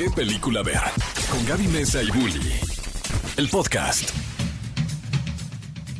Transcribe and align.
¿Qué 0.00 0.08
película 0.08 0.62
ver? 0.62 0.80
Con 1.30 1.44
Gaby 1.44 1.68
Mesa 1.68 2.02
y 2.02 2.10
Bully. 2.10 2.54
El 3.36 3.50
podcast. 3.50 4.08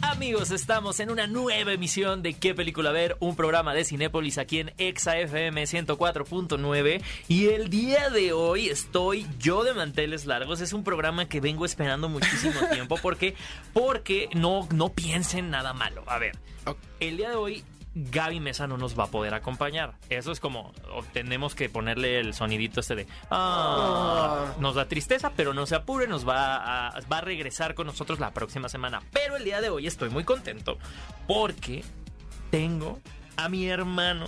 Amigos, 0.00 0.52
estamos 0.52 1.00
en 1.00 1.10
una 1.10 1.26
nueva 1.26 1.74
emisión 1.74 2.22
de 2.22 2.32
¿Qué 2.32 2.54
película 2.54 2.92
ver? 2.92 3.18
Un 3.20 3.36
programa 3.36 3.74
de 3.74 3.84
Cinépolis 3.84 4.38
aquí 4.38 4.60
en 4.60 4.72
Exa 4.78 5.18
FM 5.18 5.64
104.9 5.64 7.02
y 7.28 7.48
el 7.48 7.68
día 7.68 8.08
de 8.08 8.32
hoy 8.32 8.70
estoy 8.70 9.26
yo 9.38 9.64
de 9.64 9.74
manteles 9.74 10.24
largos. 10.24 10.62
Es 10.62 10.72
un 10.72 10.82
programa 10.82 11.28
que 11.28 11.42
vengo 11.42 11.66
esperando 11.66 12.08
muchísimo 12.08 12.58
tiempo 12.72 12.96
porque 13.02 13.34
porque 13.74 14.30
no 14.34 14.66
no 14.72 14.94
piensen 14.94 15.50
nada 15.50 15.74
malo. 15.74 16.04
A 16.06 16.16
ver, 16.16 16.38
el 17.00 17.18
día 17.18 17.28
de 17.28 17.36
hoy 17.36 17.64
Gaby 17.94 18.40
Mesa 18.40 18.66
no 18.66 18.76
nos 18.76 18.98
va 18.98 19.04
a 19.04 19.06
poder 19.08 19.34
acompañar. 19.34 19.94
Eso 20.08 20.32
es 20.32 20.40
como, 20.40 20.72
tenemos 21.12 21.54
que 21.54 21.68
ponerle 21.68 22.20
el 22.20 22.34
sonidito 22.34 22.80
este 22.80 22.94
de, 22.94 23.06
ah, 23.30 24.54
nos 24.58 24.74
da 24.76 24.86
tristeza, 24.86 25.32
pero 25.36 25.54
no 25.54 25.66
se 25.66 25.74
apure, 25.74 26.06
nos 26.06 26.28
va 26.28 26.88
a, 26.88 27.00
va 27.12 27.18
a 27.18 27.20
regresar 27.20 27.74
con 27.74 27.86
nosotros 27.86 28.20
la 28.20 28.30
próxima 28.32 28.68
semana. 28.68 29.02
Pero 29.12 29.36
el 29.36 29.44
día 29.44 29.60
de 29.60 29.70
hoy 29.70 29.86
estoy 29.86 30.10
muy 30.10 30.24
contento 30.24 30.78
porque 31.26 31.84
tengo 32.50 33.00
a 33.36 33.48
mi 33.48 33.68
hermano, 33.68 34.26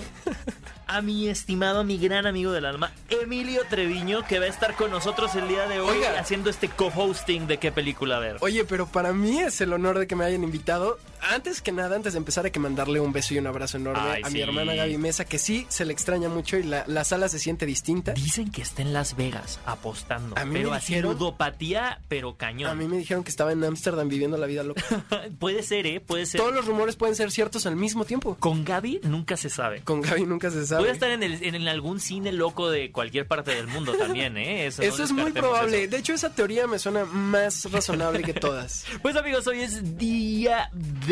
a 0.87 1.03
mi 1.03 1.29
estimado, 1.29 1.81
a 1.81 1.85
mi 1.85 1.99
gran 1.99 2.27
amigo 2.27 2.51
del 2.53 2.65
alma, 2.65 2.93
Emilio 3.11 3.63
Treviño, 3.69 4.27
que 4.27 4.39
va 4.39 4.47
a 4.47 4.49
estar 4.49 4.75
con 4.75 4.91
nosotros 4.91 5.35
el 5.35 5.49
día 5.49 5.69
de 5.69 5.81
hoy 5.81 5.99
Oiga. 5.99 6.19
haciendo 6.19 6.51
este 6.51 6.69
co-hosting 6.69 7.47
de 7.47 7.59
qué 7.59 7.71
película 7.73 8.19
ver. 8.19 8.39
Oye, 8.41 8.65
pero 8.65 8.87
para 8.87 9.13
mí 9.13 9.39
es 9.41 9.61
el 9.61 9.73
honor 9.73 9.99
de 9.99 10.07
que 10.07 10.17
me 10.17 10.25
hayan 10.25 10.43
invitado. 10.43 10.99
Antes 11.31 11.63
que 11.63 11.73
nada, 11.73 11.95
antes 11.97 12.13
de 12.15 12.19
empezar, 12.19 12.45
hay 12.45 12.51
que 12.51 12.59
mandarle 12.61 13.01
un 13.01 13.13
beso 13.13 13.33
y 13.35 13.39
un 13.39 13.47
abrazo 13.47 13.77
enorme 13.77 14.03
Ay, 14.03 14.23
a 14.25 14.29
sí. 14.29 14.35
mi 14.35 14.41
hermana 14.41 14.75
Gaby 14.75 14.99
Mesa, 14.99 15.25
que 15.25 15.39
sí 15.39 15.67
se 15.69 15.85
le 15.85 15.93
extraña 15.93 16.29
mucho 16.29 16.57
y 16.59 16.65
la, 16.65 16.85
la 16.87 17.05
sala 17.05 17.29
se 17.29 17.39
siente 17.39 17.65
distinta. 17.67 18.13
Dicen 18.13 18.51
que 18.51 18.63
está 18.63 18.83
en 18.83 18.93
Las 18.93 19.17
Vegas 19.17 19.61
apostando, 19.65 20.37
A 20.37 20.45
mí 20.45 20.55
pero 20.55 20.73
así 20.73 21.01
ludopatía, 21.01 22.01
pero 22.09 22.37
cañón. 22.37 22.71
A 22.71 22.75
mí 22.75 22.87
me 22.87 22.97
dijeron 22.99 23.23
que 23.25 23.31
estaba 23.31 23.53
en 23.53 23.63
Ámsterdam 23.65 24.09
viviendo 24.09 24.37
la 24.37 24.47
vida 24.47 24.63
loca. 24.65 24.83
puede 25.39 25.63
ser, 25.63 25.87
¿eh? 25.87 26.01
Puede 26.01 26.27
ser. 26.27 26.41
Todos 26.41 26.55
los 26.55 26.67
rumores 26.67 26.97
pueden 26.97 27.15
ser 27.15 27.31
ciertos 27.31 27.67
al 27.67 27.77
mismo 27.77 28.05
tiempo. 28.05 28.37
Con 28.41 28.65
Gaby 28.65 29.01
nunca 29.05 29.37
se 29.37 29.49
sabe. 29.49 29.83
Con 29.83 30.01
Gaby 30.01 30.27
nunca 30.27 30.51
se 30.51 30.67
sabe. 30.67 30.83
Puede 30.83 30.93
estar 30.95 31.11
en, 31.11 31.23
el- 31.23 31.43
en 31.43 31.69
algún 31.69 32.01
cine 32.01 32.33
loco 32.33 32.71
de 32.71 32.91
cualquier 32.91 33.27
parte 33.27 33.55
del 33.55 33.67
mundo 33.69 33.93
también, 33.95 34.37
¿eh? 34.37 34.67
Eso, 34.67 34.83
no 34.83 35.05
es 35.05 35.13
muy 35.13 35.33
probable. 35.33 35.83
eso. 35.85 35.91
De 35.93 35.99
hecho, 35.99 36.15
esa 36.15 36.31
teoría 36.35 36.67
me 36.67 36.79
suena 36.79 37.05
más 37.05 37.71
razonable 37.71 38.23
que 38.23 38.35
todas. 38.35 38.85
Pues 39.03 39.17
amigos, 39.17 39.47
hoy 39.47 39.61
es 39.61 39.99
día 39.99 40.71
de 40.73 41.12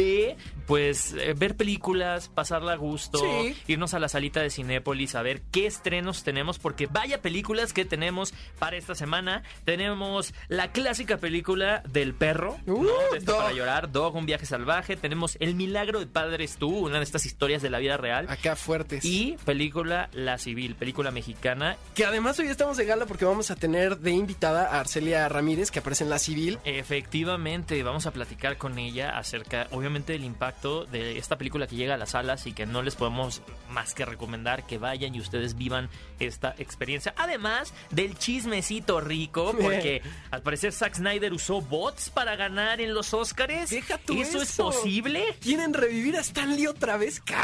pues 0.66 1.14
eh, 1.14 1.34
ver 1.36 1.56
películas, 1.56 2.28
pasarla 2.28 2.72
a 2.72 2.76
gusto, 2.76 3.18
Sí. 3.18 3.56
irnos 3.66 3.92
a 3.94 3.98
la 3.98 4.08
salita 4.08 4.40
de 4.40 4.50
Cinépolis 4.50 5.14
a 5.14 5.22
ver 5.22 5.42
qué 5.50 5.66
estrenos 5.66 6.22
tenemos, 6.22 6.58
porque 6.58 6.86
vaya 6.86 7.20
películas 7.22 7.72
que 7.72 7.84
tenemos 7.84 8.32
para 8.58 8.76
esta 8.76 8.94
semana. 8.94 9.42
Tenemos 9.64 10.32
la 10.48 10.70
clásica 10.72 11.16
película 11.16 11.82
del 11.88 12.14
perro, 12.14 12.56
¿no? 12.66 12.74
Uh, 12.74 12.86
De 13.12 13.20
para 13.22 13.52
llorar, 13.52 13.90
Dog, 13.90 14.14
un 14.14 14.26
viaje 14.26 14.46
salvaje. 14.46 14.96
Tenemos 14.96 15.36
El 15.40 15.54
milagro 15.54 15.98
de 16.00 16.06
Padres 16.06 16.56
Tú, 16.56 16.86
una 16.86 16.98
de 16.98 17.04
estas 17.04 17.26
historias 17.26 17.62
de 17.62 17.70
la 17.70 17.78
vida 17.78 17.96
real. 17.96 18.26
Acá 18.28 18.54
fuertes. 18.56 19.04
Y 19.04 19.36
película 19.44 20.08
La 20.12 20.38
Civil, 20.38 20.74
película 20.76 21.10
mexicana. 21.10 21.76
que 21.94 22.04
además 22.04 22.38
hoy 22.38 22.46
estamos 22.46 22.76
de 22.76 22.84
gala 22.84 23.06
porque 23.06 23.24
vamos 23.24 23.50
a 23.50 23.56
tener 23.56 23.98
de 23.98 24.12
invitada 24.12 24.68
a 24.68 24.80
Arcelia 24.80 25.28
Ramírez, 25.28 25.70
que 25.70 25.80
aparece 25.80 26.04
en 26.04 26.10
La 26.10 26.18
Civil. 26.18 26.58
Efectivamente, 26.64 27.82
vamos 27.82 28.06
a 28.06 28.12
platicar 28.12 28.56
con 28.56 28.78
ella 28.78 29.18
acerca, 29.18 29.66
obviamente, 29.72 29.89
del 29.90 30.24
impacto 30.24 30.84
de 30.86 31.18
esta 31.18 31.36
película 31.36 31.66
que 31.66 31.76
llega 31.76 31.94
a 31.94 31.96
las 31.96 32.10
salas 32.10 32.46
y 32.46 32.52
que 32.52 32.64
no 32.64 32.82
les 32.82 32.94
podemos 32.94 33.42
más 33.68 33.92
que 33.92 34.04
recomendar 34.04 34.66
que 34.66 34.78
vayan 34.78 35.14
y 35.14 35.20
ustedes 35.20 35.56
vivan 35.56 35.88
esta 36.18 36.54
experiencia. 36.58 37.12
Además 37.16 37.74
del 37.90 38.16
chismecito 38.16 39.00
rico, 39.00 39.54
porque 39.60 40.02
al 40.30 40.42
parecer 40.42 40.72
Zack 40.72 40.94
Snyder 40.94 41.32
usó 41.32 41.60
bots 41.60 42.10
para 42.10 42.36
ganar 42.36 42.80
en 42.80 42.94
los 42.94 43.12
Oscars. 43.12 43.70
Deja 43.70 43.98
tú 43.98 44.20
¿Eso, 44.20 44.40
es 44.40 44.56
posible? 44.56 45.36
¿Quieren 45.40 45.74
revivir 45.74 46.16
a 46.16 46.20
Stanley 46.20 46.66
otra 46.66 46.96
vez? 46.96 47.20
¿Qué? 47.20 47.34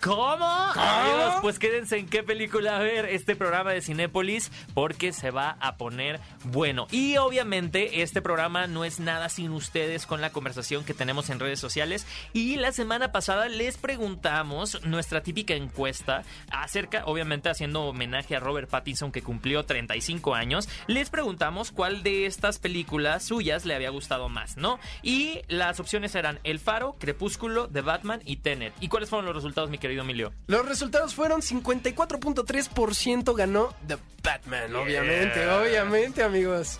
¿Cómo? 0.00 0.46
Amigos, 0.46 1.34
pues 1.42 1.58
quédense 1.58 1.98
en 1.98 2.08
qué 2.08 2.22
película 2.22 2.78
ver 2.78 3.06
este 3.06 3.36
programa 3.36 3.72
de 3.72 3.82
Cinépolis 3.82 4.50
porque 4.74 5.12
se 5.12 5.30
va 5.30 5.56
a 5.60 5.76
poner 5.76 6.20
bueno. 6.44 6.86
Y 6.90 7.16
obviamente 7.18 8.02
este 8.02 8.22
programa 8.22 8.66
no 8.66 8.84
es 8.84 9.00
nada 9.00 9.28
sin 9.28 9.50
ustedes 9.50 10.06
con 10.06 10.20
la 10.20 10.30
conversación 10.30 10.84
que 10.84 10.94
tenemos 10.94 11.28
en 11.30 11.40
redes 11.40 11.60
sociales. 11.60 11.81
Y 12.32 12.56
la 12.56 12.72
semana 12.72 13.12
pasada 13.12 13.48
les 13.48 13.76
preguntamos 13.76 14.84
nuestra 14.84 15.22
típica 15.22 15.54
encuesta 15.54 16.22
acerca, 16.50 17.04
obviamente 17.06 17.48
haciendo 17.48 17.82
homenaje 17.82 18.36
a 18.36 18.40
Robert 18.40 18.68
Pattinson 18.70 19.10
que 19.12 19.22
cumplió 19.22 19.64
35 19.64 20.34
años. 20.34 20.68
Les 20.86 21.10
preguntamos 21.10 21.72
cuál 21.72 22.02
de 22.02 22.26
estas 22.26 22.58
películas 22.58 23.24
suyas 23.24 23.64
le 23.64 23.74
había 23.74 23.90
gustado 23.90 24.28
más, 24.28 24.56
¿no? 24.56 24.78
Y 25.02 25.40
las 25.48 25.80
opciones 25.80 26.14
eran 26.14 26.38
El 26.44 26.58
Faro, 26.58 26.96
Crepúsculo, 26.98 27.68
The 27.68 27.80
Batman 27.80 28.22
y 28.24 28.36
Tenet. 28.36 28.72
¿Y 28.80 28.88
cuáles 28.88 29.10
fueron 29.10 29.26
los 29.26 29.34
resultados, 29.34 29.70
mi 29.70 29.78
querido 29.78 30.02
Emilio? 30.02 30.32
Los 30.46 30.66
resultados 30.66 31.14
fueron 31.14 31.40
54.3% 31.40 33.34
ganó 33.34 33.74
The 33.86 33.98
Batman, 34.22 34.74
obviamente, 34.76 35.48
obviamente, 35.48 36.22
amigos. 36.22 36.78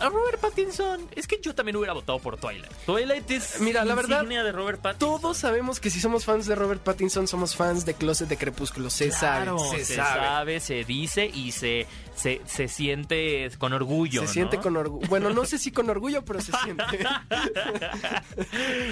A 0.00 0.08
Robert 0.10 0.38
Pattinson, 0.38 1.08
es 1.16 1.26
que 1.26 1.40
yo 1.40 1.54
también 1.54 1.76
hubiera 1.76 1.94
votado 1.94 2.18
por 2.18 2.36
Twilight. 2.36 2.70
Twilight 2.84 3.30
es 3.30 3.60
Mira, 3.60 3.84
la 3.84 3.94
verdad, 3.94 4.24
de 4.42 4.52
Robert 4.52 4.80
Pattinson. 4.80 5.20
Todos 5.20 5.36
sabemos 5.36 5.80
que 5.80 5.90
si 5.90 6.00
somos 6.00 6.24
fans 6.24 6.46
de 6.46 6.54
Robert 6.54 6.82
Pattinson, 6.82 7.28
somos 7.28 7.54
fans 7.54 7.84
de 7.86 7.94
Closet 7.94 8.28
de 8.28 8.36
Crepúsculo. 8.36 8.90
Se 8.90 9.10
Claro, 9.10 9.58
sabe, 9.58 9.78
se, 9.78 9.84
se, 9.84 9.96
sabe. 9.96 10.20
sabe, 10.26 10.60
se 10.60 10.84
dice 10.84 11.30
y 11.32 11.52
se, 11.52 11.86
se, 12.16 12.40
se 12.46 12.68
siente 12.68 13.48
con 13.58 13.72
orgullo. 13.72 14.22
Se 14.22 14.26
¿no? 14.26 14.32
siente 14.32 14.58
con 14.58 14.76
orgullo. 14.76 15.06
Bueno, 15.08 15.30
no 15.30 15.44
sé 15.44 15.58
si 15.58 15.70
con 15.70 15.88
orgullo, 15.90 16.24
pero 16.24 16.40
se 16.40 16.52
siente. 16.64 16.84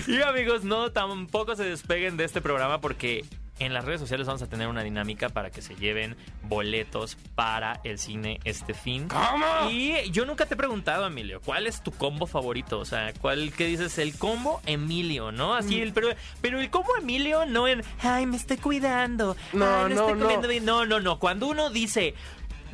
y 0.06 0.20
amigos, 0.22 0.64
no, 0.64 0.92
tampoco 0.92 1.56
se 1.56 1.64
despeguen 1.64 2.16
de 2.16 2.24
este 2.24 2.40
programa 2.40 2.80
porque 2.80 3.24
en 3.64 3.72
las 3.74 3.84
redes 3.84 4.00
sociales 4.00 4.26
vamos 4.26 4.42
a 4.42 4.46
tener 4.48 4.68
una 4.68 4.82
dinámica 4.82 5.28
para 5.28 5.50
que 5.50 5.62
se 5.62 5.74
lleven 5.76 6.16
boletos 6.42 7.16
para 7.34 7.80
el 7.84 7.98
cine 7.98 8.40
este 8.44 8.74
fin. 8.74 9.08
¿Cómo? 9.08 9.70
Y 9.70 10.10
yo 10.10 10.24
nunca 10.26 10.46
te 10.46 10.54
he 10.54 10.56
preguntado, 10.56 11.06
Emilio, 11.06 11.40
¿cuál 11.44 11.66
es 11.66 11.82
tu 11.82 11.90
combo 11.92 12.26
favorito? 12.26 12.78
O 12.78 12.84
sea, 12.84 13.12
¿cuál 13.20 13.52
que 13.52 13.66
dices? 13.66 13.96
El 13.98 14.16
combo 14.18 14.60
Emilio, 14.66 15.32
¿no? 15.32 15.54
Así, 15.54 15.76
Mm. 15.78 15.82
el, 15.82 15.92
pero, 15.92 16.08
pero 16.40 16.60
el 16.60 16.70
combo 16.70 16.96
Emilio 16.98 17.46
no 17.46 17.68
en, 17.68 17.82
ay, 18.02 18.26
me 18.26 18.36
estoy 18.36 18.56
cuidando. 18.58 19.36
No, 19.52 19.64
ay, 19.64 19.94
no, 19.94 20.00
estoy 20.02 20.14
no. 20.14 20.20
comiendo 20.20 20.48
bien". 20.48 20.64
No, 20.64 20.84
no, 20.84 21.00
no. 21.00 21.18
Cuando 21.18 21.46
uno 21.48 21.70
dice, 21.70 22.14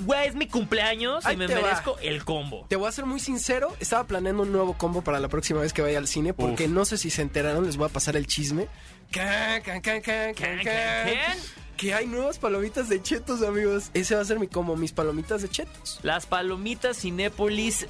güey, 0.00 0.28
es 0.28 0.34
mi 0.34 0.46
cumpleaños 0.46 1.24
y 1.30 1.36
me 1.36 1.46
te 1.46 1.54
va. 1.54 1.62
merezco 1.62 1.98
el 2.00 2.24
combo. 2.24 2.66
Te 2.68 2.76
voy 2.76 2.88
a 2.88 2.92
ser 2.92 3.06
muy 3.06 3.20
sincero, 3.20 3.74
estaba 3.80 4.04
planeando 4.04 4.42
un 4.44 4.52
nuevo 4.52 4.74
combo 4.76 5.02
para 5.02 5.20
la 5.20 5.28
próxima 5.28 5.60
vez 5.60 5.72
que 5.72 5.82
vaya 5.82 5.98
al 5.98 6.06
cine, 6.08 6.32
porque 6.34 6.64
Uf. 6.64 6.70
no 6.70 6.84
sé 6.84 6.98
si 6.98 7.10
se 7.10 7.22
enteraron, 7.22 7.66
les 7.66 7.76
voy 7.76 7.86
a 7.86 7.92
pasar 7.92 8.16
el 8.16 8.26
chisme. 8.26 8.68
Can, 9.10 9.62
can, 9.62 9.80
can, 9.80 10.02
can, 10.02 10.34
can, 10.34 10.34
Can, 10.34 10.56
can, 10.56 10.64
can. 10.64 11.06
can. 11.14 11.38
Que 11.76 11.94
hay 11.94 12.06
nuevas 12.06 12.38
palomitas 12.40 12.88
de 12.88 13.00
chetos, 13.00 13.40
amigos. 13.42 13.90
Ese 13.94 14.16
va 14.16 14.20
a 14.22 14.24
ser 14.24 14.40
mi 14.40 14.48
combo, 14.48 14.74
mis 14.76 14.90
palomitas 14.92 15.42
de 15.42 15.48
chetos. 15.48 16.00
Las 16.02 16.26
palomitas 16.26 16.98
Cinépolis 16.98 17.86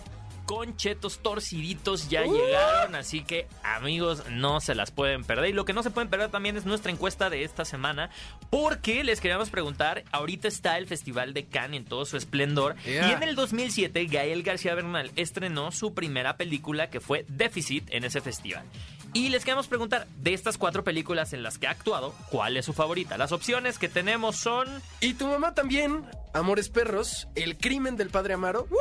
con 0.49 0.77
chetos 0.77 1.19
torciditos 1.19 2.09
ya 2.09 2.23
Uh. 2.25 2.33
llegaron, 2.35 2.95
así 2.95 3.23
que 3.23 3.47
amigos 3.63 4.25
no 4.31 4.63
se 4.63 4.75
las 4.75 4.91
pueden 4.91 5.23
perder. 5.23 5.51
Y 5.51 5.53
lo 5.53 5.67
que 5.67 5.75
no 5.75 5.83
se 5.83 5.91
pueden 5.91 6.09
perder 6.09 6.31
también 6.31 6.57
es 6.57 6.65
nuestra 6.65 6.91
encuesta 6.91 7.29
de 7.29 7.45
esta 7.45 7.67
semana, 7.67 8.09
porque 8.49 9.05
les 9.05 9.21
queríamos 9.21 9.51
preguntar, 9.51 10.05
ahorita 10.11 10.49
está 10.49 10.79
el 10.79 10.87
Festival 10.87 11.35
de 11.35 11.45
Cannes 11.45 11.81
en 11.81 11.85
todo 11.85 12.07
su 12.07 12.17
esplendor, 12.17 12.77
Yeah. 12.87 13.11
y 13.11 13.13
en 13.13 13.23
el 13.25 13.35
2007 13.37 14.07
Gael 14.07 14.43
García 14.43 14.75
Bernal 14.75 15.11
estrenó 15.17 15.71
su 15.71 15.93
primera 15.93 16.39
película 16.39 16.89
que 16.89 17.01
fue 17.01 17.27
Déficit 17.29 17.85
en 17.91 18.05
ese 18.05 18.23
festival. 18.23 18.65
Y 19.13 19.29
les 19.29 19.45
queremos 19.45 19.69
preguntar, 19.69 20.07
de 20.23 20.33
estas 20.33 20.57
cuatro 20.57 20.83
películas 20.83 21.35
en 21.35 21.43
las 21.43 21.59
que 21.59 21.67
ha 21.67 21.73
actuado, 21.73 22.15
¿cuál 22.31 22.57
es 22.57 22.65
su 22.65 22.73
favorita? 22.73 23.19
Las 23.19 23.33
opciones 23.33 23.79
que 23.79 23.89
tenemos 23.91 24.37
son... 24.37 24.67
Y 25.03 25.13
tu 25.15 25.27
mamá 25.27 25.55
también, 25.55 26.05
Amores 26.33 26.71
Perros, 26.71 27.29
El 27.35 27.59
Crimen 27.59 27.97
del 27.97 28.09
Padre 28.09 28.33
Amaro 28.35 28.67
¡uh! 28.71 28.77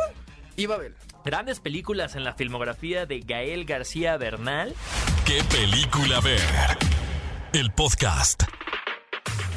y 0.55 0.65
Babel. 0.65 0.95
Grandes 1.27 1.59
películas 1.59 2.15
en 2.15 2.23
la 2.23 2.31
filmografía 2.35 3.05
de 3.05 3.19
Gael 3.19 3.65
García 3.65 4.15
Bernal. 4.15 4.73
¿Qué 5.25 5.43
película 5.51 6.21
ver? 6.21 6.39
El 7.51 7.69
podcast. 7.71 8.43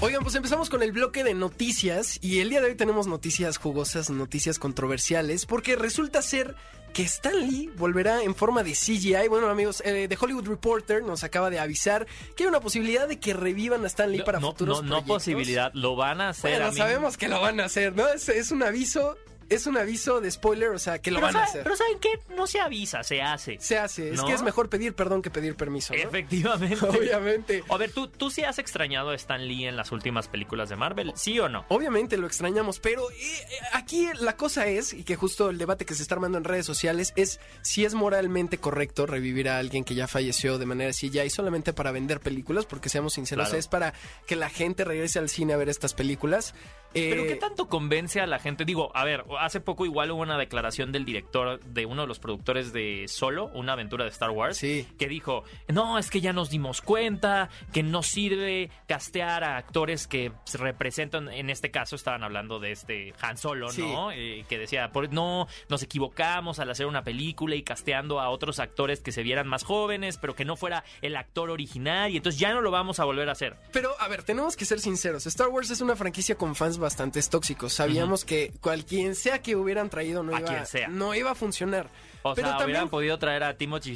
Oigan, 0.00 0.24
pues 0.24 0.34
empezamos 0.34 0.68
con 0.68 0.82
el 0.82 0.90
bloque 0.90 1.22
de 1.22 1.32
noticias 1.34 2.18
y 2.22 2.40
el 2.40 2.50
día 2.50 2.60
de 2.60 2.70
hoy 2.70 2.74
tenemos 2.74 3.06
noticias 3.06 3.56
jugosas, 3.56 4.10
noticias 4.10 4.58
controversiales, 4.58 5.46
porque 5.46 5.76
resulta 5.76 6.22
ser 6.22 6.56
que 6.92 7.04
Stan 7.04 7.38
Lee 7.38 7.70
volverá 7.76 8.24
en 8.24 8.34
forma 8.34 8.64
de 8.64 8.72
CGI. 8.72 9.28
Bueno, 9.28 9.48
amigos, 9.48 9.80
eh, 9.86 10.06
The 10.08 10.18
Hollywood 10.20 10.48
Reporter 10.48 11.04
nos 11.04 11.22
acaba 11.22 11.50
de 11.50 11.60
avisar 11.60 12.04
que 12.34 12.42
hay 12.42 12.48
una 12.48 12.58
posibilidad 12.58 13.06
de 13.06 13.20
que 13.20 13.32
revivan 13.32 13.84
a 13.84 13.86
Stan 13.86 14.10
Lee 14.10 14.22
para 14.24 14.40
no, 14.40 14.48
futuros 14.50 14.78
no, 14.78 14.82
no 14.82 14.88
proyectos. 14.88 15.14
posibilidad, 15.18 15.70
lo 15.74 15.94
van 15.94 16.20
a 16.20 16.30
hacer. 16.30 16.50
Bueno, 16.50 16.66
a 16.66 16.70
mí- 16.72 16.76
sabemos 16.78 17.16
que 17.16 17.28
lo 17.28 17.40
van 17.40 17.60
a 17.60 17.66
hacer, 17.66 17.94
¿no? 17.94 18.08
Es, 18.08 18.28
es 18.28 18.50
un 18.50 18.64
aviso 18.64 19.16
es 19.50 19.66
un 19.66 19.76
aviso 19.76 20.20
de 20.22 20.30
spoiler, 20.30 20.70
o 20.70 20.78
sea, 20.78 21.00
que 21.00 21.10
lo 21.10 21.16
Pero, 21.18 21.26
van 21.26 21.36
a 21.36 21.38
¿sabe- 21.40 21.48
hacer. 21.50 21.62
pero 21.64 21.76
¿saben 21.76 21.98
qué? 22.00 22.08
No 22.34 22.46
se 22.46 22.60
avisa, 22.60 23.02
se 23.02 23.20
hace. 23.20 23.58
Se 23.60 23.76
hace. 23.76 24.14
Es 24.14 24.22
que 24.22 24.32
es 24.32 24.42
mejor 24.42 24.68
pedir 24.70 24.94
perdón 24.94 25.20
que 25.20 25.30
pedir 25.30 25.56
permiso, 25.56 25.92
¿no? 25.92 26.00
Efectivamente. 26.00 26.86
Obviamente. 26.88 27.62
A 27.68 27.76
ver, 27.76 27.90
¿tú, 27.92 28.08
¿tú 28.08 28.30
sí 28.30 28.42
has 28.44 28.58
extrañado 28.58 29.10
a 29.10 29.14
Stan 29.16 29.46
Lee 29.46 29.66
en 29.66 29.76
las 29.76 29.92
últimas 29.92 30.28
películas 30.28 30.68
de 30.70 30.76
Marvel? 30.76 31.12
¿Sí 31.16 31.38
o 31.40 31.48
no? 31.48 31.64
Obviamente 31.68 32.16
lo 32.16 32.26
extrañamos, 32.26 32.80
pero 32.80 33.10
eh, 33.10 33.14
eh, 33.20 33.44
aquí 33.74 34.08
la 34.20 34.36
cosa 34.36 34.66
es, 34.66 34.92
y 34.94 35.04
que 35.04 35.16
justo 35.16 35.50
el 35.50 35.58
debate 35.58 35.84
que 35.84 35.94
se 35.94 36.02
está 36.02 36.14
armando 36.14 36.38
en 36.38 36.44
redes 36.44 36.64
sociales, 36.64 37.12
es 37.16 37.40
si 37.62 37.84
es 37.84 37.94
moralmente 37.94 38.58
correcto 38.58 39.04
revivir 39.06 39.48
a 39.48 39.58
alguien 39.58 39.84
que 39.84 39.94
ya 39.94 40.06
falleció 40.08 40.58
de 40.58 40.66
manera 40.66 40.90
así 40.90 41.10
ya 41.10 41.24
y 41.24 41.30
solamente 41.30 41.72
para 41.72 41.90
vender 41.92 42.20
películas, 42.20 42.66
porque 42.66 42.88
seamos 42.88 43.14
sinceros, 43.14 43.48
Claro. 43.48 43.58
es 43.58 43.68
para 43.68 43.94
que 44.26 44.36
la 44.36 44.48
gente 44.48 44.84
regrese 44.84 45.18
al 45.18 45.28
cine 45.28 45.52
a 45.54 45.56
ver 45.56 45.68
estas 45.68 45.94
películas. 45.94 46.54
Pero 46.92 47.22
Eh, 47.24 47.26
¿qué 47.28 47.36
tanto 47.36 47.68
convence 47.68 48.20
a 48.20 48.26
la 48.26 48.38
gente? 48.38 48.64
Digo, 48.64 48.90
a 48.94 49.04
ver, 49.04 49.24
hace 49.38 49.60
poco 49.60 49.84
igual 49.84 50.10
hubo 50.10 50.22
una 50.22 50.36
declaración 50.38 50.92
del 50.92 51.04
director 51.04 51.60
de 51.60 51.86
uno 51.86 52.02
de 52.02 52.08
los 52.08 52.18
productores 52.18 52.72
de 52.72 53.06
Solo, 53.08 53.46
una 53.54 53.74
aventura 53.74 54.04
de 54.04 54.10
Star 54.10 54.30
Wars, 54.30 54.56
Sí. 54.56 54.86
que 54.98 55.06
dijo, 55.08 55.44
no, 55.68 55.98
es 55.98 56.10
que 56.10 56.20
ya 56.20 56.32
nos 56.32 56.50
dimos 56.50 56.80
cuenta 56.82 57.48
que 57.72 57.82
no 57.82 58.02
sirve 58.02 58.70
castear 58.88 59.44
a 59.44 59.56
actores 59.56 60.06
que 60.06 60.32
se 60.44 60.58
representan, 60.58 61.28
en 61.28 61.50
este 61.50 61.70
caso 61.70 61.96
estaban 61.96 62.24
hablando 62.24 62.58
de 62.58 62.72
este 62.72 63.14
Han 63.20 63.36
Solo, 63.36 63.70
Sí. 63.70 63.82
¿no? 63.82 64.10
Eh, 64.12 64.44
que 64.48 64.58
decía, 64.58 64.90
"Por- 64.92 65.12
no, 65.12 65.46
nos 65.68 65.82
equivocamos 65.82 66.58
al 66.58 66.70
hacer 66.70 66.86
una 66.86 67.04
película 67.04 67.54
y 67.54 67.62
casteando 67.62 68.20
a 68.20 68.28
otros 68.30 68.58
actores 68.58 69.00
que 69.00 69.12
se 69.12 69.22
vieran 69.22 69.46
más 69.46 69.64
jóvenes, 69.64 70.18
pero 70.18 70.34
que 70.34 70.44
no 70.44 70.56
fuera 70.56 70.84
el 71.02 71.16
actor 71.16 71.50
original 71.50 72.10
y 72.10 72.16
entonces 72.16 72.40
ya 72.40 72.52
no 72.52 72.60
lo 72.62 72.70
vamos 72.70 72.98
a 73.00 73.04
volver 73.04 73.28
a 73.28 73.32
hacer. 73.32 73.56
Pero, 73.72 73.90
a 74.00 74.08
ver, 74.08 74.22
tenemos 74.24 74.56
que 74.56 74.64
ser 74.64 74.80
sinceros. 74.80 75.26
Star 75.26 75.48
Wars 75.48 75.70
es 75.70 75.80
una 75.80 75.94
franquicia 75.96 76.34
con 76.34 76.54
fans 76.56 76.78
bastante 76.80 77.20
tóxicos. 77.22 77.74
Sabíamos 77.74 78.24
que 78.24 78.52
cualquiera 78.60 79.14
sea 79.14 79.40
que 79.42 79.56
hubieran 79.56 79.90
traído 79.90 80.22
no 80.22 80.34
A 80.34 80.40
iba, 80.40 80.48
quien 80.48 80.98
no 80.98 81.14
iba 81.14 81.30
a 81.30 81.34
funcionar. 81.34 81.88
O 82.22 82.34
Pero 82.34 82.48
sea, 82.48 82.58
también 82.58 82.76
hubieran 82.76 82.88
podido 82.90 83.18
traer 83.18 83.42
a 83.44 83.56
Timothy 83.56 83.92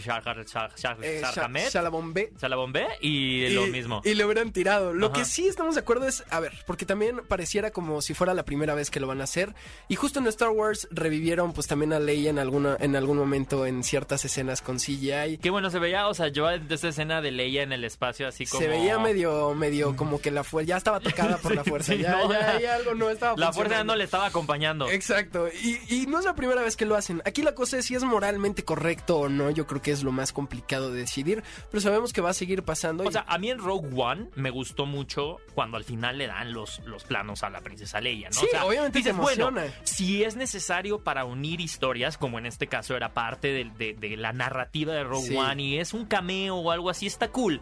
eh, 1.03 1.23
Chalamet, 1.35 1.71
Chalabombé. 1.71 2.33
Chalabombé 2.39 2.87
y, 3.01 3.51
lo 3.51 3.67
mismo. 3.67 4.01
Y 4.05 4.15
le 4.15 4.25
hubieran 4.25 4.53
tirado. 4.53 4.93
Lo 4.95 5.07
Ajá. 5.07 5.17
que 5.17 5.25
sí 5.25 5.47
estamos 5.47 5.75
de 5.75 5.83
acuerdo 5.83 6.07
es, 6.07 6.25
a 6.31 6.41
ver, 6.41 6.53
porque 6.67 6.87
también 6.87 7.21
pareciera 7.29 7.71
como 7.71 8.01
si 8.01 8.15
fuera 8.15 8.33
la 8.35 8.45
primera 8.45 8.75
vez 8.75 8.91
que 8.91 9.01
lo 9.01 9.07
van 9.07 9.21
a 9.21 9.25
hacer. 9.25 9.55
Y 9.89 9.97
justo 9.97 10.21
en 10.21 10.27
Star 10.29 10.51
Wars 10.51 10.89
revivieron 10.91 11.53
pues 11.53 11.67
también 11.67 11.93
a 11.93 12.01
Leia 12.01 12.31
en 12.31 12.39
alguna, 12.39 12.77
en 12.81 12.97
algún 12.97 13.19
momento 13.19 13.67
en 13.67 13.85
ciertas 13.85 14.25
escenas 14.25 14.63
con 14.63 14.79
CGI. 14.79 15.39
Qué 15.39 15.51
bueno 15.51 15.71
se 15.71 15.79
veía, 15.79 16.09
o 16.09 16.15
sea, 16.15 16.29
yo 16.29 16.51
en 16.51 16.71
esta 16.71 16.89
escena 16.89 17.21
de 17.21 17.31
Leia 17.31 17.63
en 17.63 17.73
el 17.73 17.85
espacio 17.85 18.27
así 18.27 18.47
como... 18.47 18.63
Se 18.63 18.69
veía 18.69 18.99
medio, 18.99 19.55
medio 19.55 19.97
como 19.97 20.21
que 20.21 20.31
la 20.31 20.45
fuerza, 20.45 20.69
ya 20.69 20.77
estaba 20.79 21.01
tocada 21.01 21.37
por 21.39 21.55
la 21.55 21.65
fuerza. 21.65 21.93
sí, 21.93 21.99
ya, 22.01 22.17
no, 22.17 22.33
ya, 22.33 22.75
algo 22.75 22.95
no 22.95 23.11
estaba 23.11 23.37
La 23.37 23.53
fuerza 23.53 23.85
no 23.85 23.97
le 23.97 24.05
estaba 24.05 24.27
acompañando. 24.27 24.89
Exacto, 24.89 25.49
y, 25.63 25.79
y 25.89 26.07
no 26.07 26.19
es 26.19 26.25
la 26.25 26.35
primera 26.35 26.63
vez 26.63 26.77
que 26.77 26.87
lo 26.87 26.97
hacen. 26.97 27.23
Aquí 27.25 27.43
la 27.43 27.55
cosa 27.55 27.79
es 27.79 27.87
si 27.87 27.95
es 27.95 28.03
moralmente 28.15 28.65
correcto 28.65 29.19
o 29.19 29.29
no, 29.29 29.51
yo 29.51 29.67
creo 29.67 29.83
que 29.83 29.91
es 29.91 30.03
lo 30.03 30.13
más 30.13 30.33
complicado 30.33 30.91
de 30.91 31.01
decidir, 31.01 31.43
pero 31.71 31.81
sabemos 31.81 32.13
que 32.13 32.21
va 32.21 32.31
a 32.31 32.35
seguir 32.35 32.63
pasando. 32.63 33.05
O 33.05 33.09
y- 33.09 33.13
sea, 33.13 33.25
a 33.29 33.39
mí 33.39 33.51
en 33.51 33.59
Rogue 33.59 33.91
One 33.95 34.31
me 34.37 34.51
gustó 34.51 34.87
mucho 34.87 35.37
cuando 35.55 35.77
al 35.77 35.85
final 35.85 36.19
le 36.19 36.27
dan 36.27 36.53
los, 36.53 36.81
los 36.87 37.05
planos 37.05 37.43
a 37.43 37.51
la 37.51 37.61
princesa 37.61 38.01
Leia, 38.01 38.29
¿no? 38.31 38.35
Sí, 38.41 38.47
o 38.47 38.51
sea, 38.51 38.65
obviamente 38.65 38.93
te 38.93 38.99
dices, 39.11 39.17
bueno, 39.17 39.49
emociona. 39.49 39.75
si 39.85 40.25
es 40.25 40.37
necesario 40.37 41.01
para 41.05 41.25
unir 41.25 41.61
historias, 41.61 42.17
como 42.17 42.39
en 42.39 42.47
este 42.47 42.67
caso 42.67 42.97
era 42.97 43.13
parte 43.15 43.49
de, 43.49 43.71
de- 43.77 43.95
de 43.95 44.17
la 44.17 44.33
narrativa 44.33 44.93
de 44.95 45.05
Rogue 45.05 45.29
Sí. 45.29 45.37
One 45.37 45.63
y 45.63 45.79
es 45.79 45.93
un 45.93 46.07
cameo 46.07 46.57
o 46.57 46.71
algo 46.71 46.89
así, 46.91 47.07
está 47.07 47.29
cool. 47.29 47.61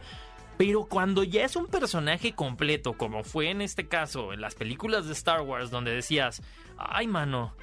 Pero 0.59 0.85
cuando 0.85 1.25
ya 1.25 1.45
es 1.45 1.57
un 1.57 1.67
personaje 1.67 2.35
completo, 2.35 2.93
como 2.93 3.25
fue 3.25 3.51
en 3.51 3.63
este 3.63 3.89
caso 3.89 4.33
en 4.33 4.41
las 4.43 4.55
películas 4.55 5.07
de 5.07 5.13
Star 5.15 5.41
Wars, 5.41 5.71
donde 5.71 5.93
decías, 5.93 6.43
ay, 6.77 7.07
mano, 7.07 7.57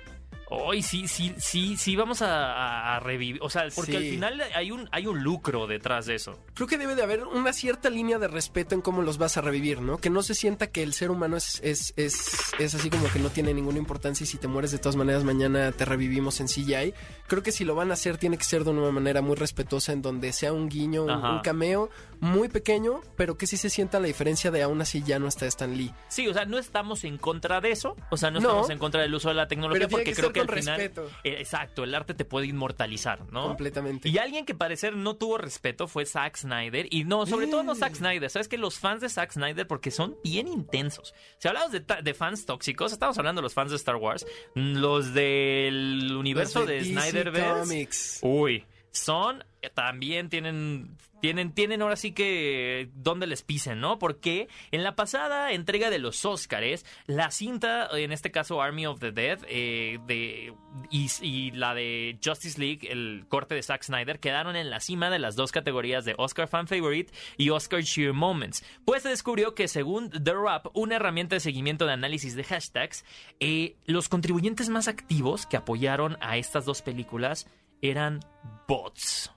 hoy 0.50 0.81
sí, 0.81 1.07
sí, 1.07 1.34
sí, 1.38 1.78
sí, 1.78 1.96
vamos 1.96 2.22
a, 2.22 3.00
revivir. 3.01 3.40
O 3.42 3.50
sea, 3.50 3.63
porque 3.75 3.92
Sí. 3.92 3.98
al 3.98 4.04
final 4.04 4.42
hay 4.56 4.72
un, 4.72 4.90
hay 4.92 5.07
un 5.07 5.24
lucro 5.24 5.68
detrás 5.68 6.06
de 6.06 6.16
eso. 6.16 6.40
creo 6.54 6.68
que 6.68 6.78
debe 6.78 6.96
de 6.96 7.04
haber 7.04 7.24
una 7.24 7.54
cierta 7.54 7.90
línea 7.90 8.18
de 8.19 8.28
respeto 8.28 8.75
en 8.75 8.81
cómo 8.81 9.01
los 9.01 9.18
vas 9.18 9.38
a 9.38 9.42
revivir, 9.42 9.81
¿no? 9.81 9.98
Que 9.98 10.10
no 10.10 10.22
se 10.24 10.36
sienta 10.36 10.68
que 10.68 10.84
el 10.84 10.94
ser 10.94 11.12
humano 11.12 11.38
es, 11.38 11.62
es, 11.63 11.94
es, 11.96 12.54
es 12.60 12.75
así 12.75 12.90
como 12.90 13.07
que 13.12 13.19
no 13.19 13.30
tiene 13.30 13.54
ninguna 13.54 13.78
importancia 13.78 14.24
y 14.24 14.28
si 14.28 14.38
te 14.38 14.48
mueres 14.48 14.72
de 14.72 14.78
todas 14.80 14.96
maneras 14.96 15.24
mañana 15.24 15.72
te 15.72 15.86
revivimos 15.86 16.40
en 16.42 16.48
CGI. 16.48 16.94
Creo 17.28 17.44
que 17.44 17.51
si 17.51 17.63
lo 17.63 17.75
van 17.75 17.92
a 17.92 17.94
hacer 17.94 18.18
tiene 18.18 18.38
que 18.38 18.44
ser 18.44 18.63
de 18.63 18.72
una 18.72 18.92
manera 18.92 19.22
muy 19.22 19.36
respetuosa 19.36 19.94
en 19.94 20.01
donde 20.01 20.34
sea 20.34 20.51
un 20.54 20.68
guiño, 20.69 21.04
un, 21.06 21.40
cameo 21.44 21.90
muy 22.19 22.50
pequeño, 22.50 23.01
pero 23.16 23.38
que 23.38 23.48
sí 23.48 23.56
se 23.56 23.69
sienta 23.69 24.00
la 24.00 24.07
diferencia 24.07 24.51
de 24.51 24.62
aún 24.63 24.81
así 24.81 25.01
ya 25.06 25.19
no 25.19 25.28
está 25.28 25.46
Stan 25.46 25.75
Lee. 25.78 25.94
Sí, 26.10 26.28
o 26.28 26.34
sea, 26.34 26.44
no 26.46 26.57
estamos 26.57 27.04
en 27.06 27.18
contra 27.18 27.62
de 27.62 27.72
eso, 27.72 27.96
o 28.10 28.18
sea, 28.18 28.30
no, 28.31 28.40
No. 28.42 28.50
estamos 28.50 28.69
en 28.72 28.78
contra 28.80 29.01
del 29.01 29.13
uso 29.16 29.30
de 29.30 29.36
la 29.36 29.48
tecnología 29.48 29.88
porque 29.88 30.06
que 30.06 30.13
creo 30.13 30.28
ser 30.28 30.34
que 30.39 30.41
al 30.41 30.47
con 30.47 30.57
final 30.59 30.77
respeto. 30.77 31.09
Eh, 31.24 31.36
exacto, 31.39 31.83
el 31.83 31.95
arte 31.95 32.13
te 32.13 32.25
puede 32.25 32.47
inmortalizar, 32.47 33.31
¿no? 33.31 33.47
Completamente. 33.47 34.09
Y 34.09 34.18
alguien 34.18 34.45
que 34.45 34.56
parecer 34.56 34.95
no 34.95 35.15
tuvo 35.15 35.38
respeto 35.38 35.88
fue 35.88 36.06
Zack 36.06 36.38
Snyder. 36.38 36.88
Y 36.91 37.03
no, 37.03 37.25
sobre 37.25 37.47
todo 37.47 37.63
no 37.63 37.74
Mm. 37.74 37.77
Zack 37.77 37.95
Snyder. 37.95 38.30
Sabes 38.30 38.47
que 38.47 38.57
los 38.57 38.80
fans 38.80 39.01
de 39.01 39.09
Zack 39.09 39.31
Snyder, 39.31 39.68
porque 39.68 39.91
son 39.91 40.18
bien 40.24 40.47
intensos. 40.47 41.13
Si 41.38 41.47
hablamos 41.47 41.71
de, 41.71 41.80
de 41.80 42.13
fans 42.13 42.45
tóxicos, 42.45 42.91
estamos 42.91 43.18
hablando 43.18 43.41
de 43.41 43.44
los 43.44 43.53
fans 43.53 43.71
de 43.71 43.77
Star 43.77 43.95
Wars. 43.95 44.25
Los 44.56 45.13
del 45.13 46.15
universo 46.18 46.59
Los 46.59 46.68
de, 46.68 46.75
DC 46.75 46.94
Snyderverse. 46.94 47.59
Comics. 47.62 48.19
Uy, 48.21 48.65
son 48.91 49.44
también 49.74 50.30
tienen 50.30 50.95
tienen 51.21 51.51
tienen 51.51 51.81
ahora 51.81 51.97
sí 51.97 52.13
que 52.13 52.89
donde 52.94 53.27
les 53.27 53.44
pisen, 53.44 53.81
¿no? 53.81 54.00
Porque 54.00 54.47
en 54.71 54.83
la 54.83 54.95
pasada 54.95 55.51
entrega 55.51 55.89
de 55.89 56.00
los 56.00 56.24
Óscares, 56.24 56.86
la 57.07 57.30
cinta 57.31 57.89
en 57.94 58.12
este 58.13 58.31
caso 58.31 58.62
Army 58.62 58.86
of 58.86 59.00
the 59.00 59.12
Dead 59.12 59.39
eh, 59.47 60.00
de 60.07 60.53
y, 60.89 61.51
la 61.51 61.74
de 61.74 62.18
Justice 62.24 62.59
League, 62.59 62.88
el 62.89 63.25
corte 63.27 63.56
de 63.56 63.63
Zack 63.63 63.83
Snyder 63.83 64.19
quedaron 64.19 64.56
en 64.56 64.69
la 64.69 64.80
cima 64.80 65.09
de 65.09 65.19
las 65.19 65.36
dos 65.36 65.51
categorías 65.51 66.06
de 66.06 66.15
Oscar 66.18 66.47
Fan 66.47 66.68
Favorite 66.68 67.12
y 67.38 67.50
Oscar 67.50 67.81
Sheer 67.81 68.13
Moments. 68.13 68.63
Pues 68.86 69.03
se 69.03 69.09
descubrió 69.09 69.56
que 69.56 69.68
según 69.68 70.09
The 70.09 70.33
Rap, 70.33 70.68
una 70.74 70.95
herramienta 70.95 71.36
de 71.36 71.41
seguimiento 71.41 71.86
de 71.86 71.94
análisis 71.94 72.36
de 72.36 72.44
hashtags, 72.45 73.03
eh, 73.39 73.75
los 73.86 74.07
contribuyentes 74.07 74.69
más 74.69 74.88
activos 74.88 75.45
que 75.45 75.57
apoyaron 75.57 76.18
a 76.21 76.38
estas 76.38 76.65
dos 76.65 76.81
películas 76.81 77.47
eran 77.81 78.19
bots. 78.67 79.31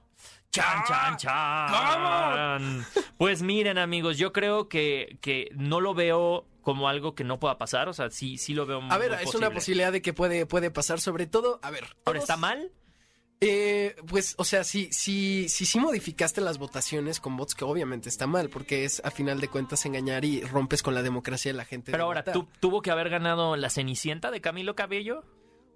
Chan, 0.51 0.85
chan, 0.87 1.17
chan. 1.17 2.87
Pues 3.17 3.43
miren, 3.43 3.79
amigos, 3.79 4.19
yo 4.19 4.33
creo 4.33 4.69
que, 4.69 5.17
que 5.23 5.49
no 5.55 5.81
lo 5.81 5.95
veo 5.95 6.47
como 6.61 6.89
algo 6.89 7.15
que 7.15 7.25
no 7.25 7.39
pueda 7.41 7.57
pasar. 7.59 7.89
O 7.89 7.93
sea, 7.95 8.11
sí, 8.11 8.37
sí 8.39 8.53
lo 8.55 8.67
veo 8.67 8.81
A 8.91 8.99
ver, 8.99 9.11
muy 9.13 9.19
es 9.21 9.25
posible. 9.25 9.47
una 9.47 9.55
posibilidad 9.55 9.93
de 9.93 10.03
que 10.03 10.13
puede, 10.13 10.45
puede 10.47 10.71
pasar, 10.71 11.01
sobre 11.01 11.27
todo, 11.27 11.59
a 11.63 11.71
ver. 11.71 11.85
Ahora, 12.05 12.19
¿está 12.19 12.37
mal? 12.37 12.71
Eh, 13.41 13.97
pues, 14.07 14.35
o 14.39 14.45
sea, 14.45 14.63
si, 14.63 14.93
si, 14.93 15.49
si, 15.49 15.67
sí 15.67 15.81
modificaste 15.81 16.41
las 16.41 16.59
votaciones 16.59 17.19
con 17.19 17.37
bots, 17.37 17.57
que 17.57 17.65
obviamente 17.65 18.09
está 18.09 18.29
mal, 18.29 18.49
porque 18.51 18.85
es 18.85 19.01
a 19.05 19.11
final 19.11 19.41
de 19.41 19.49
cuentas 19.49 19.85
engañar 19.85 20.25
y 20.25 20.43
rompes 20.43 20.81
con 20.83 20.95
la 20.95 21.03
democracia 21.03 21.51
de 21.51 21.57
la 21.57 21.65
gente. 21.65 21.91
Pero 21.91 22.05
ahora. 22.05 22.23
¿tu- 22.25 22.47
¿tuvo 22.61 22.83
que 22.83 22.93
haber 22.93 23.09
ganado 23.09 23.57
la 23.57 23.69
Cenicienta 23.69 24.31
de 24.31 24.41
Camilo 24.41 24.77
Cabello? 24.77 25.25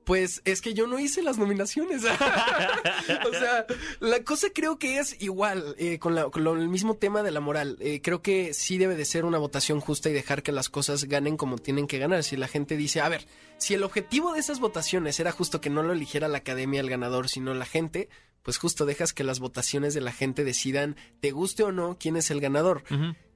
Pues 0.07 0.41
es 0.45 0.61
que 0.63 0.73
yo 0.73 0.87
no 0.87 1.01
hice 1.01 1.21
las 1.21 1.37
nominaciones. 1.37 2.03
o 3.27 3.31
sea, 3.33 3.67
la 3.99 4.23
cosa 4.23 4.47
creo 4.55 4.79
que 4.79 4.99
es 5.01 5.21
igual, 5.21 5.75
eh, 5.79 5.99
con, 5.99 6.15
la- 6.15 6.31
con 6.31 6.45
lo- 6.45 6.55
el 6.57 6.69
mismo 6.69 6.95
tema 6.97 7.25
de 7.25 7.33
la 7.33 7.41
moral. 7.41 7.77
Eh, 7.81 8.01
creo 8.03 8.23
que 8.23 8.55
sí 8.55 8.79
debe 8.79 8.95
de 8.95 9.05
ser 9.05 9.25
una 9.25 9.39
votación 9.39 9.81
justa 9.81 10.09
y 10.09 10.13
dejar 10.13 10.45
que 10.45 10.53
las 10.53 10.69
cosas 10.69 11.05
ganen 11.05 11.37
como 11.37 11.59
tienen 11.59 11.89
que 11.89 11.99
ganar. 11.99 12.23
Si 12.23 12.37
la 12.37 12.47
gente 12.47 12.77
dice, 12.77 13.01
a 13.01 13.09
ver, 13.09 13.27
si 13.59 13.75
el 13.75 13.83
objetivo 13.83 14.33
de 14.33 14.39
esas 14.39 14.61
votaciones 14.61 15.19
era 15.19 15.33
justo 15.33 15.61
que 15.61 15.71
no 15.71 15.83
lo 15.83 15.93
eligiera 15.93 16.29
la 16.29 16.39
academia 16.39 16.81
el 16.81 16.89
ganador, 16.89 17.29
sino 17.29 17.53
la 17.53 17.67
gente, 17.67 18.09
pues 18.47 18.57
justo 18.57 18.87
dejas 18.87 19.13
que 19.13 19.25
las 19.25 19.41
votaciones 19.41 19.93
de 19.93 20.01
la 20.01 20.13
gente 20.13 20.45
decidan, 20.45 20.97
te 21.21 21.33
guste 21.33 21.65
o 21.65 21.73
no, 21.73 21.99
quién 22.01 22.17
es 22.17 22.31
el 22.31 22.41
ganador. 22.41 22.85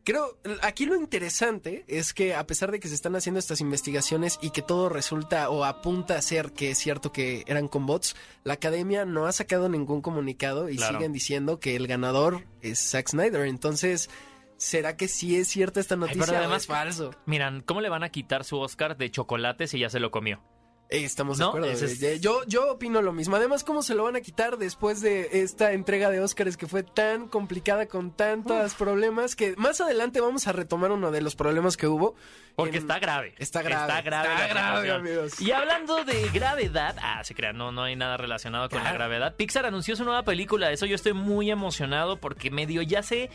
Creo, 0.02 0.38
aquí 0.62 0.87
lo 0.87 0.97
interesante 0.97 1.85
es 1.87 2.14
que 2.14 2.35
a 2.35 2.47
pesar 2.47 2.71
de 2.73 2.81
que 2.81 2.88
se 2.88 2.95
están 2.95 3.14
haciendo 3.17 3.38
estas 3.38 3.61
investigaciones 3.61 4.38
y 4.40 4.49
que 4.50 4.62
todo 4.62 4.88
resulta 4.88 5.50
o 5.50 5.64
apunta 5.64 6.17
a 6.17 6.23
ser 6.23 6.52
que 6.52 6.71
es 6.71 6.79
cierto 6.79 7.12
que 7.12 7.45
eran 7.47 7.69
con 7.69 7.85
bots, 7.85 8.17
la 8.43 8.55
academia 8.55 9.05
no 9.05 9.26
ha 9.26 9.33
sacado 9.33 9.69
ningún 9.69 10.00
comunicado 10.00 10.71
y 10.71 10.76
Claro. 10.76 10.97
siguen 10.97 11.12
diciendo 11.12 11.61
que 11.61 11.76
el 11.76 11.87
ganador 11.87 12.47
es 12.62 12.79
Zack 12.79 13.09
Snyder. 13.11 13.43
Entonces, 13.47 14.09
¿será 14.57 14.97
que 14.97 15.07
sí 15.07 15.37
es 15.37 15.49
cierta 15.49 15.81
esta 15.81 15.97
noticia 15.97 16.23
pero 16.25 16.33
o 16.37 16.40
además- 16.40 16.62
es 16.62 16.67
falso? 16.67 17.11
Miran, 17.26 17.61
¿cómo 17.61 17.83
le 17.83 17.90
van 17.90 18.02
a 18.02 18.09
quitar 18.09 18.45
su 18.45 18.59
Oscar 18.59 18.97
de 18.97 19.11
chocolate 19.11 19.67
si 19.67 19.79
ya 19.81 19.90
se 19.90 20.00
lo 20.00 20.11
comió? 20.11 20.40
Estamos 20.90 21.38
de 21.38 21.44
No, 21.44 21.49
acuerdo. 21.50 21.68
es- 21.70 22.20
Yo, 22.20 22.42
yo 22.47 22.73
opino 22.73 23.00
lo 23.00 23.12
mismo. 23.12 23.37
Además, 23.37 23.62
¿cómo 23.62 23.80
se 23.82 23.94
lo 23.94 24.02
van 24.04 24.16
a 24.16 24.20
quitar 24.20 24.59
después 24.59 25.00
de 25.00 25.42
esta 25.42 25.73
entrega 25.73 26.11
de 26.11 26.20
Óscares 26.20 26.56
que 26.56 26.66
fue 26.66 26.82
tan 26.82 27.28
complicada 27.28 27.87
con 27.87 28.11
tantos 28.11 28.75
problemas 28.75 29.37
que 29.37 29.54
más 29.56 29.80
adelante 29.80 30.20
vamos 30.20 30.49
a 30.49 30.52
retomar 30.52 30.90
uno 30.90 31.12
de 31.12 31.20
los 31.23 31.37
problemas 31.37 31.76
que 31.76 31.87
hubo? 31.87 32.16
Porque 32.56 32.76
En- 32.78 32.82
está 32.82 32.99
grave. 32.99 33.35
Está 33.38 33.62
grave. 33.62 33.87
Está 33.88 34.02
grave. 34.02 34.28
Está 34.35 34.49
grave, 34.49 34.90
amigos. 34.90 35.40
Y 35.40 35.52
hablando 35.52 36.04
de 36.04 36.28
gravedad, 36.30 36.97
ah, 37.00 37.23
se 37.23 37.35
crean, 37.37 37.56
no, 37.56 37.70
no 37.70 37.85
hay 37.85 37.94
nada 37.94 38.16
relacionado 38.16 38.68
con 38.68 38.82
la 38.82 38.92
gravedad. 38.92 39.37
Pixar 39.37 39.64
anunció 39.66 39.94
su 39.94 40.02
nueva 40.04 40.25
película. 40.25 40.73
Eso 40.73 40.87
yo 40.87 40.97
estoy 40.97 41.12
muy 41.12 41.50
emocionado 41.52 42.16
porque 42.18 42.50
medio 42.50 42.82
ya 42.82 43.04
sé, 43.04 43.30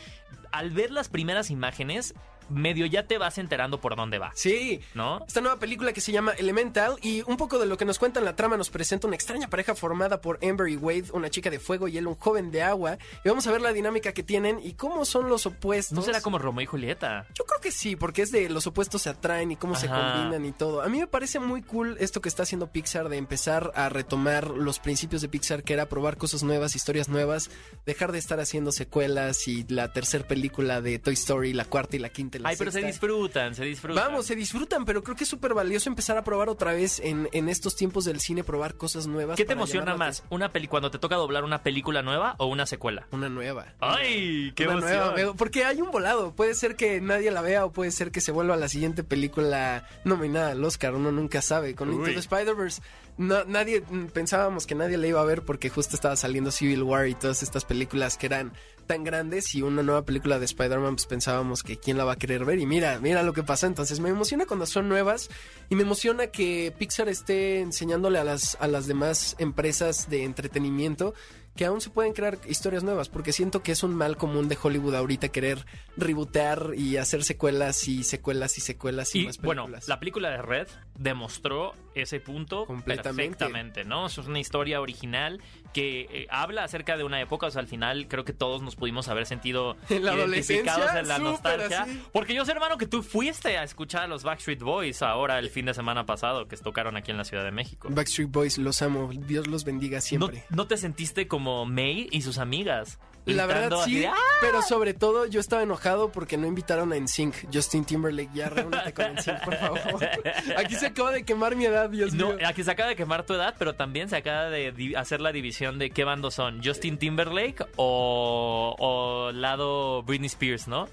al 0.52 0.70
ver 0.70 0.90
las 0.90 1.08
primeras 1.08 1.50
imágenes, 1.50 2.14
medio 2.48 2.86
ya 2.86 3.06
te 3.06 3.18
vas 3.18 3.38
enterando 3.38 3.80
por 3.80 3.96
dónde 3.96 4.18
va. 4.18 4.32
Sí. 4.34 4.80
¿No? 4.94 5.24
Esta 5.26 5.40
nueva 5.40 5.58
película 5.58 5.92
que 5.92 6.00
se 6.00 6.12
llama 6.12 6.32
Elemental 6.32 6.96
y 7.02 7.22
un 7.26 7.36
poco 7.36 7.58
de 7.58 7.66
lo 7.66 7.76
que 7.76 7.84
nos 7.84 7.98
cuenta 7.98 8.20
en 8.20 8.24
la 8.24 8.36
trama 8.36 8.56
nos 8.56 8.70
presenta 8.70 9.06
una 9.06 9.16
extraña 9.16 9.48
pareja 9.48 9.74
formada 9.74 10.20
por 10.20 10.38
Amber 10.42 10.68
y 10.68 10.76
Wade, 10.76 11.06
una 11.12 11.30
chica 11.30 11.50
de 11.50 11.58
fuego 11.58 11.88
y 11.88 11.98
él 11.98 12.06
un 12.06 12.14
joven 12.14 12.50
de 12.50 12.62
agua. 12.62 12.98
Y 13.24 13.28
vamos 13.28 13.46
a 13.46 13.52
ver 13.52 13.60
la 13.60 13.72
dinámica 13.72 14.12
que 14.12 14.22
tienen 14.22 14.60
y 14.62 14.74
cómo 14.74 15.04
son 15.04 15.28
los 15.28 15.46
opuestos. 15.46 15.96
¿No 15.96 16.02
será 16.02 16.20
como 16.20 16.38
Romeo 16.38 16.62
y 16.62 16.66
Julieta? 16.66 17.26
Yo 17.34 17.44
creo 17.44 17.60
que 17.60 17.70
sí, 17.70 17.96
porque 17.96 18.22
es 18.22 18.32
de 18.32 18.48
los 18.48 18.66
opuestos 18.66 19.02
se 19.02 19.10
atraen 19.10 19.52
y 19.52 19.56
cómo 19.56 19.74
se 19.74 19.88
combinan 19.88 20.44
y 20.44 20.52
todo. 20.52 20.82
A 20.82 20.88
mí 20.88 20.98
me 20.98 21.06
parece 21.06 21.38
muy 21.38 21.62
cool 21.62 21.96
esto 22.00 22.20
que 22.20 22.28
está 22.28 22.42
haciendo 22.44 22.70
Pixar 22.70 23.08
de 23.08 23.16
empezar 23.16 23.72
a 23.74 23.88
retomar 23.88 24.50
los 24.50 24.78
principios 24.78 25.22
de 25.22 25.28
Pixar, 25.28 25.62
que 25.62 25.72
era 25.72 25.86
probar 25.88 26.16
cosas 26.16 26.42
nuevas, 26.42 26.76
historias 26.76 27.08
nuevas, 27.08 27.50
dejar 27.84 28.12
de 28.12 28.18
estar 28.18 28.40
haciendo 28.40 28.72
secuelas 28.72 29.48
y 29.48 29.64
la 29.68 29.92
tercera 29.92 30.26
película 30.26 30.80
de 30.80 30.98
Toy 30.98 31.14
Story, 31.14 31.52
la 31.52 31.64
cuarta 31.64 31.96
y 31.96 31.98
la 31.98 32.08
quinta 32.08 32.35
la 32.38 32.50
Ay, 32.50 32.56
pero 32.58 32.70
se 32.70 32.80
sexta. 32.80 32.86
disfrutan, 32.88 33.54
se 33.54 33.64
disfrutan. 33.64 34.04
Vamos, 34.04 34.26
se 34.26 34.34
disfrutan, 34.36 34.84
pero 34.84 35.02
creo 35.02 35.16
que 35.16 35.24
es 35.24 35.30
súper 35.30 35.54
valioso 35.54 35.88
empezar 35.88 36.16
a 36.16 36.24
probar 36.24 36.48
otra 36.48 36.72
vez 36.72 37.00
en, 37.00 37.28
en 37.32 37.48
estos 37.48 37.76
tiempos 37.76 38.04
del 38.04 38.20
cine, 38.20 38.44
probar 38.44 38.74
cosas 38.76 39.06
nuevas. 39.06 39.36
¿Qué 39.36 39.44
te 39.44 39.52
emociona 39.54 39.96
más? 39.96 40.24
¿Una 40.30 40.52
peli 40.52 40.68
cuando 40.68 40.90
te 40.90 40.98
toca 40.98 41.16
doblar 41.16 41.44
una 41.44 41.62
película 41.62 42.02
nueva 42.02 42.34
o 42.38 42.46
una 42.46 42.66
secuela? 42.66 43.06
Una 43.10 43.28
nueva. 43.28 43.74
¡Ay! 43.80 44.52
¡Qué 44.54 44.66
Una 44.66 44.80
nueva, 44.80 45.14
porque 45.36 45.64
hay 45.64 45.80
un 45.80 45.90
volado. 45.90 46.34
Puede 46.34 46.54
ser 46.54 46.76
que 46.76 47.00
nadie 47.00 47.30
la 47.30 47.42
vea 47.42 47.64
o 47.64 47.72
puede 47.72 47.90
ser 47.90 48.10
que 48.10 48.20
se 48.20 48.32
vuelva 48.32 48.56
la 48.56 48.68
siguiente 48.68 49.04
película 49.04 49.88
nominada 50.04 50.50
al 50.52 50.64
Oscar. 50.64 50.94
Uno 50.94 51.12
nunca 51.12 51.42
sabe. 51.42 51.74
Con 51.74 51.90
Into 51.92 52.04
Uy. 52.04 52.14
the 52.14 52.20
Spider-Verse, 52.20 52.82
no, 53.18 53.44
nadie 53.44 53.82
mm, 53.88 54.06
pensábamos 54.06 54.66
que 54.66 54.74
nadie 54.74 54.96
la 54.98 55.06
iba 55.06 55.20
a 55.20 55.24
ver 55.24 55.42
porque 55.42 55.70
justo 55.70 55.96
estaba 55.96 56.16
saliendo 56.16 56.50
Civil 56.50 56.82
War 56.82 57.08
y 57.08 57.14
todas 57.14 57.42
estas 57.42 57.64
películas 57.64 58.16
que 58.18 58.26
eran 58.26 58.52
tan 58.86 59.04
grandes 59.04 59.54
y 59.54 59.62
una 59.62 59.82
nueva 59.82 60.04
película 60.04 60.38
de 60.38 60.44
Spider-Man 60.44 60.94
pues 60.94 61.06
pensábamos 61.06 61.62
que 61.62 61.76
quién 61.78 61.98
la 61.98 62.04
va 62.04 62.12
a 62.12 62.16
querer 62.16 62.44
ver 62.44 62.58
y 62.58 62.66
mira, 62.66 62.98
mira 63.00 63.22
lo 63.22 63.32
que 63.32 63.42
pasa. 63.42 63.66
Entonces 63.66 64.00
me 64.00 64.08
emociona 64.08 64.46
cuando 64.46 64.66
son 64.66 64.88
nuevas 64.88 65.28
y 65.68 65.74
me 65.74 65.82
emociona 65.82 66.28
que 66.28 66.72
Pixar 66.78 67.08
esté 67.08 67.60
enseñándole 67.60 68.18
a 68.18 68.24
las, 68.24 68.56
a 68.60 68.68
las 68.68 68.86
demás 68.86 69.36
empresas 69.38 70.08
de 70.08 70.24
entretenimiento 70.24 71.14
que 71.56 71.64
aún 71.64 71.80
se 71.80 71.88
pueden 71.88 72.12
crear 72.12 72.38
historias 72.46 72.84
nuevas, 72.84 73.08
porque 73.08 73.32
siento 73.32 73.62
que 73.62 73.72
es 73.72 73.82
un 73.82 73.94
mal 73.94 74.18
común 74.18 74.46
de 74.48 74.58
Hollywood 74.62 74.94
ahorita 74.94 75.28
querer 75.30 75.64
rebootear 75.96 76.72
y 76.76 76.98
hacer 76.98 77.24
secuelas 77.24 77.88
y 77.88 78.04
secuelas 78.04 78.58
y 78.58 78.60
secuelas 78.60 79.14
y, 79.14 79.20
Y 79.20 79.26
más 79.26 79.38
bueno, 79.38 79.62
películas. 79.62 79.88
la 79.88 79.98
película 79.98 80.30
de 80.30 80.42
Red 80.42 80.68
demostró 80.98 81.72
ese 82.02 82.20
punto 82.20 82.66
Completamente. 82.66 83.22
perfectamente, 83.36 83.84
¿no? 83.84 84.06
Es 84.06 84.18
una 84.18 84.38
historia 84.38 84.80
original 84.80 85.40
que 85.72 86.02
eh, 86.10 86.26
habla 86.30 86.64
acerca 86.64 86.96
de 86.96 87.04
una 87.04 87.20
época, 87.20 87.46
o 87.46 87.50
sea, 87.50 87.60
al 87.60 87.66
final 87.68 88.06
creo 88.08 88.24
que 88.24 88.32
todos 88.32 88.62
nos 88.62 88.76
pudimos 88.76 89.08
haber 89.08 89.26
sentido 89.26 89.76
En 89.90 90.04
la 90.04 90.14
identificados 90.14 90.94
en 90.94 91.08
la 91.08 91.18
nostalgia. 91.18 91.82
así. 91.82 92.02
Porque 92.12 92.34
yo 92.34 92.44
sé, 92.44 92.52
hermano, 92.52 92.78
que 92.78 92.86
tú 92.86 93.02
fuiste 93.02 93.56
a 93.58 93.62
escuchar 93.62 94.04
a 94.04 94.06
los 94.06 94.22
Backstreet 94.24 94.60
Boys 94.60 95.02
ahora 95.02 95.38
el 95.38 95.50
fin 95.50 95.66
de 95.66 95.74
semana 95.74 96.06
pasado 96.06 96.48
que 96.48 96.56
tocaron 96.56 96.96
aquí 96.96 97.10
en 97.10 97.16
la 97.16 97.24
Ciudad 97.24 97.44
de 97.44 97.52
México. 97.52 97.88
Backstreet 97.90 98.30
Boys, 98.30 98.58
los 98.58 98.80
amo, 98.82 99.10
Dios 99.12 99.46
los 99.46 99.64
bendiga 99.64 99.98
¿No, 99.98 100.02
siempre. 100.02 100.44
no 100.50 100.66
te 100.66 100.76
sentiste 100.76 101.28
como 101.28 101.66
May 101.66 102.08
y 102.10 102.22
sus 102.22 102.38
amigas? 102.38 102.98
La 103.34 103.46
verdad 103.46 103.80
así 103.80 103.98
sí, 104.00 104.04
"¡Ah!". 104.06 104.14
pero 104.40 104.62
sobre 104.62 104.94
todo 104.94 105.26
yo 105.26 105.40
estaba 105.40 105.62
enojado 105.62 106.12
porque 106.12 106.36
no 106.36 106.46
invitaron 106.46 106.92
a 106.92 106.96
NSYNC. 106.96 107.52
Justin 107.52 107.84
Timberlake, 107.84 108.30
ya 108.34 108.48
reúnete 108.48 108.92
con 108.94 109.06
NSYNC, 109.14 109.44
por 109.44 109.56
favor. 109.56 109.80
Aquí 110.56 110.74
se 110.76 110.86
acaba 110.86 111.10
de 111.10 111.24
quemar 111.24 111.56
mi 111.56 111.64
edad, 111.64 111.90
Dios 111.90 112.14
No, 112.14 112.34
mío. 112.34 112.46
aquí 112.46 112.62
se 112.62 112.70
acaba 112.70 112.88
de 112.88 112.96
quemar 112.96 113.24
tu 113.26 113.34
edad, 113.34 113.54
pero 113.58 113.74
también 113.74 114.08
se 114.08 114.16
acaba 114.16 114.44
de 114.50 114.94
hacer 114.96 115.20
la 115.20 115.32
división 115.32 115.78
de 115.78 115.90
qué 115.90 116.04
bandos 116.04 116.34
son, 116.34 116.62
Justin 116.64 116.98
Timberlake 116.98 117.66
o, 117.76 118.76
o 118.78 119.32
lado 119.32 120.02
Britney 120.02 120.26
Spears, 120.28 120.68
¿no? 120.68 120.88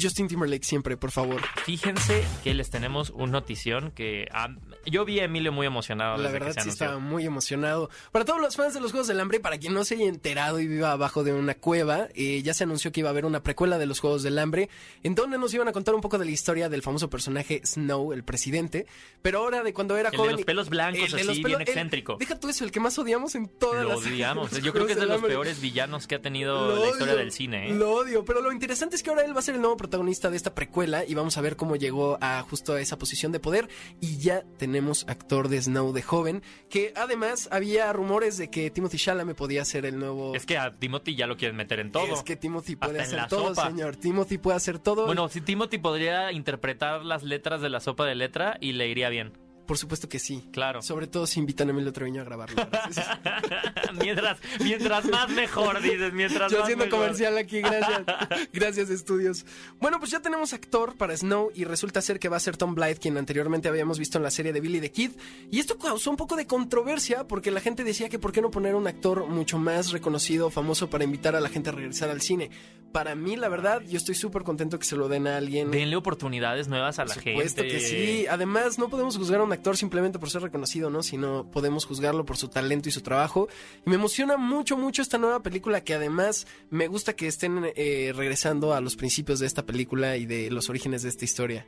Justin 0.00 0.28
Timberlake 0.28 0.64
siempre, 0.64 0.96
por 0.96 1.10
favor. 1.10 1.40
Fíjense 1.64 2.24
que 2.44 2.54
les 2.54 2.70
tenemos 2.70 3.10
un 3.10 3.30
notición 3.30 3.90
que 3.92 4.28
ah, 4.32 4.48
yo 4.86 5.04
vi 5.04 5.20
a 5.20 5.24
Emilio 5.24 5.52
muy 5.52 5.66
emocionado 5.66 6.16
La 6.16 6.24
desde 6.24 6.32
que 6.32 6.38
verdad 6.44 6.48
se 6.48 6.54
sí 6.54 6.60
anunció. 6.68 6.86
estaba 6.86 6.98
muy 7.00 7.24
emocionado. 7.26 7.90
Para 8.10 8.24
todos 8.24 8.40
los 8.40 8.56
fans 8.56 8.74
de 8.74 8.80
los 8.80 8.90
Juegos 8.90 9.08
del 9.08 9.20
Hambre, 9.20 9.40
para 9.40 9.58
quien 9.58 9.74
no 9.74 9.84
se 9.84 9.94
haya 9.94 10.06
enterado 10.06 10.60
y 10.60 10.66
viva 10.66 10.92
abajo 10.92 11.24
de 11.24 11.32
una 11.32 11.54
cueva, 11.54 12.08
eh, 12.14 12.42
ya 12.42 12.54
se 12.54 12.64
anunció 12.64 12.92
que 12.92 13.00
iba 13.00 13.08
a 13.08 13.12
haber 13.12 13.24
una 13.24 13.42
precuela 13.42 13.78
de 13.78 13.86
los 13.86 14.00
Juegos 14.00 14.22
del 14.22 14.38
Hambre, 14.38 14.68
en 15.02 15.14
donde 15.14 15.38
nos 15.38 15.52
iban 15.54 15.68
a 15.68 15.72
contar 15.72 15.94
un 15.94 16.00
poco 16.00 16.18
de 16.18 16.24
la 16.24 16.30
historia 16.30 16.68
del 16.68 16.82
famoso 16.82 17.08
personaje 17.10 17.60
Snow, 17.64 18.12
el 18.12 18.24
presidente, 18.24 18.86
pero 19.22 19.38
ahora 19.40 19.62
de 19.62 19.72
cuando 19.72 19.96
era 19.96 20.08
El 20.08 20.12
de 20.12 20.18
joven... 20.18 20.32
los 20.32 20.40
y- 20.40 20.44
pelos 20.44 20.68
blancos, 20.68 21.02
el 21.04 21.10
de 21.12 21.16
así, 21.16 21.24
los 21.26 21.36
bien 21.36 21.44
pelos- 21.48 21.60
el- 21.60 21.68
excéntrico. 21.68 22.16
deja 22.18 22.38
tú 22.40 22.48
eso, 22.48 22.64
el 22.64 22.70
que 22.72 22.80
más 22.80 22.98
odiamos 22.98 23.34
en 23.34 23.46
todas 23.48 23.82
Lo 23.84 23.90
las... 23.90 23.98
odiamos. 23.98 24.52
los 24.52 24.62
Yo 24.62 24.72
creo 24.72 24.86
que 24.86 24.92
es 24.92 24.98
de 24.98 25.06
los 25.06 25.16
Hambre. 25.16 25.30
peores 25.32 25.60
villanos 25.60 26.06
que 26.06 26.14
ha 26.16 26.22
tenido 26.22 26.68
Lo 26.68 26.76
la 26.84 26.86
historia 26.90 27.12
odio, 27.14 27.16
del 27.16 27.32
cine. 27.32 27.70
¿eh? 27.70 27.74
Lo 27.74 27.92
odio, 27.92 28.24
pero 28.24 28.40
lo 28.40 28.52
interesante 28.52 28.96
es 28.96 29.02
que 29.02 29.10
ahora 29.10 29.24
él 29.24 29.34
va 29.34 29.40
a 29.40 29.42
ser 29.42 29.54
el 29.54 29.60
nuevo 29.60 29.76
protagonista 29.82 30.30
de 30.30 30.36
esta 30.36 30.54
precuela 30.54 31.04
y 31.04 31.14
vamos 31.14 31.36
a 31.36 31.40
ver 31.40 31.56
cómo 31.56 31.74
llegó 31.74 32.16
a 32.20 32.40
justo 32.42 32.74
a 32.74 32.80
esa 32.80 32.98
posición 32.98 33.32
de 33.32 33.40
poder 33.40 33.68
y 34.00 34.18
ya 34.18 34.44
tenemos 34.58 35.04
actor 35.08 35.48
de 35.48 35.60
Snow 35.60 35.92
de 35.92 36.02
joven, 36.02 36.42
que 36.70 36.92
además 36.94 37.48
había 37.50 37.92
rumores 37.92 38.38
de 38.38 38.48
que 38.48 38.70
Timothy 38.70 38.96
Chalamet 38.96 39.36
podía 39.36 39.64
ser 39.64 39.84
el 39.84 39.98
nuevo 39.98 40.34
Es 40.36 40.46
que 40.46 40.56
a 40.56 40.76
Timothy 40.78 41.16
ya 41.16 41.26
lo 41.26 41.36
quieren 41.36 41.56
meter 41.56 41.80
en 41.80 41.90
todo. 41.90 42.14
Es 42.14 42.22
que 42.22 42.36
Timothy 42.36 42.76
puede 42.76 43.00
Hasta 43.00 43.24
hacer 43.24 43.28
todo, 43.28 43.54
sopa. 43.54 43.68
señor. 43.68 43.96
Timothy 43.96 44.38
puede 44.38 44.56
hacer 44.56 44.78
todo. 44.78 45.06
Bueno, 45.06 45.28
si 45.28 45.40
Timothy 45.40 45.78
podría 45.78 46.30
interpretar 46.30 47.04
las 47.04 47.24
letras 47.24 47.60
de 47.60 47.70
la 47.70 47.80
sopa 47.80 48.06
de 48.06 48.14
letra 48.14 48.56
y 48.60 48.72
le 48.72 48.88
iría 48.88 49.08
bien. 49.08 49.32
Por 49.66 49.78
supuesto 49.78 50.08
que 50.08 50.18
sí. 50.18 50.48
Claro. 50.52 50.82
Sobre 50.82 51.06
todo 51.06 51.26
si 51.26 51.40
invitan 51.40 51.68
a 51.68 51.70
Emilio 51.70 51.92
Treviño 51.92 52.20
a 52.22 52.24
grabarlo. 52.24 52.56
Mientras, 54.00 54.38
mientras 54.60 55.04
más 55.06 55.28
mejor, 55.30 55.80
dices, 55.80 56.12
mientras 56.12 56.50
Yo 56.50 56.58
más 56.58 56.64
haciendo 56.64 56.86
mejor. 56.86 57.00
comercial 57.00 57.36
aquí, 57.38 57.60
gracias. 57.60 58.02
Gracias, 58.52 58.90
estudios. 58.90 59.44
Bueno, 59.80 59.98
pues 59.98 60.10
ya 60.10 60.20
tenemos 60.20 60.52
actor 60.52 60.96
para 60.96 61.16
Snow 61.16 61.50
y 61.54 61.64
resulta 61.64 62.00
ser 62.00 62.18
que 62.18 62.28
va 62.28 62.36
a 62.36 62.40
ser 62.40 62.56
Tom 62.56 62.74
Blythe, 62.74 63.00
quien 63.00 63.16
anteriormente 63.16 63.68
habíamos 63.68 63.98
visto 63.98 64.18
en 64.18 64.24
la 64.24 64.30
serie 64.30 64.52
de 64.52 64.60
Billy 64.60 64.80
the 64.80 64.90
Kid. 64.90 65.12
Y 65.50 65.58
esto 65.60 65.78
causó 65.78 66.10
un 66.10 66.16
poco 66.16 66.36
de 66.36 66.46
controversia 66.46 67.26
porque 67.26 67.50
la 67.50 67.60
gente 67.60 67.84
decía 67.84 68.08
que 68.08 68.18
por 68.18 68.32
qué 68.32 68.40
no 68.40 68.50
poner 68.50 68.74
un 68.74 68.86
actor 68.86 69.26
mucho 69.26 69.58
más 69.58 69.90
reconocido, 69.92 70.50
famoso 70.50 70.88
para 70.90 71.04
invitar 71.04 71.36
a 71.36 71.40
la 71.40 71.48
gente 71.48 71.70
a 71.70 71.72
regresar 71.72 72.10
al 72.10 72.20
cine. 72.20 72.50
Para 72.92 73.14
mí, 73.14 73.36
la 73.36 73.48
verdad, 73.48 73.80
yo 73.80 73.96
estoy 73.96 74.14
súper 74.14 74.42
contento 74.42 74.78
que 74.78 74.84
se 74.84 74.96
lo 74.96 75.08
den 75.08 75.26
a 75.26 75.38
alguien. 75.38 75.70
Denle 75.70 75.96
oportunidades 75.96 76.68
nuevas 76.68 76.98
a 76.98 77.04
la 77.04 77.14
Por 77.14 77.22
supuesto 77.22 77.62
gente. 77.62 77.76
que 77.76 77.80
sí. 77.80 78.26
Además, 78.28 78.78
no 78.78 78.88
podemos 78.88 79.16
juzgar 79.16 79.40
a 79.40 79.44
un 79.44 79.52
actor 79.52 79.76
simplemente 79.76 80.18
por 80.18 80.30
ser 80.30 80.42
reconocido, 80.42 80.90
¿no? 80.90 81.02
Sino 81.02 81.50
podemos 81.50 81.86
juzgarlo 81.86 82.24
por 82.24 82.36
su 82.36 82.48
talento 82.48 82.88
y 82.88 82.92
su 82.92 83.00
trabajo. 83.00 83.48
Y 83.86 83.90
me 83.90 83.96
emociona 83.96 84.36
mucho, 84.36 84.76
mucho 84.76 85.02
esta 85.02 85.18
nueva 85.18 85.42
película 85.42 85.82
que 85.82 85.94
además 85.94 86.46
me 86.70 86.86
gusta 86.86 87.14
que 87.14 87.26
estén 87.26 87.72
eh, 87.76 88.12
regresando 88.14 88.74
a 88.74 88.80
los 88.80 88.96
principios 88.96 89.38
de 89.40 89.46
esta 89.46 89.64
película 89.64 90.16
y 90.16 90.26
de 90.26 90.50
los 90.50 90.68
orígenes 90.68 91.02
de 91.02 91.08
esta 91.08 91.24
historia. 91.24 91.66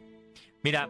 Mira, 0.62 0.88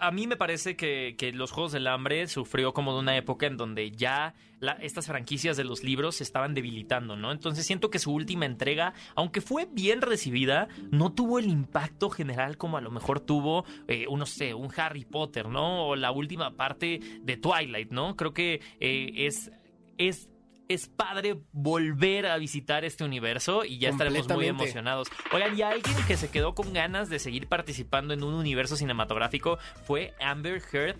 a 0.00 0.10
mí 0.10 0.26
me 0.26 0.36
parece 0.36 0.76
que, 0.76 1.14
que 1.18 1.32
los 1.32 1.50
Juegos 1.52 1.72
del 1.72 1.86
Hambre 1.86 2.26
sufrió 2.28 2.72
como 2.72 2.94
de 2.94 3.00
una 3.00 3.16
época 3.16 3.46
en 3.46 3.56
donde 3.58 3.90
ya 3.90 4.34
la- 4.58 4.72
estas 4.80 5.06
franquicias 5.06 5.56
de 5.56 5.64
los 5.64 5.84
libros 5.84 6.16
se 6.16 6.24
estaban 6.24 6.54
debilitando, 6.54 7.16
¿no? 7.16 7.30
Entonces 7.32 7.66
siento 7.66 7.90
que 7.90 7.98
su 7.98 8.12
última 8.12 8.46
entrega, 8.46 8.94
aunque 9.14 9.40
fue 9.40 9.68
bien 9.70 10.00
recibida, 10.00 10.68
no 10.90 11.12
tuvo 11.12 11.38
el 11.38 11.46
impacto 11.46 12.08
general 12.10 12.56
como 12.56 12.78
a 12.78 12.80
lo 12.80 12.90
mejor 12.90 13.20
tuvo, 13.20 13.64
eh, 13.88 14.06
no 14.10 14.24
sé, 14.26 14.54
un 14.54 14.70
Harry 14.76 15.04
Potter, 15.04 15.48
¿no? 15.48 15.86
O 15.88 15.96
la 15.96 16.10
última 16.12 16.56
parte 16.56 17.00
de 17.22 17.36
Twilight, 17.36 17.90
¿no? 17.90 18.16
Creo 18.16 18.32
que 18.32 18.60
eh, 18.80 19.12
es... 19.26 19.50
es 19.98 20.29
es 20.70 20.86
padre 20.86 21.42
volver 21.50 22.26
a 22.26 22.38
visitar 22.38 22.84
este 22.84 23.02
universo 23.02 23.64
y 23.64 23.78
ya 23.78 23.88
estaremos 23.88 24.28
muy 24.28 24.46
emocionados. 24.46 25.08
Oigan, 25.32 25.58
y 25.58 25.62
alguien 25.62 25.96
que 26.06 26.16
se 26.16 26.30
quedó 26.30 26.54
con 26.54 26.72
ganas 26.72 27.10
de 27.10 27.18
seguir 27.18 27.48
participando 27.48 28.14
en 28.14 28.22
un 28.22 28.34
universo 28.34 28.76
cinematográfico 28.76 29.58
fue 29.84 30.14
Amber 30.20 30.62
Heard, 30.72 30.98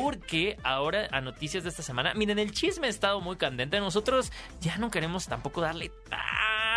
porque 0.00 0.56
ahora 0.62 1.08
a 1.10 1.20
noticias 1.20 1.64
de 1.64 1.70
esta 1.70 1.82
semana, 1.82 2.14
miren, 2.14 2.38
el 2.38 2.52
chisme 2.52 2.86
ha 2.86 2.90
estado 2.90 3.20
muy 3.20 3.34
candente. 3.34 3.80
Nosotros 3.80 4.30
ya 4.60 4.78
no 4.78 4.88
queremos 4.88 5.26
tampoco 5.26 5.62
darle 5.62 5.90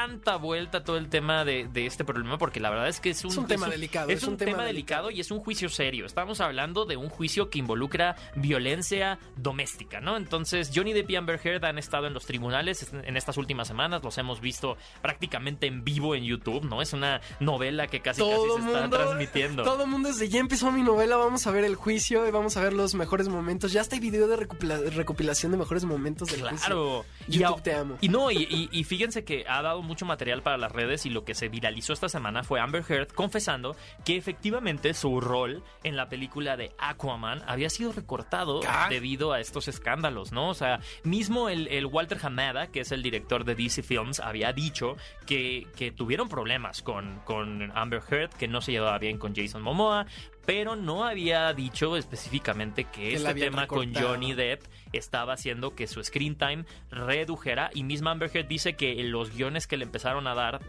tanta 0.07 0.35
vuelta 0.37 0.83
todo 0.83 0.97
el 0.97 1.09
tema 1.09 1.45
de, 1.45 1.67
de 1.71 1.85
este 1.85 2.03
problema, 2.03 2.37
porque 2.37 2.59
la 2.59 2.69
verdad 2.69 2.87
es 2.87 2.99
que 2.99 3.11
es 3.11 3.23
un, 3.23 3.31
Es 3.31 3.37
un 3.37 3.47
tema 3.47 3.67
delicado, 3.69 4.09
Es, 4.09 4.23
un, 4.23 4.37
tema, 4.37 4.63
delicado 4.63 5.11
y 5.11 5.19
es 5.19 5.29
un 5.31 5.39
juicio 5.39 5.69
serio. 5.69 6.05
Estamos 6.05 6.41
hablando 6.41 6.85
de 6.85 6.97
un 6.97 7.09
juicio 7.09 7.49
que 7.49 7.59
involucra 7.59 8.15
violencia 8.35 9.19
doméstica, 9.37 10.01
¿no? 10.01 10.17
Entonces, 10.17 10.71
Johnny 10.73 10.93
Depp 10.93 11.09
y 11.11 11.15
Amber 11.15 11.39
Heard 11.43 11.63
han 11.65 11.77
estado 11.77 12.07
en 12.07 12.13
los 12.13 12.25
tribunales 12.25 12.91
en 12.93 13.15
estas 13.17 13.37
últimas 13.37 13.67
semanas, 13.67 14.03
los 14.03 14.17
hemos 14.17 14.41
visto 14.41 14.77
prácticamente 15.01 15.67
en 15.67 15.83
vivo 15.83 16.15
en 16.15 16.23
YouTube, 16.23 16.63
¿no? 16.65 16.81
Es 16.81 16.93
una 16.93 17.21
novela 17.39 17.87
que 17.87 18.01
casi 18.01 18.19
Todo 18.19 18.55
casi 18.55 18.61
se 18.63 18.67
está 18.67 18.81
mundo, 18.81 18.97
transmitiendo. 18.97 19.63
todo 19.63 19.85
mundo 19.87 20.09
desde 20.09 20.29
ya 20.29 20.39
empezó 20.39 20.71
mi 20.71 20.81
novela, 20.83 21.15
vamos 21.17 21.45
a 21.47 21.51
ver 21.51 21.63
el 21.63 21.75
juicio 21.75 22.27
y 22.27 22.31
vamos 22.31 22.57
a 22.57 22.61
ver 22.61 22.73
los 22.73 22.95
mejores 22.95 23.27
momentos. 23.29 23.71
Ya 23.71 23.81
está 23.81 23.95
el 23.95 24.01
video 24.01 24.27
de 24.27 24.37
recopila- 24.37 24.89
recopilación 24.91 25.51
de 25.51 25.57
mejores 25.59 25.85
momentos 25.85 26.29
del 26.31 26.41
juicio. 26.41 26.57
Claro. 26.65 27.05
YouTube 27.27 27.59
a- 27.59 27.63
te 27.63 27.73
amo. 27.75 27.97
Y 28.01 28.09
no, 28.09 28.31
y, 28.31 28.37
y- 28.49 28.69
y 28.71 28.83
fíjense 28.83 29.23
que 29.23 29.45
ha 29.47 29.61
dado 29.61 29.81
mucho 29.91 30.05
material 30.05 30.41
para 30.41 30.57
las 30.57 30.71
redes 30.71 31.05
y 31.05 31.09
lo 31.09 31.25
que 31.25 31.35
se 31.35 31.49
viralizó 31.49 31.91
esta 31.91 32.07
semana 32.07 32.43
fue 32.43 32.61
Amber 32.61 32.81
Heard 32.87 33.09
confesando 33.09 33.75
que 34.05 34.15
efectivamente 34.15 34.93
su 34.93 35.19
rol 35.19 35.65
en 35.83 35.97
la 35.97 36.07
película 36.07 36.55
de 36.55 36.71
Aquaman 36.77 37.43
había 37.45 37.69
sido 37.69 37.91
recortado 37.91 38.61
¿Ah? 38.65 38.87
debido 38.89 39.33
a 39.33 39.41
estos 39.41 39.67
escándalos, 39.67 40.31
¿no? 40.31 40.47
O 40.47 40.53
sea, 40.53 40.79
mismo 41.03 41.49
el, 41.49 41.67
el 41.67 41.87
Walter 41.87 42.19
Hamada, 42.23 42.67
que 42.67 42.79
es 42.79 42.93
el 42.93 43.03
director 43.03 43.43
de 43.43 43.55
DC 43.55 43.83
Films, 43.83 44.21
había 44.21 44.53
dicho 44.53 44.95
que, 45.25 45.67
que 45.75 45.91
tuvieron 45.91 46.29
problemas 46.29 46.81
con, 46.81 47.19
con 47.25 47.73
Amber 47.75 48.01
Heard, 48.09 48.29
que 48.29 48.47
no 48.47 48.61
se 48.61 48.71
llevaba 48.71 48.97
bien 48.97 49.17
con 49.17 49.35
Jason 49.35 49.61
Momoa, 49.61 50.05
pero 50.45 50.75
no 50.75 51.05
había 51.05 51.53
dicho 51.53 51.95
específicamente 51.95 52.85
que, 52.85 53.13
este 53.13 53.33
tema 53.33 53.67
con. 53.67 53.93
Johnny 53.93 54.33
Depp 54.33 54.63
estaba 54.93 55.33
haciendo 55.33 55.75
que 55.75 55.87
su 55.87 56.03
screen 56.03 56.35
time 56.35 56.65
redujera 56.89 57.69
y 57.73 57.83
misma 57.83 58.11
Amber 58.11 58.31
Heard 58.33 58.47
dice 58.47 58.75
que 58.75 58.95
los 59.03 59.35
guiones 59.35 59.67
que 59.67 59.77
le 59.77 59.83
empezaron 59.83 60.27
a 60.27 60.35
dar 60.35 60.61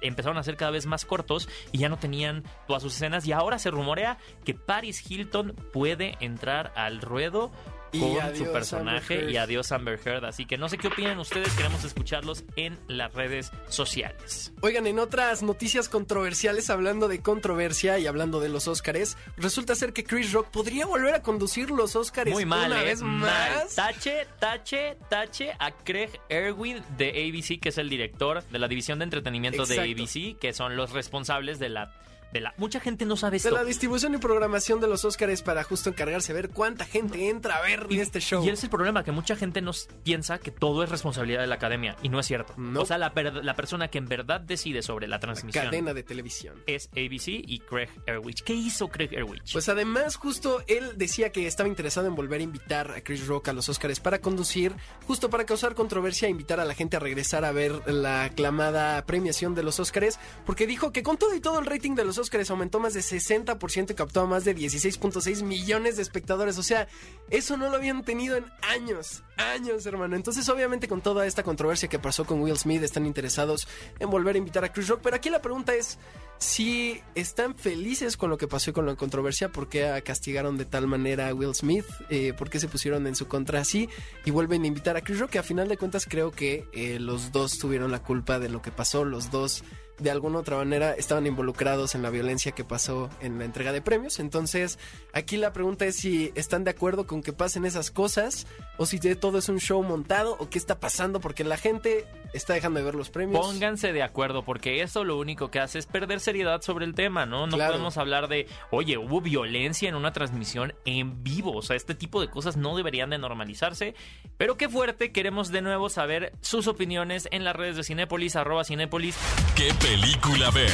empezaron 0.00 0.36
a 0.36 0.42
ser 0.42 0.56
cada 0.56 0.70
vez 0.70 0.86
más 0.86 1.04
cortos 1.04 1.48
y 1.70 1.78
ya 1.78 1.88
no 1.88 1.96
tenían 1.96 2.44
todas 2.66 2.82
sus 2.82 2.94
escenas 2.94 3.26
y 3.26 3.32
ahora 3.32 3.58
se 3.58 3.70
rumorea 3.70 4.18
que 4.44 4.54
Paris 4.54 5.08
Hilton 5.08 5.54
puede 5.72 6.16
entrar 6.20 6.72
al 6.76 7.00
ruedo 7.00 7.52
Y 7.92 8.00
con 8.00 8.20
adiós, 8.20 8.38
su 8.38 8.52
personaje 8.52 9.30
y 9.30 9.36
adiós 9.36 9.70
Amber 9.72 10.00
Heard. 10.04 10.24
Así 10.24 10.46
que 10.46 10.56
no 10.56 10.68
sé 10.68 10.78
qué 10.78 10.88
opinan 10.88 11.18
ustedes, 11.18 11.52
queremos 11.54 11.84
escucharlos 11.84 12.44
en 12.56 12.78
las 12.88 13.12
redes 13.12 13.52
sociales. 13.68 14.52
Oigan, 14.62 14.86
en 14.86 14.98
otras 14.98 15.42
noticias 15.42 15.88
controversiales, 15.88 16.70
hablando 16.70 17.08
de 17.08 17.20
controversia 17.20 17.98
y 17.98 18.06
hablando 18.06 18.40
de 18.40 18.48
los 18.48 18.66
Óscares, 18.68 19.16
resulta 19.36 19.74
ser 19.74 19.92
que 19.92 20.04
Chris 20.04 20.32
Rock 20.32 20.48
podría 20.48 20.86
volver 20.86 21.14
a 21.14 21.22
conducir 21.22 21.70
los 21.70 21.96
Óscares 21.96 22.32
Muy 22.32 22.46
mal, 22.46 22.70
una 22.70 22.82
¿eh? 22.82 22.86
vez 22.86 23.02
Mal. 23.02 23.20
más. 23.20 23.74
Tache, 23.74 24.26
tache, 24.38 24.96
tache 25.08 25.52
a 25.58 25.70
Craig 25.72 26.10
Erwin 26.28 26.82
de 26.96 27.10
ABC, 27.10 27.60
que 27.60 27.68
es 27.68 27.78
el 27.78 27.90
director 27.90 28.42
de 28.44 28.58
la 28.58 28.68
división 28.68 28.98
de 28.98 29.04
entretenimiento 29.04 29.66
de. 29.66 29.80
ABC, 29.80 30.38
que 30.38 30.52
son 30.52 30.76
los 30.76 30.92
responsables 30.92 31.58
de 31.58 31.68
la... 31.68 31.92
De 32.32 32.40
la... 32.40 32.54
Mucha 32.56 32.80
gente 32.80 33.04
no 33.04 33.16
sabe 33.16 33.32
De 33.32 33.36
esto. 33.38 33.50
la 33.50 33.64
distribución 33.64 34.14
y 34.14 34.18
programación 34.18 34.80
de 34.80 34.88
los 34.88 35.04
Óscares 35.04 35.42
para 35.42 35.62
justo 35.64 35.90
encargarse 35.90 36.32
de 36.32 36.42
ver 36.42 36.50
cuánta 36.50 36.84
gente 36.84 37.28
entra 37.28 37.56
a 37.56 37.62
ver 37.62 37.86
este 37.90 38.20
show. 38.20 38.42
Y 38.44 38.46
ese 38.48 38.54
es 38.54 38.64
el 38.64 38.70
problema, 38.70 39.04
que 39.04 39.12
mucha 39.12 39.36
gente 39.36 39.60
nos 39.60 39.88
piensa 40.02 40.38
que 40.38 40.50
todo 40.50 40.82
es 40.82 40.90
responsabilidad 40.90 41.40
de 41.40 41.46
la 41.46 41.56
academia, 41.56 41.96
y 42.02 42.08
no 42.08 42.18
es 42.20 42.26
cierto. 42.26 42.54
No. 42.56 42.82
O 42.82 42.86
sea, 42.86 42.98
la, 42.98 43.12
per- 43.12 43.44
la 43.44 43.54
persona 43.54 43.88
que 43.88 43.98
en 43.98 44.06
verdad 44.06 44.40
decide 44.40 44.82
sobre 44.82 45.08
la 45.08 45.20
transmisión 45.20 45.64
cadena 45.66 45.94
de 45.94 46.02
televisión. 46.02 46.56
es 46.66 46.88
ABC 46.92 47.28
y 47.28 47.60
Craig 47.60 47.90
Erwich. 48.06 48.42
¿Qué 48.42 48.54
hizo 48.54 48.88
Craig 48.88 49.10
Erwich? 49.12 49.52
Pues 49.52 49.68
además, 49.68 50.16
justo 50.16 50.62
él 50.66 50.92
decía 50.96 51.30
que 51.32 51.46
estaba 51.46 51.68
interesado 51.68 52.06
en 52.06 52.14
volver 52.14 52.40
a 52.40 52.44
invitar 52.44 52.90
a 52.92 53.00
Chris 53.02 53.26
Rock 53.26 53.48
a 53.48 53.52
los 53.52 53.68
Oscars 53.68 54.00
para 54.00 54.20
conducir, 54.20 54.72
justo 55.06 55.28
para 55.30 55.44
causar 55.44 55.74
controversia, 55.74 56.28
e 56.28 56.30
invitar 56.30 56.60
a 56.60 56.64
la 56.64 56.74
gente 56.74 56.96
a 56.96 57.00
regresar 57.00 57.44
a 57.44 57.52
ver 57.52 57.72
la 57.92 58.24
aclamada 58.24 59.04
premiación 59.06 59.54
de 59.54 59.62
los 59.62 59.78
Oscars, 59.80 60.18
porque 60.46 60.66
dijo 60.66 60.92
que 60.92 61.02
con 61.02 61.16
todo 61.16 61.34
y 61.34 61.40
todo 61.40 61.58
el 61.58 61.66
rating 61.66 61.94
de 61.94 62.04
los 62.04 62.18
Oscars 62.22 62.50
aumentó 62.50 62.80
más 62.80 62.94
de 62.94 63.00
60% 63.00 63.90
y 63.90 63.94
captó 63.94 64.20
a 64.20 64.26
más 64.26 64.44
de 64.44 64.56
16.6 64.56 65.42
millones 65.42 65.96
de 65.96 66.02
espectadores. 66.02 66.58
O 66.58 66.62
sea, 66.62 66.88
eso 67.30 67.56
no 67.56 67.68
lo 67.68 67.76
habían 67.76 68.04
tenido 68.04 68.36
en 68.36 68.46
años, 68.62 69.22
años, 69.36 69.84
hermano. 69.86 70.16
Entonces, 70.16 70.48
obviamente, 70.48 70.88
con 70.88 71.02
toda 71.02 71.26
esta 71.26 71.42
controversia 71.42 71.88
que 71.88 71.98
pasó 71.98 72.24
con 72.24 72.40
Will 72.40 72.56
Smith, 72.56 72.82
están 72.82 73.06
interesados 73.06 73.68
en 73.98 74.10
volver 74.10 74.36
a 74.36 74.38
invitar 74.38 74.64
a 74.64 74.72
Chris 74.72 74.88
Rock. 74.88 75.00
Pero 75.02 75.16
aquí 75.16 75.30
la 75.30 75.42
pregunta 75.42 75.74
es 75.74 75.98
si 76.38 77.00
están 77.14 77.54
felices 77.54 78.16
con 78.16 78.28
lo 78.30 78.36
que 78.36 78.48
pasó 78.48 78.70
y 78.70 78.72
con 78.72 78.84
la 78.86 78.96
controversia, 78.96 79.50
por 79.50 79.68
qué 79.68 80.02
castigaron 80.04 80.58
de 80.58 80.64
tal 80.64 80.88
manera 80.88 81.28
a 81.28 81.34
Will 81.34 81.54
Smith, 81.54 81.86
eh, 82.10 82.32
por 82.32 82.50
qué 82.50 82.58
se 82.58 82.68
pusieron 82.68 83.06
en 83.06 83.14
su 83.14 83.28
contra 83.28 83.60
así 83.60 83.88
y 84.24 84.30
vuelven 84.32 84.64
a 84.64 84.66
invitar 84.66 84.96
a 84.96 85.02
Chris 85.02 85.20
Rock, 85.20 85.30
que 85.30 85.38
a 85.38 85.42
final 85.42 85.68
de 85.68 85.76
cuentas 85.76 86.06
creo 86.08 86.32
que 86.32 86.66
eh, 86.72 86.98
los 86.98 87.30
dos 87.30 87.58
tuvieron 87.58 87.92
la 87.92 88.02
culpa 88.02 88.40
de 88.40 88.48
lo 88.48 88.60
que 88.60 88.72
pasó, 88.72 89.04
los 89.04 89.30
dos 89.30 89.62
de 89.98 90.10
alguna 90.10 90.38
u 90.38 90.40
otra 90.40 90.56
manera 90.56 90.92
estaban 90.94 91.26
involucrados 91.26 91.94
en 91.94 92.02
la 92.02 92.10
violencia 92.10 92.52
que 92.52 92.64
pasó 92.64 93.08
en 93.20 93.38
la 93.38 93.44
entrega 93.44 93.72
de 93.72 93.80
premios. 93.82 94.18
Entonces, 94.20 94.78
aquí 95.12 95.36
la 95.36 95.52
pregunta 95.52 95.84
es 95.86 95.96
si 95.96 96.32
están 96.34 96.64
de 96.64 96.70
acuerdo 96.70 97.06
con 97.06 97.22
que 97.22 97.32
pasen 97.32 97.64
esas 97.64 97.90
cosas 97.90 98.46
o 98.78 98.86
si 98.86 98.98
de 98.98 99.14
todo 99.16 99.38
es 99.38 99.48
un 99.48 99.60
show 99.60 99.82
montado 99.82 100.36
o 100.38 100.48
qué 100.50 100.58
está 100.58 100.80
pasando 100.80 101.20
porque 101.20 101.44
la 101.44 101.56
gente 101.56 102.06
está 102.32 102.54
dejando 102.54 102.78
de 102.80 102.84
ver 102.86 102.94
los 102.94 103.10
premios. 103.10 103.44
Pónganse 103.46 103.92
de 103.92 104.02
acuerdo, 104.02 104.42
porque 104.44 104.82
eso 104.82 105.04
lo 105.04 105.18
único 105.18 105.50
que 105.50 105.60
hace 105.60 105.78
es 105.78 105.86
perder 105.86 106.18
seriedad 106.20 106.62
sobre 106.62 106.86
el 106.86 106.94
tema, 106.94 107.26
¿no? 107.26 107.46
No 107.46 107.56
Claro. 107.56 107.72
podemos 107.74 107.98
hablar 107.98 108.28
de, 108.28 108.46
oye, 108.70 108.96
hubo 108.96 109.20
violencia 109.20 109.88
en 109.88 109.94
una 109.94 110.12
transmisión 110.12 110.72
en 110.86 111.22
vivo. 111.22 111.52
O 111.56 111.62
sea, 111.62 111.76
este 111.76 111.94
tipo 111.94 112.20
de 112.20 112.28
cosas 112.30 112.56
no 112.56 112.74
deberían 112.76 113.10
de 113.10 113.18
normalizarse. 113.18 113.94
Pero 114.38 114.56
qué 114.56 114.68
fuerte, 114.68 115.12
queremos 115.12 115.50
de 115.52 115.60
nuevo 115.62 115.90
saber 115.90 116.32
sus 116.40 116.66
opiniones 116.66 117.28
en 117.30 117.44
las 117.44 117.54
redes 117.54 117.76
de 117.76 117.84
Cinépolis, 117.84 118.34
arroba 118.36 118.64
Cinépolis. 118.64 119.16
¿Qué 119.54 119.70
película 119.82 120.50
ver? 120.50 120.70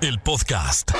El 0.00 0.18
podcast. 0.20 0.90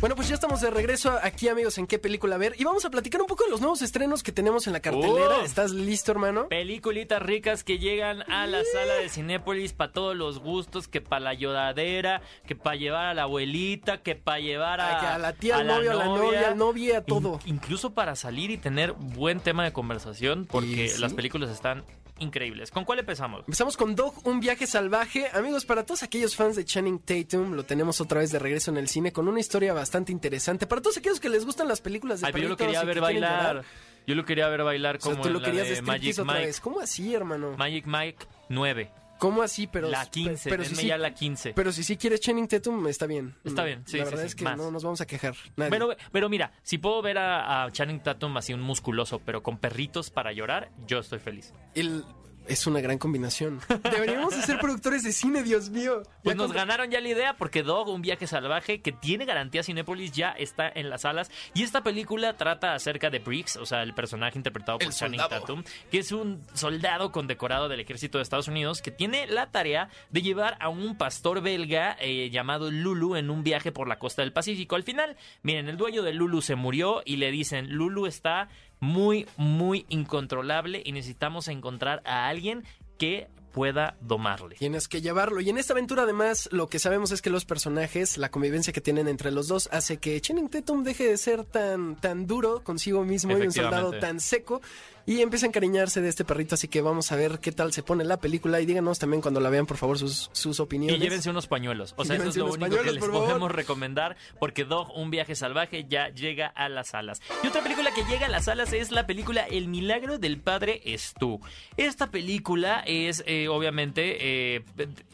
Bueno, 0.00 0.16
pues 0.16 0.26
ya 0.26 0.34
estamos 0.34 0.60
de 0.60 0.68
regreso 0.70 1.16
aquí, 1.22 1.48
amigos, 1.48 1.78
en 1.78 1.86
qué 1.86 1.98
película 2.00 2.36
ver. 2.36 2.54
Y 2.58 2.64
vamos 2.64 2.84
a 2.84 2.90
platicar 2.90 3.20
un 3.20 3.28
poco 3.28 3.44
de 3.44 3.50
los 3.50 3.60
nuevos 3.60 3.82
estrenos 3.82 4.24
que 4.24 4.32
tenemos 4.32 4.66
en 4.66 4.72
la 4.72 4.80
cartelera. 4.80 5.44
¿Estás 5.44 5.70
listo, 5.70 6.10
hermano? 6.10 6.48
Peliculitas 6.48 7.22
ricas 7.22 7.62
que 7.62 7.78
llegan 7.78 8.22
a 8.28 8.48
la 8.48 8.62
sala 8.72 8.94
de 8.94 9.08
Cinépolis 9.08 9.74
para 9.74 9.92
todos 9.92 10.16
los 10.16 10.40
gustos, 10.40 10.88
que 10.88 11.00
para 11.00 11.20
la 11.20 11.34
lloradera, 11.34 12.20
que 12.46 12.56
para 12.56 12.74
llevar 12.74 13.06
a 13.06 13.14
la 13.14 13.22
abuelita, 13.24 14.02
que 14.02 14.16
para 14.16 14.40
llevar 14.40 14.80
a, 14.80 14.96
A, 14.96 15.00
que 15.00 15.06
a 15.06 15.18
la 15.18 15.32
tía, 15.34 15.58
al 15.58 15.68
novio, 15.68 15.92
a 15.92 15.94
la 15.94 16.04
novia, 16.06 16.48
al 16.48 16.56
novia, 16.58 16.98
a 16.98 17.02
todo. 17.02 17.38
In- 17.44 17.54
incluso 17.56 17.94
para 17.94 18.16
salir 18.16 18.50
y 18.50 18.56
tener 18.56 18.92
buen 18.92 19.38
tema 19.38 19.62
de 19.62 19.72
conversación, 19.72 20.48
porque 20.50 20.88
sí. 20.88 21.00
las 21.00 21.12
películas 21.14 21.50
están 21.50 21.84
increíbles. 22.22 22.70
¿Con 22.70 22.84
cuál 22.84 23.00
empezamos? 23.00 23.40
Empezamos 23.40 23.76
con 23.76 23.94
Dog, 23.94 24.26
un 24.26 24.40
viaje 24.40 24.66
salvaje. 24.66 25.28
Amigos, 25.34 25.64
para 25.64 25.84
todos 25.84 26.02
aquellos 26.02 26.34
fans 26.36 26.56
de 26.56 26.64
Channing 26.64 27.00
Tatum, 27.00 27.52
lo 27.52 27.64
tenemos 27.64 28.00
otra 28.00 28.20
vez 28.20 28.30
de 28.32 28.38
regreso 28.38 28.70
en 28.70 28.76
el 28.78 28.88
cine 28.88 29.12
con 29.12 29.28
una 29.28 29.40
historia 29.40 29.72
bastante 29.74 30.12
interesante. 30.12 30.66
Para 30.66 30.80
todos 30.80 30.96
aquellos 30.98 31.20
que 31.20 31.28
les 31.28 31.44
gustan 31.44 31.68
las 31.68 31.80
películas 31.80 32.20
de 32.20 32.26
Ay, 32.28 32.32
pero 32.32 32.44
yo 32.44 32.48
lo 32.50 32.56
quería 32.56 32.82
ver 32.84 32.94
que 32.94 33.00
bailar. 33.00 33.54
llorar. 33.56 33.64
Yo 34.06 34.14
lo 34.16 34.24
quería 34.24 34.48
ver 34.48 34.62
bailar 34.64 34.96
O 34.96 35.00
sea, 35.00 35.12
como 35.12 35.22
tú 35.22 35.30
lo 35.30 35.38
la 35.38 35.44
querías 35.46 35.68
de 35.68 35.82
Magic 35.82 36.18
otra 36.18 36.32
Mike. 36.34 36.46
vez. 36.46 36.60
¿Cómo 36.60 36.80
así, 36.80 37.14
hermano? 37.14 37.54
Magic 37.56 37.86
Mike 37.86 38.26
9. 38.48 38.90
¿Cómo 39.22 39.42
así? 39.42 39.68
Pero, 39.68 39.88
la 39.88 40.04
15. 40.04 40.50
Pero, 40.50 40.64
si 40.64 40.74
sí, 40.74 40.86
ya 40.88 40.98
la 40.98 41.14
15. 41.14 41.52
pero 41.54 41.70
si 41.70 41.84
sí 41.84 41.96
quieres 41.96 42.18
Channing 42.18 42.48
Tatum, 42.48 42.88
está 42.88 43.06
bien. 43.06 43.36
Está 43.44 43.62
bien, 43.62 43.84
sí, 43.86 43.96
La 43.98 44.04
sí, 44.04 44.10
verdad 44.10 44.22
sí, 44.24 44.26
es 44.26 44.34
que 44.34 44.42
más. 44.42 44.56
no 44.56 44.72
nos 44.72 44.82
vamos 44.82 45.00
a 45.00 45.06
quejar. 45.06 45.36
nadie. 45.54 45.70
Pero, 45.70 45.94
pero 46.10 46.28
mira, 46.28 46.50
si 46.64 46.78
puedo 46.78 47.00
ver 47.02 47.18
a, 47.18 47.62
a 47.62 47.70
Channing 47.70 48.00
Tatum 48.02 48.36
así 48.36 48.52
un 48.52 48.60
musculoso, 48.60 49.20
pero 49.20 49.40
con 49.40 49.58
perritos 49.58 50.10
para 50.10 50.32
llorar, 50.32 50.72
yo 50.88 50.98
estoy 50.98 51.20
feliz. 51.20 51.52
El- 51.76 52.04
es 52.48 52.66
una 52.66 52.80
gran 52.80 52.98
combinación. 52.98 53.60
Deberíamos 53.90 54.34
de 54.36 54.42
ser 54.42 54.58
productores 54.58 55.02
de 55.02 55.12
cine, 55.12 55.42
Dios 55.42 55.70
mío. 55.70 56.02
Pues 56.22 56.34
Ya 56.34 56.34
nos 56.34 56.48
con- 56.48 56.56
ganaron 56.56 56.90
ya 56.90 57.00
la 57.00 57.08
idea 57.08 57.36
porque 57.36 57.62
Dog, 57.62 57.88
un 57.88 58.02
viaje 58.02 58.26
salvaje 58.26 58.80
que 58.82 58.92
tiene 58.92 59.24
garantía 59.24 59.62
Cinépolis, 59.62 60.12
ya 60.12 60.30
está 60.30 60.68
en 60.68 60.90
las 60.90 61.02
salas. 61.02 61.30
Y 61.54 61.62
esta 61.62 61.82
película 61.82 62.36
trata 62.36 62.74
acerca 62.74 63.10
de 63.10 63.18
Briggs, 63.18 63.56
o 63.56 63.66
sea, 63.66 63.82
el 63.82 63.94
personaje 63.94 64.38
interpretado 64.38 64.78
por 64.78 64.92
Channing. 64.92 65.20
Tatum, 65.28 65.62
que 65.90 65.98
es 65.98 66.12
un 66.12 66.42
soldado 66.54 67.12
condecorado 67.12 67.68
del 67.68 67.80
ejército 67.80 68.18
de 68.18 68.22
Estados 68.22 68.48
Unidos 68.48 68.82
que 68.82 68.90
tiene 68.90 69.26
la 69.26 69.50
tarea 69.50 69.88
de 70.10 70.22
llevar 70.22 70.56
a 70.60 70.68
un 70.68 70.96
pastor 70.96 71.40
belga 71.40 71.96
eh, 72.00 72.30
llamado 72.30 72.70
Lulu 72.70 73.16
en 73.16 73.30
un 73.30 73.42
viaje 73.44 73.72
por 73.72 73.88
la 73.88 73.98
costa 73.98 74.22
del 74.22 74.32
Pacífico. 74.32 74.76
Al 74.76 74.82
final, 74.82 75.16
miren, 75.42 75.68
el 75.68 75.76
dueño 75.76 76.02
de 76.02 76.12
Lulu 76.12 76.42
se 76.42 76.54
murió 76.56 77.02
y 77.04 77.16
le 77.16 77.30
dicen, 77.30 77.70
Lulu 77.72 78.06
está 78.06 78.48
muy, 78.82 79.26
muy 79.36 79.86
incontrolable 79.90 80.82
y 80.84 80.90
necesitamos 80.90 81.46
encontrar 81.46 82.02
a 82.04 82.26
alguien 82.26 82.64
que 82.98 83.28
pueda 83.52 83.96
domarle. 84.00 84.56
Tienes 84.56 84.88
que 84.88 85.00
llevarlo. 85.00 85.40
Y 85.40 85.50
en 85.50 85.58
esta 85.58 85.72
aventura, 85.72 86.02
además, 86.02 86.48
lo 86.50 86.68
que 86.68 86.80
sabemos 86.80 87.12
es 87.12 87.22
que 87.22 87.30
los 87.30 87.44
personajes, 87.44 88.18
la 88.18 88.30
convivencia 88.30 88.72
que 88.72 88.80
tienen 88.80 89.06
entre 89.06 89.30
los 89.30 89.46
dos, 89.46 89.68
hace 89.70 89.98
que 89.98 90.20
Channing 90.20 90.48
Tatum 90.48 90.82
deje 90.82 91.06
de 91.06 91.16
ser 91.16 91.44
tan, 91.44 91.94
tan 91.96 92.26
duro 92.26 92.64
consigo 92.64 93.04
mismo 93.04 93.38
y 93.38 93.42
un 93.42 93.52
soldado 93.52 93.92
tan 94.00 94.18
seco. 94.18 94.60
Y 95.06 95.20
empieza 95.20 95.46
a 95.46 95.48
encariñarse 95.48 96.00
de 96.00 96.08
este 96.08 96.24
perrito. 96.24 96.54
Así 96.54 96.68
que 96.68 96.80
vamos 96.80 97.10
a 97.12 97.16
ver 97.16 97.38
qué 97.40 97.52
tal 97.52 97.72
se 97.72 97.82
pone 97.82 98.04
la 98.04 98.18
película. 98.18 98.60
Y 98.60 98.66
díganos 98.66 98.98
también 98.98 99.20
cuando 99.22 99.40
la 99.40 99.50
vean, 99.50 99.66
por 99.66 99.76
favor, 99.76 99.98
sus, 99.98 100.30
sus 100.32 100.58
Y 100.58 100.62
opiniones. 100.62 101.00
llévense 101.00 101.30
unos 101.30 101.46
pañuelos. 101.46 101.94
O 101.96 102.04
Y 102.04 102.06
sea, 102.06 102.16
eso 102.16 102.28
es 102.28 102.36
lo 102.36 102.44
único 102.46 102.58
que 102.58 102.70
pañuelos, 102.70 102.94
les 102.94 103.04
favor. 103.04 103.24
podemos 103.26 103.50
recomendar. 103.50 104.16
Porque 104.38 104.64
Dog, 104.64 104.96
un 104.96 105.10
viaje 105.10 105.34
salvaje, 105.34 105.86
ya 105.88 106.08
llega 106.10 106.46
a 106.46 106.68
las 106.68 106.88
salas. 106.90 107.20
Y 107.42 107.46
otra 107.48 107.62
película 107.62 107.90
que 107.94 108.04
llega 108.04 108.26
a 108.26 108.28
las 108.28 108.44
salas 108.44 108.72
es 108.72 108.90
la 108.90 109.06
película 109.06 109.42
El 109.42 109.68
milagro 109.68 110.18
del 110.18 110.38
padre 110.40 110.82
Stu. 110.96 111.40
Esta 111.76 112.10
película 112.10 112.82
es, 112.86 113.24
eh, 113.26 113.48
obviamente, 113.48 114.54
eh, 114.56 114.64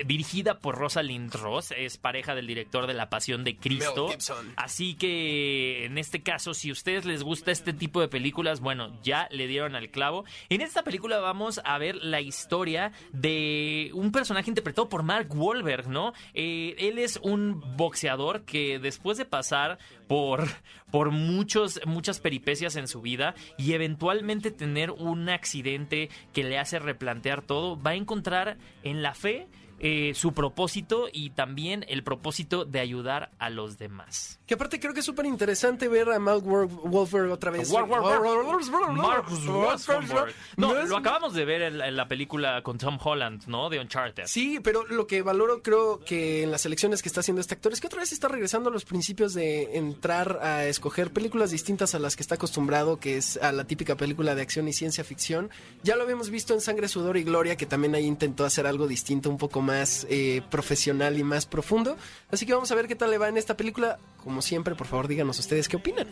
dirigida 0.05 0.59
por 0.59 0.77
Rosalind 0.77 1.35
Ross. 1.35 1.73
Es 1.77 1.97
pareja 1.99 2.35
del 2.35 2.47
director 2.47 2.87
de 2.87 2.95
La 2.95 3.09
Pasión 3.09 3.45
de 3.45 3.57
Cristo. 3.57 4.11
Así 4.57 4.95
que, 4.97 5.85
en 5.87 5.99
este 5.99 6.23
caso, 6.23 6.55
si 6.55 6.71
a 6.71 6.73
ustedes 6.73 7.05
les 7.05 7.23
gusta 7.23 7.51
este 7.51 7.73
tipo 7.73 8.01
de 8.01 8.09
películas, 8.09 8.61
bueno, 8.61 8.99
ya 9.03 9.29
le 9.31 9.47
dieron 9.47 9.77
al 9.79 9.91
clavo. 9.91 10.25
En 10.49 10.61
esta 10.61 10.83
película 10.83 11.19
vamos 11.19 11.61
a 11.65 11.79
ver 11.79 11.97
la 11.97 12.21
historia 12.21 12.93
de 13.13 13.91
un 13.95 14.13
personaje 14.13 14.51
interpretado 14.51 14.89
por 14.89 15.03
Mark 15.03 15.29
Wahlberg, 15.35 15.89
¿no? 15.89 16.13
Eh, 16.35 16.75
él 16.79 16.99
es 16.99 17.19
un 17.23 17.63
boxeador 17.77 18.45
que 18.45 18.79
después 18.79 19.17
de 19.17 19.25
pasar 19.25 19.79
por, 20.07 20.47
por 20.91 21.11
muchos, 21.11 21.81
muchas 21.87 22.21
peripecias 22.21 22.77
en 22.77 22.89
su 22.89 23.01
vida 23.01 23.35
y 23.57 23.73
eventualmente 23.73 24.51
tener 24.51 24.91
un 24.91 25.29
accidente 25.29 26.11
que 26.33 26.45
le 26.45 26.59
hace 26.59 26.79
replantear 26.79 27.43
todo, 27.43 27.81
va 27.81 27.93
a 27.93 27.95
encontrar 27.95 28.59
en 28.83 29.03
la 29.03 29.15
fe 29.15 29.47
eh, 29.81 30.13
su 30.15 30.33
propósito 30.33 31.09
y 31.13 31.31
también 31.31 31.85
el 31.89 32.03
propósito 32.03 32.65
de 32.65 32.81
ayudar 32.81 33.31
a 33.39 33.51
los 33.51 33.79
demás. 33.79 34.41
Que 34.47 34.55
aparte 34.55 34.81
creo 34.81 34.93
que 34.93 35.01
es 35.01 35.07
súper 35.07 35.27
interesante 35.27 35.89
ver 35.89 36.11
a 36.11 36.19
Mark 36.19 36.43
Wahlberg 36.45 37.31
otra 37.31 37.51
vez. 37.51 37.71
Marcus. 37.71 39.45
No, 40.57 40.75
lo 40.85 40.97
acabamos 40.97 41.35
de 41.35 41.45
ver 41.45 41.63
en, 41.63 41.81
en 41.81 41.97
la 41.97 42.09
película 42.09 42.63
con 42.63 42.79
Tom 42.79 42.99
Holland, 43.03 43.47
¿no? 43.47 43.69
De 43.69 43.79
Uncharted. 43.79 44.25
Sí, 44.27 44.59
pero 44.63 44.85
lo 44.87 45.07
que 45.07 45.23
valoro 45.23 45.63
creo 45.63 46.01
que 46.01 46.43
en 46.43 46.51
las 46.51 46.67
elecciones 46.67 47.03
que 47.03 47.09
está 47.09 47.21
haciendo 47.21 47.41
este 47.41 47.55
actor 47.55 47.73
es 47.73 47.81
que 47.81 47.87
otra 47.87 48.01
vez 48.01 48.13
está 48.13 48.27
regresando 48.27 48.71
a 48.71 48.73
los 48.73 48.85
principios 48.85 49.35
de 49.35 49.77
entrar 49.77 50.41
a 50.43 50.67
escoger 50.67 51.13
películas 51.13 51.51
distintas 51.51 51.95
a 51.95 51.99
las 51.99 52.17
que 52.17 52.23
está 52.23 52.35
acostumbrado, 52.35 52.99
que 52.99 53.17
es 53.17 53.37
a 53.37 53.53
la 53.53 53.65
típica 53.65 53.97
película 53.97 54.35
de 54.35 54.43
acción 54.43 54.67
y 54.67 54.73
ciencia 54.73 55.05
ficción. 55.05 55.51
Ya 55.83 55.95
lo 55.95 56.03
habíamos 56.03 56.31
visto 56.31 56.55
en 56.55 56.61
Sangre, 56.61 56.89
Sudor 56.89 57.17
y 57.17 57.23
Gloria, 57.23 57.57
que 57.57 57.67
también 57.67 57.95
ahí 57.95 58.07
intentó 58.07 58.45
hacer 58.45 58.67
algo 58.67 58.89
distinto, 58.89 59.31
un 59.31 59.39
poco 59.39 59.61
más 59.61 59.68
eh, 59.71 60.43
profesional 60.51 61.19
y 61.19 61.25
más 61.25 61.47
profundo. 61.47 61.97
Así 62.31 62.47
que 62.47 62.55
vamos 62.55 62.71
a 62.71 62.75
ver 62.75 62.89
qué 62.89 62.95
tal 62.95 63.11
le 63.11 63.19
va 63.19 63.29
en 63.29 63.37
esta 63.37 63.57
película. 63.57 63.99
Como 64.23 64.43
siempre, 64.43 64.75
por 64.75 64.87
favor, 64.87 65.09
díganos 65.09 65.39
ustedes 65.39 65.69
qué 65.69 65.77
opinan. 65.77 66.09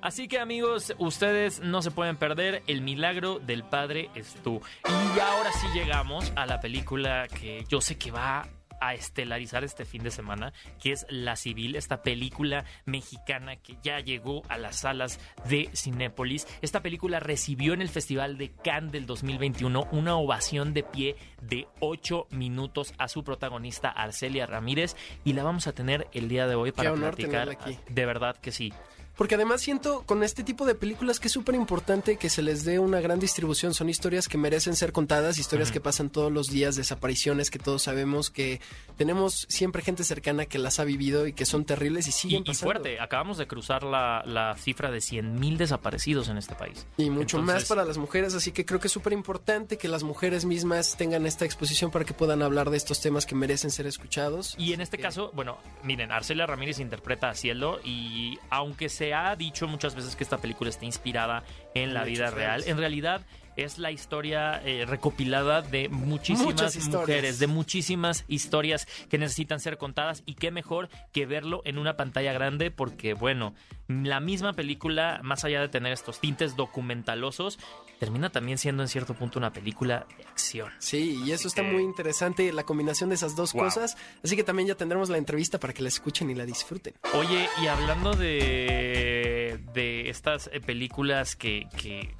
Así 0.00 0.28
que 0.28 0.38
amigos, 0.38 0.94
ustedes 0.98 1.60
no 1.60 1.82
se 1.82 1.90
pueden 1.90 2.16
perder 2.16 2.62
El 2.66 2.80
milagro 2.80 3.38
del 3.38 3.64
padre 3.64 4.08
es 4.14 4.34
tú. 4.42 4.62
Y 4.86 5.20
ahora 5.20 5.52
sí 5.52 5.66
llegamos 5.74 6.32
a 6.36 6.46
la 6.46 6.60
película 6.60 7.28
que 7.28 7.64
yo 7.68 7.80
sé 7.80 7.98
que 7.98 8.10
va 8.10 8.48
a 8.80 8.94
estelarizar 8.94 9.64
este 9.64 9.84
fin 9.84 10.02
de 10.02 10.10
semana, 10.10 10.52
que 10.80 10.92
es 10.92 11.06
La 11.08 11.36
Civil, 11.36 11.76
esta 11.76 12.02
película 12.02 12.64
mexicana 12.84 13.56
que 13.56 13.76
ya 13.82 14.00
llegó 14.00 14.42
a 14.48 14.58
las 14.58 14.76
salas 14.76 15.20
de 15.48 15.70
Cinépolis. 15.74 16.46
Esta 16.62 16.80
película 16.80 17.20
recibió 17.20 17.74
en 17.74 17.82
el 17.82 17.88
Festival 17.88 18.38
de 18.38 18.50
Cannes 18.50 18.92
del 18.92 19.06
2021 19.06 19.88
una 19.92 20.16
ovación 20.16 20.74
de 20.74 20.82
pie 20.82 21.16
de 21.42 21.68
8 21.80 22.28
minutos 22.30 22.94
a 22.98 23.08
su 23.08 23.24
protagonista 23.24 23.90
Arcelia 23.90 24.46
Ramírez 24.46 24.96
y 25.24 25.32
la 25.32 25.42
vamos 25.42 25.66
a 25.66 25.72
tener 25.72 26.08
el 26.12 26.28
día 26.28 26.46
de 26.46 26.54
hoy 26.54 26.72
para 26.72 26.94
platicar. 26.94 27.50
Aquí. 27.50 27.78
De 27.88 28.06
verdad 28.06 28.36
que 28.36 28.52
sí. 28.52 28.72
Porque 29.20 29.34
además 29.34 29.60
siento 29.60 30.04
con 30.06 30.22
este 30.22 30.42
tipo 30.42 30.64
de 30.64 30.74
películas 30.74 31.20
que 31.20 31.28
es 31.28 31.32
súper 31.32 31.54
importante 31.54 32.16
que 32.16 32.30
se 32.30 32.40
les 32.40 32.64
dé 32.64 32.78
una 32.78 33.02
gran 33.02 33.20
distribución. 33.20 33.74
Son 33.74 33.90
historias 33.90 34.28
que 34.28 34.38
merecen 34.38 34.74
ser 34.76 34.92
contadas, 34.92 35.36
historias 35.36 35.70
que 35.70 35.78
pasan 35.78 36.08
todos 36.08 36.32
los 36.32 36.48
días, 36.48 36.74
desapariciones 36.74 37.50
que 37.50 37.58
todos 37.58 37.82
sabemos 37.82 38.30
que 38.30 38.62
tenemos 39.00 39.46
siempre 39.48 39.80
gente 39.80 40.04
cercana 40.04 40.44
que 40.44 40.58
las 40.58 40.78
ha 40.78 40.84
vivido 40.84 41.26
y 41.26 41.32
que 41.32 41.46
son 41.46 41.64
terribles 41.64 42.06
y 42.06 42.12
siguen 42.12 42.44
y, 42.46 42.50
y 42.50 42.54
fuerte, 42.54 43.00
acabamos 43.00 43.38
de 43.38 43.46
cruzar 43.46 43.82
la, 43.82 44.22
la 44.26 44.54
cifra 44.58 44.90
de 44.90 45.00
100 45.00 45.40
mil 45.40 45.56
desaparecidos 45.56 46.28
en 46.28 46.36
este 46.36 46.54
país. 46.54 46.86
Y 46.98 47.08
mucho 47.08 47.40
más 47.40 47.64
para 47.64 47.86
las 47.86 47.96
mujeres, 47.96 48.34
así 48.34 48.52
que 48.52 48.66
creo 48.66 48.78
que 48.78 48.88
es 48.88 48.92
súper 48.92 49.14
importante 49.14 49.78
que 49.78 49.88
las 49.88 50.02
mujeres 50.02 50.44
mismas 50.44 50.98
tengan 50.98 51.24
esta 51.24 51.46
exposición 51.46 51.90
para 51.90 52.04
que 52.04 52.12
puedan 52.12 52.42
hablar 52.42 52.68
de 52.68 52.76
estos 52.76 53.00
temas 53.00 53.24
que 53.24 53.34
merecen 53.34 53.70
ser 53.70 53.86
escuchados. 53.86 54.54
Y 54.58 54.74
en 54.74 54.82
este 54.82 54.98
caso, 54.98 55.30
bueno, 55.32 55.56
miren, 55.82 56.12
Arcelia 56.12 56.44
Ramírez 56.44 56.78
interpreta 56.78 57.30
a 57.30 57.34
Cielo 57.34 57.80
y 57.82 58.38
aunque 58.50 58.90
sea 58.90 59.30
ha 59.30 59.36
dicho 59.36 59.66
muchas 59.66 59.94
veces 59.94 60.14
que 60.14 60.24
esta 60.24 60.36
película 60.36 60.68
está 60.68 60.84
inspirada 60.84 61.42
en 61.72 61.94
la 61.94 62.04
vida 62.04 62.30
real. 62.30 62.64
En 62.66 62.76
realidad 62.76 63.22
es 63.64 63.78
la 63.78 63.90
historia 63.90 64.60
eh, 64.64 64.84
recopilada 64.86 65.62
de 65.62 65.88
muchísimas 65.88 66.76
mujeres, 66.88 67.38
de 67.38 67.46
muchísimas 67.46 68.24
historias 68.28 68.86
que 69.08 69.18
necesitan 69.18 69.60
ser 69.60 69.78
contadas 69.78 70.22
y 70.26 70.34
qué 70.34 70.50
mejor 70.50 70.88
que 71.12 71.26
verlo 71.26 71.62
en 71.64 71.78
una 71.78 71.96
pantalla 71.96 72.32
grande 72.32 72.70
porque 72.70 73.14
bueno, 73.14 73.54
la 73.88 74.20
misma 74.20 74.52
película, 74.52 75.20
más 75.22 75.44
allá 75.44 75.60
de 75.60 75.68
tener 75.68 75.92
estos 75.92 76.20
tintes 76.20 76.56
documentalosos, 76.56 77.58
termina 77.98 78.30
también 78.30 78.56
siendo 78.56 78.82
en 78.82 78.88
cierto 78.88 79.14
punto 79.14 79.38
una 79.38 79.52
película 79.52 80.06
de 80.16 80.24
acción. 80.24 80.70
Sí, 80.78 81.20
y 81.24 81.32
eso 81.32 81.48
está 81.48 81.62
muy 81.62 81.82
interesante, 81.82 82.52
la 82.52 82.64
combinación 82.64 83.10
de 83.10 83.16
esas 83.16 83.36
dos 83.36 83.52
cosas. 83.52 83.96
Así 84.22 84.36
que 84.36 84.44
también 84.44 84.68
ya 84.68 84.74
tendremos 84.74 85.10
la 85.10 85.18
entrevista 85.18 85.58
para 85.58 85.72
que 85.72 85.82
la 85.82 85.88
escuchen 85.88 86.30
y 86.30 86.34
la 86.34 86.46
disfruten. 86.46 86.94
Oye, 87.14 87.48
y 87.62 87.66
hablando 87.66 88.12
de, 88.14 89.60
de 89.74 90.08
estas 90.08 90.48
eh, 90.52 90.60
películas 90.60 91.36
que, 91.36 91.66
que 91.76 92.14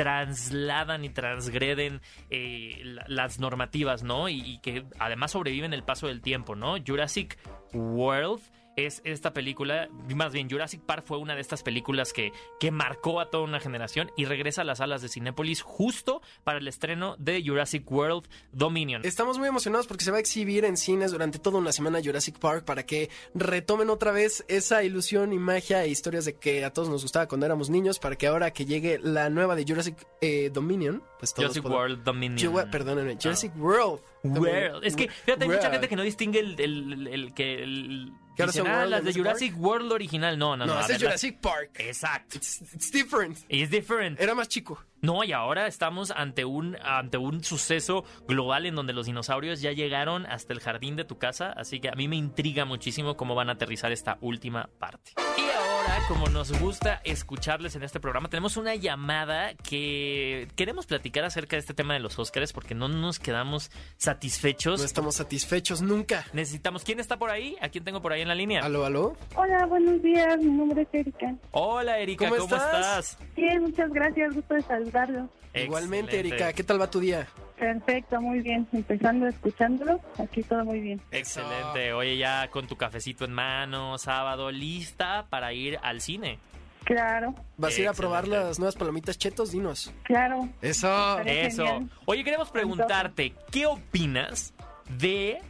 trasladan 0.00 1.04
y 1.04 1.10
transgreden 1.10 2.00
eh, 2.30 2.80
las 3.06 3.38
normativas, 3.38 4.02
¿no? 4.02 4.30
Y, 4.30 4.40
y, 4.40 4.58
que 4.60 4.86
además 4.98 5.32
sobreviven 5.32 5.74
el 5.74 5.82
paso 5.82 6.06
del 6.06 6.22
tiempo, 6.22 6.56
¿no? 6.56 6.76
Jurassic 6.84 7.38
World 7.74 8.40
es 8.76 9.02
esta 9.04 9.32
película, 9.32 9.88
más 10.14 10.32
bien 10.32 10.48
Jurassic 10.50 10.80
Park 10.82 11.04
fue 11.06 11.18
una 11.18 11.34
de 11.34 11.40
estas 11.40 11.62
películas 11.62 12.12
que, 12.12 12.32
que 12.58 12.70
marcó 12.70 13.20
a 13.20 13.30
toda 13.30 13.44
una 13.44 13.60
generación 13.60 14.10
y 14.16 14.24
regresa 14.24 14.62
a 14.62 14.64
las 14.64 14.78
salas 14.78 15.02
de 15.02 15.08
Cinépolis 15.08 15.62
justo 15.62 16.22
para 16.44 16.58
el 16.58 16.68
estreno 16.68 17.16
de 17.18 17.42
Jurassic 17.44 17.90
World 17.90 18.28
Dominion. 18.52 19.02
Estamos 19.04 19.38
muy 19.38 19.48
emocionados 19.48 19.86
porque 19.86 20.04
se 20.04 20.10
va 20.10 20.18
a 20.18 20.20
exhibir 20.20 20.64
en 20.64 20.76
cines 20.76 21.12
durante 21.12 21.38
toda 21.38 21.58
una 21.58 21.72
semana 21.72 22.00
Jurassic 22.02 22.38
Park 22.38 22.64
para 22.64 22.84
que 22.84 23.10
retomen 23.34 23.90
otra 23.90 24.12
vez 24.12 24.44
esa 24.48 24.82
ilusión 24.82 25.32
y 25.32 25.38
magia 25.38 25.84
e 25.84 25.88
historias 25.88 26.24
de 26.24 26.34
que 26.34 26.64
a 26.64 26.72
todos 26.72 26.88
nos 26.88 27.02
gustaba 27.02 27.28
cuando 27.28 27.46
éramos 27.46 27.70
niños 27.70 27.98
para 27.98 28.16
que 28.16 28.26
ahora 28.26 28.52
que 28.52 28.64
llegue 28.64 28.98
la 29.02 29.30
nueva 29.30 29.56
de 29.56 29.64
Jurassic 29.66 29.96
eh, 30.20 30.50
Dominion, 30.52 31.02
pues 31.20 31.32
todos 31.34 31.50
Jurassic 31.50 31.64
World 31.70 32.02
Dominion. 32.02 32.70
perdónenme, 32.70 33.16
Jurassic 33.22 33.52
World. 33.56 34.00
World. 34.24 34.84
Es 34.84 34.96
que, 34.96 35.08
fíjate, 35.08 35.44
hay 35.44 35.50
mucha 35.50 35.70
gente 35.70 35.86
que 35.86 35.96
no 35.96 36.02
distingue 36.02 36.40
el, 36.40 36.58
el, 36.58 37.06
el 37.06 37.34
que 37.34 37.62
el 37.62 38.12
Dicen, 38.46 38.66
ah, 38.66 38.86
las 38.86 39.04
de 39.04 39.12
Jurassic 39.12 39.52
Park? 39.52 39.62
World 39.62 39.92
original. 39.92 40.38
No, 40.38 40.56
no, 40.56 40.66
no. 40.66 40.74
No, 40.74 40.80
es 40.80 40.98
Jurassic 40.98 41.40
Park. 41.40 41.72
Exacto. 41.78 42.36
It's, 42.36 42.60
it's 42.62 42.90
different. 42.90 43.38
It's 43.48 43.70
different. 43.70 44.20
Era 44.20 44.34
más 44.34 44.48
chico. 44.48 44.82
No, 45.02 45.24
y 45.24 45.32
ahora 45.32 45.66
estamos 45.66 46.10
ante 46.10 46.44
un, 46.44 46.76
ante 46.82 47.18
un 47.18 47.42
suceso 47.42 48.04
global 48.26 48.66
en 48.66 48.74
donde 48.74 48.92
los 48.92 49.06
dinosaurios 49.06 49.60
ya 49.60 49.72
llegaron 49.72 50.26
hasta 50.26 50.52
el 50.52 50.60
jardín 50.60 50.96
de 50.96 51.04
tu 51.04 51.18
casa, 51.18 51.52
así 51.52 51.80
que 51.80 51.88
a 51.88 51.92
mí 51.92 52.06
me 52.06 52.16
intriga 52.16 52.64
muchísimo 52.64 53.16
cómo 53.16 53.34
van 53.34 53.48
a 53.48 53.52
aterrizar 53.52 53.92
esta 53.92 54.18
última 54.20 54.68
parte. 54.78 55.12
Y 55.38 55.42
ahora, 55.42 55.69
como 56.08 56.26
nos 56.26 56.58
gusta 56.60 57.00
escucharles 57.04 57.76
en 57.76 57.82
este 57.82 58.00
programa, 58.00 58.28
tenemos 58.28 58.56
una 58.56 58.74
llamada 58.74 59.54
que 59.54 60.48
queremos 60.56 60.86
platicar 60.86 61.24
acerca 61.24 61.56
de 61.56 61.60
este 61.60 61.74
tema 61.74 61.94
de 61.94 62.00
los 62.00 62.18
Óscares 62.18 62.52
porque 62.52 62.74
no 62.74 62.88
nos 62.88 63.18
quedamos 63.18 63.70
satisfechos. 63.96 64.80
No 64.80 64.86
estamos 64.86 65.14
satisfechos 65.14 65.82
nunca. 65.82 66.24
Necesitamos. 66.32 66.84
¿Quién 66.84 67.00
está 67.00 67.18
por 67.18 67.30
ahí? 67.30 67.56
¿A 67.60 67.68
quién 67.68 67.84
tengo 67.84 68.02
por 68.02 68.12
ahí 68.12 68.22
en 68.22 68.28
la 68.28 68.34
línea? 68.34 68.60
¿Aló, 68.62 68.84
aló? 68.84 69.16
Hola, 69.36 69.66
buenos 69.66 70.02
días. 70.02 70.38
Mi 70.38 70.50
nombre 70.50 70.82
es 70.82 70.88
Erika. 70.92 71.34
Hola, 71.52 71.98
Erika. 71.98 72.28
¿Cómo, 72.28 72.40
¿cómo 72.40 72.56
estás? 72.56 73.12
estás? 73.12 73.34
Bien, 73.36 73.62
muchas 73.62 73.90
gracias. 73.92 74.34
Gusto 74.34 74.54
de 74.54 74.62
saludarlo. 74.62 75.28
Igualmente, 75.54 76.18
Erika, 76.18 76.52
¿qué 76.52 76.62
tal 76.62 76.80
va 76.80 76.90
tu 76.90 77.00
día? 77.00 77.26
Perfecto, 77.58 78.20
muy 78.20 78.40
bien. 78.40 78.66
Empezando 78.72 79.26
escuchándolo, 79.26 80.00
aquí 80.18 80.42
todo 80.42 80.64
muy 80.64 80.80
bien. 80.80 81.00
Excelente. 81.10 81.92
Oye, 81.92 82.16
ya 82.16 82.48
con 82.48 82.66
tu 82.66 82.76
cafecito 82.76 83.24
en 83.24 83.32
mano, 83.32 83.98
sábado, 83.98 84.50
lista 84.50 85.26
para 85.28 85.52
ir 85.52 85.78
al 85.82 86.00
cine. 86.00 86.38
Claro. 86.84 87.34
¿Vas 87.56 87.76
a 87.76 87.80
ir 87.82 87.88
a 87.88 87.92
probar 87.92 88.26
las 88.26 88.58
nuevas 88.58 88.76
palomitas 88.76 89.18
chetos? 89.18 89.52
Dinos. 89.52 89.92
Claro. 90.04 90.48
Eso. 90.62 91.18
Eso. 91.20 91.86
Oye, 92.06 92.24
queremos 92.24 92.50
preguntarte, 92.50 93.34
¿qué 93.50 93.66
opinas 93.66 94.54
de 94.98 95.40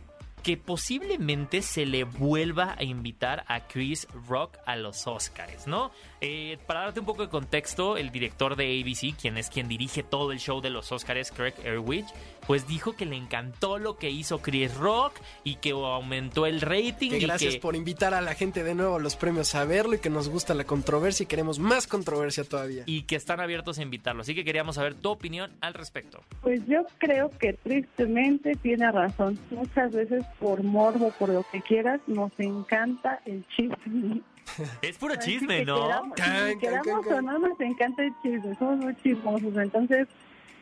que 0.42 0.56
posiblemente 0.56 1.62
se 1.62 1.86
le 1.86 2.04
vuelva 2.04 2.74
a 2.78 2.84
invitar 2.84 3.44
a 3.48 3.66
Chris 3.66 4.06
Rock 4.28 4.58
a 4.66 4.76
los 4.76 5.06
Oscars, 5.06 5.66
¿no? 5.66 5.90
Eh, 6.20 6.58
para 6.66 6.80
darte 6.80 7.00
un 7.00 7.06
poco 7.06 7.22
de 7.22 7.28
contexto, 7.28 7.96
el 7.96 8.10
director 8.10 8.56
de 8.56 8.80
ABC, 8.80 9.16
quien 9.16 9.36
es 9.36 9.50
quien 9.50 9.68
dirige 9.68 10.02
todo 10.02 10.32
el 10.32 10.38
show 10.38 10.60
de 10.60 10.70
los 10.70 10.90
Oscars, 10.92 11.30
Craig 11.30 11.54
Erwich, 11.64 12.06
pues 12.50 12.66
dijo 12.66 12.96
que 12.96 13.06
le 13.06 13.14
encantó 13.14 13.78
lo 13.78 13.96
que 13.96 14.10
hizo 14.10 14.42
Chris 14.42 14.74
Rock 14.74 15.12
y 15.44 15.54
que 15.58 15.70
aumentó 15.70 16.46
el 16.46 16.60
rating. 16.60 17.10
Que 17.10 17.20
gracias 17.20 17.54
por 17.58 17.76
invitar 17.76 18.12
a 18.12 18.20
la 18.20 18.34
gente 18.34 18.64
de 18.64 18.74
nuevo 18.74 18.96
a 18.96 18.98
los 18.98 19.14
premios 19.14 19.54
a 19.54 19.64
verlo 19.64 19.94
y 19.94 19.98
que 19.98 20.10
nos 20.10 20.28
gusta 20.28 20.52
la 20.54 20.64
controversia 20.64 21.22
y 21.22 21.26
queremos 21.28 21.60
más 21.60 21.86
controversia 21.86 22.42
todavía. 22.42 22.82
Y 22.86 23.02
que 23.02 23.14
están 23.14 23.38
abiertos 23.38 23.78
a 23.78 23.82
invitarlo. 23.82 24.22
Así 24.22 24.34
que 24.34 24.44
queríamos 24.44 24.74
saber 24.74 24.94
tu 24.94 25.10
opinión 25.10 25.52
al 25.60 25.74
respecto. 25.74 26.24
Pues 26.42 26.60
yo 26.66 26.84
creo 26.98 27.30
que 27.38 27.52
tristemente 27.52 28.56
tiene 28.56 28.90
razón. 28.90 29.38
Muchas 29.52 29.92
veces 29.92 30.24
por 30.40 30.64
morbo, 30.64 31.12
por 31.20 31.28
lo 31.28 31.46
que 31.52 31.62
quieras, 31.62 32.00
nos 32.08 32.32
encanta 32.38 33.20
el 33.26 33.46
chisme. 33.54 34.22
Es 34.82 34.98
puro 34.98 35.14
chisme, 35.14 35.64
¿no? 35.64 35.86
Queramos, 36.16 36.58
queramos 36.60 37.06
o 37.06 37.22
no, 37.22 37.38
nos 37.38 37.60
encanta 37.60 38.02
el 38.02 38.12
chisme. 38.20 38.56
Somos 38.56 38.78
muy 38.78 38.96
chismosos. 38.96 39.56
Entonces, 39.56 40.08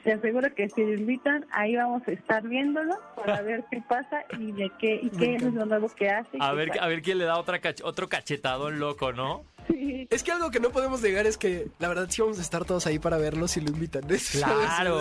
te 0.09 0.15
aseguro 0.15 0.55
que 0.55 0.71
si 0.71 0.81
lo 0.81 0.95
invitan, 0.95 1.45
ahí 1.53 1.77
vamos 1.77 2.01
a 2.09 2.13
estar 2.13 2.43
viéndolo 2.43 2.95
para 3.15 3.43
ver 3.43 3.63
qué 3.71 3.83
pasa 3.87 4.25
y 4.39 4.53
de 4.53 4.73
qué 4.79 4.99
y 5.03 5.11
qué 5.11 5.35
es 5.35 5.43
lo 5.43 5.67
nuevo 5.67 5.87
que 5.91 6.09
hace. 6.09 6.39
A 6.41 6.53
ver, 6.55 6.71
a 6.81 6.89
ver 6.89 7.03
quién 7.03 7.19
le 7.19 7.27
da 7.27 7.39
otra 7.39 7.61
otro 7.85 8.09
cachetado 8.09 8.71
loco, 8.71 9.13
¿no? 9.13 9.45
Es 10.09 10.23
que 10.23 10.33
algo 10.33 10.51
que 10.51 10.61
no 10.61 10.71
podemos 10.71 11.03
negar 11.03 11.27
es 11.27 11.37
que 11.37 11.69
la 11.79 11.89
verdad 11.89 12.07
sí 12.09 12.23
vamos 12.23 12.39
a 12.39 12.41
estar 12.41 12.65
todos 12.65 12.87
ahí 12.87 12.99
para 12.99 13.19
verlo 13.19 13.49
si 13.49 13.61
lo 13.61 13.69
invitan. 13.69 14.03
claro, 14.33 14.99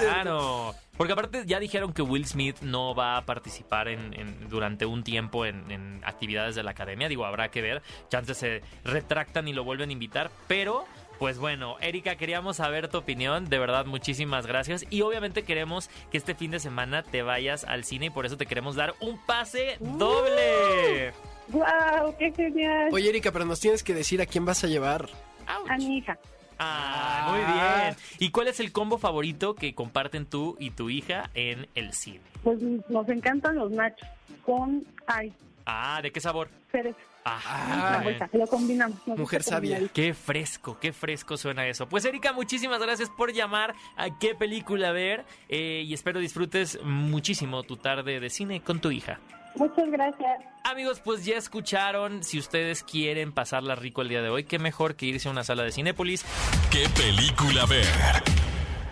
claro. 0.00 0.74
Porque 0.96 1.12
aparte 1.12 1.44
ya 1.46 1.60
dijeron 1.60 1.92
que 1.92 2.02
Will 2.02 2.26
Smith 2.26 2.56
no 2.60 2.92
va 2.92 3.16
a 3.18 3.24
participar 3.24 3.86
en, 3.86 4.48
durante 4.48 4.84
un 4.84 5.04
tiempo 5.04 5.46
en, 5.46 6.00
actividades 6.04 6.56
de 6.56 6.64
la 6.64 6.72
academia. 6.72 7.08
Digo, 7.08 7.24
habrá 7.24 7.50
que 7.50 7.62
ver. 7.62 7.82
Chances 8.08 8.36
se 8.36 8.62
retractan 8.84 9.46
y 9.46 9.52
lo 9.52 9.62
vuelven 9.62 9.90
a 9.90 9.92
invitar. 9.92 10.30
Pero 10.48 10.84
pues 11.20 11.38
bueno, 11.38 11.76
Erika, 11.82 12.16
queríamos 12.16 12.56
saber 12.56 12.88
tu 12.88 12.96
opinión. 12.96 13.50
De 13.50 13.58
verdad, 13.58 13.84
muchísimas 13.84 14.46
gracias. 14.46 14.86
Y 14.88 15.02
obviamente 15.02 15.42
queremos 15.42 15.90
que 16.10 16.16
este 16.16 16.34
fin 16.34 16.50
de 16.50 16.58
semana 16.58 17.02
te 17.02 17.20
vayas 17.20 17.64
al 17.64 17.84
cine 17.84 18.06
y 18.06 18.10
por 18.10 18.24
eso 18.24 18.38
te 18.38 18.46
queremos 18.46 18.74
dar 18.74 18.94
un 19.00 19.18
pase 19.26 19.76
doble. 19.80 21.12
¡Wow! 21.48 22.16
¡Qué 22.18 22.32
genial! 22.32 22.88
Oye, 22.90 23.10
Erika, 23.10 23.32
pero 23.32 23.44
nos 23.44 23.60
tienes 23.60 23.84
que 23.84 23.92
decir 23.92 24.22
a 24.22 24.26
quién 24.26 24.46
vas 24.46 24.64
a 24.64 24.66
llevar. 24.66 25.10
A 25.46 25.76
mi 25.76 25.98
hija. 25.98 26.18
Ah, 26.58 27.26
muy 27.28 27.40
bien. 27.40 27.96
¿Y 28.18 28.30
cuál 28.30 28.48
es 28.48 28.58
el 28.58 28.72
combo 28.72 28.96
favorito 28.96 29.54
que 29.54 29.74
comparten 29.74 30.24
tú 30.24 30.56
y 30.58 30.70
tu 30.70 30.88
hija 30.88 31.28
en 31.34 31.66
el 31.74 31.92
cine? 31.92 32.22
Pues 32.42 32.62
nos 32.88 33.06
encantan 33.10 33.56
los 33.56 33.70
nachos 33.70 34.08
con 34.42 34.86
ay. 35.06 35.34
Ah, 35.66 36.00
¿de 36.02 36.12
qué 36.12 36.20
sabor? 36.20 36.48
Ceres. 36.72 36.96
Ah, 37.24 38.02
lo 38.32 38.46
combinamos. 38.46 38.98
Mujer 39.06 39.42
sabia. 39.42 39.80
Qué 39.92 40.14
fresco, 40.14 40.78
qué 40.80 40.92
fresco 40.92 41.36
suena 41.36 41.66
eso. 41.66 41.88
Pues 41.88 42.04
Erika, 42.04 42.32
muchísimas 42.32 42.80
gracias 42.80 43.10
por 43.10 43.32
llamar 43.32 43.74
a 43.96 44.18
qué 44.18 44.34
película 44.34 44.92
ver 44.92 45.24
eh, 45.48 45.82
y 45.86 45.92
espero 45.94 46.20
disfrutes 46.20 46.78
muchísimo 46.82 47.62
tu 47.62 47.76
tarde 47.76 48.20
de 48.20 48.30
cine 48.30 48.62
con 48.62 48.80
tu 48.80 48.90
hija. 48.90 49.20
Muchas 49.56 49.90
gracias. 49.90 50.40
Amigos, 50.64 51.00
pues 51.00 51.24
ya 51.24 51.36
escucharon. 51.36 52.22
Si 52.22 52.38
ustedes 52.38 52.82
quieren 52.84 53.32
pasarla 53.32 53.74
rico 53.74 54.02
el 54.02 54.08
día 54.08 54.22
de 54.22 54.28
hoy, 54.28 54.44
qué 54.44 54.58
mejor 54.58 54.94
que 54.94 55.06
irse 55.06 55.28
a 55.28 55.32
una 55.32 55.44
sala 55.44 55.64
de 55.64 55.72
Cinépolis. 55.72 56.24
¿Qué 56.70 56.88
película 56.96 57.66
ver? 57.66 57.86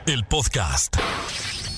El 0.07 0.25
podcast. 0.25 0.97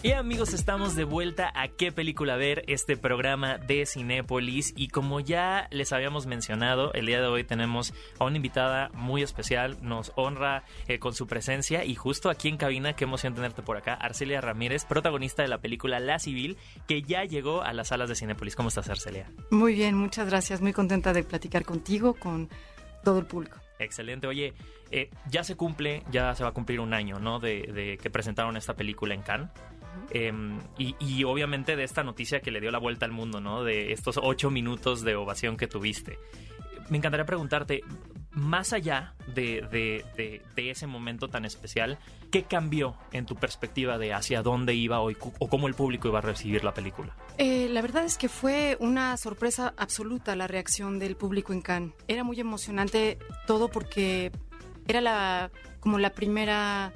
Y 0.00 0.12
amigos, 0.12 0.54
estamos 0.54 0.94
de 0.94 1.02
vuelta 1.02 1.50
a 1.56 1.66
qué 1.66 1.90
película 1.90 2.36
ver 2.36 2.62
este 2.68 2.96
programa 2.96 3.58
de 3.58 3.84
Cinépolis 3.84 4.72
y 4.76 4.88
como 4.88 5.18
ya 5.18 5.66
les 5.72 5.92
habíamos 5.92 6.26
mencionado, 6.26 6.92
el 6.92 7.06
día 7.06 7.20
de 7.20 7.26
hoy 7.26 7.42
tenemos 7.42 7.92
a 8.20 8.24
una 8.24 8.36
invitada 8.36 8.90
muy 8.94 9.24
especial, 9.24 9.76
nos 9.82 10.12
honra 10.14 10.62
eh, 10.86 11.00
con 11.00 11.14
su 11.14 11.26
presencia 11.26 11.84
y 11.84 11.96
justo 11.96 12.30
aquí 12.30 12.46
en 12.46 12.58
cabina, 12.58 12.92
qué 12.92 13.04
emoción 13.04 13.34
tenerte 13.34 13.62
por 13.62 13.76
acá, 13.76 13.94
Arcelia 13.94 14.40
Ramírez, 14.40 14.84
protagonista 14.84 15.42
de 15.42 15.48
la 15.48 15.58
película 15.58 15.98
La 15.98 16.20
Civil, 16.20 16.56
que 16.86 17.02
ya 17.02 17.24
llegó 17.24 17.62
a 17.62 17.72
las 17.72 17.88
salas 17.88 18.08
de 18.08 18.14
Cinépolis. 18.14 18.54
¿Cómo 18.54 18.68
estás, 18.68 18.88
Arcelia? 18.88 19.32
Muy 19.50 19.74
bien, 19.74 19.96
muchas 19.96 20.28
gracias, 20.28 20.60
muy 20.60 20.72
contenta 20.72 21.12
de 21.12 21.24
platicar 21.24 21.64
contigo, 21.64 22.14
con 22.14 22.48
todo 23.02 23.18
el 23.18 23.26
público. 23.26 23.58
Excelente. 23.80 24.28
Oye, 24.28 24.54
eh, 24.90 25.10
ya 25.28 25.42
se 25.42 25.56
cumple, 25.56 26.04
ya 26.10 26.34
se 26.34 26.44
va 26.44 26.50
a 26.50 26.52
cumplir 26.52 26.80
un 26.80 26.94
año, 26.94 27.18
¿no? 27.18 27.40
De, 27.40 27.62
de 27.62 27.98
que 27.98 28.10
presentaron 28.10 28.56
esta 28.56 28.74
película 28.74 29.14
en 29.14 29.22
Cannes. 29.22 29.50
Em, 30.10 30.58
y, 30.78 31.24
obviamente 31.24 31.76
de 31.76 31.84
esta 31.84 32.02
noticia 32.02 32.40
que 32.40 32.50
le 32.50 32.60
dio 32.60 32.70
la 32.70 32.78
vuelta 32.78 33.06
al 33.06 33.12
mundo, 33.12 33.40
¿no? 33.40 33.64
De 33.64 33.92
estos 33.92 34.18
ocho 34.22 34.50
minutos 34.50 35.02
de 35.02 35.16
ovación 35.16 35.56
que 35.56 35.66
tuviste. 35.66 36.18
Me 36.88 36.96
encantaría 36.98 37.26
preguntarte, 37.26 37.82
más 38.30 38.72
allá 38.72 39.14
de, 39.26 40.04
ese 40.56 40.86
momento 40.86 41.28
tan 41.28 41.44
especial, 41.44 41.98
¿qué 42.30 42.44
cambió 42.44 42.96
en 43.12 43.26
tu 43.26 43.36
perspectiva 43.36 43.98
de 43.98 44.14
hacia 44.14 44.42
dónde 44.42 44.74
iba 44.74 45.00
hoy 45.00 45.16
o 45.38 45.48
cómo 45.48 45.68
el 45.68 45.74
público 45.74 46.08
iba 46.08 46.18
a 46.18 46.22
recibir 46.22 46.64
la 46.64 46.72
película? 46.72 47.14
Eh, 47.36 47.68
la 47.68 47.82
verdad 47.82 48.04
es 48.04 48.16
que 48.16 48.28
fue 48.28 48.76
una 48.80 49.16
sorpresa 49.16 49.74
absoluta 49.76 50.36
la 50.36 50.46
reacción 50.46 50.98
del 50.98 51.16
público 51.16 51.52
en 51.52 51.60
Cannes. 51.60 51.94
Era 52.06 52.24
muy 52.24 52.40
emocionante 52.40 53.18
todo 53.46 53.68
porque 53.68 54.32
era 54.86 55.00
la, 55.00 55.50
como 55.80 55.98
la 55.98 56.10
primera 56.10 56.92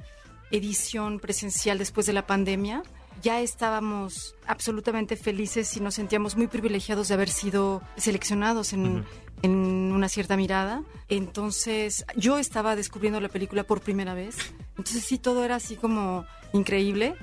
edición 0.52 1.18
presencial 1.18 1.78
después 1.78 2.06
de 2.06 2.12
la 2.12 2.26
pandemia 2.26 2.82
ya 3.22 3.40
estábamos 3.40 4.34
absolutamente 4.46 5.16
felices 5.16 5.76
y 5.76 5.80
nos 5.80 5.94
sentíamos 5.94 6.36
muy 6.36 6.48
privilegiados 6.48 7.08
de 7.08 7.14
haber 7.14 7.28
sido 7.28 7.82
seleccionados 7.96 8.72
en, 8.72 9.04
una 9.44 10.08
cierta 10.08 10.36
mirada. 10.36 10.82
Entonces 11.08 12.04
yo 12.16 12.38
estaba 12.38 12.76
descubriendo 12.76 13.20
la 13.20 13.28
película 13.28 13.64
por 13.64 13.80
primera 13.80 14.14
vez. 14.14 14.36
Entonces 14.70 15.04
sí, 15.04 15.18
todo 15.18 15.44
era 15.44 15.56
así 15.56 15.76
como 15.76 16.24
increíble. 16.52 17.14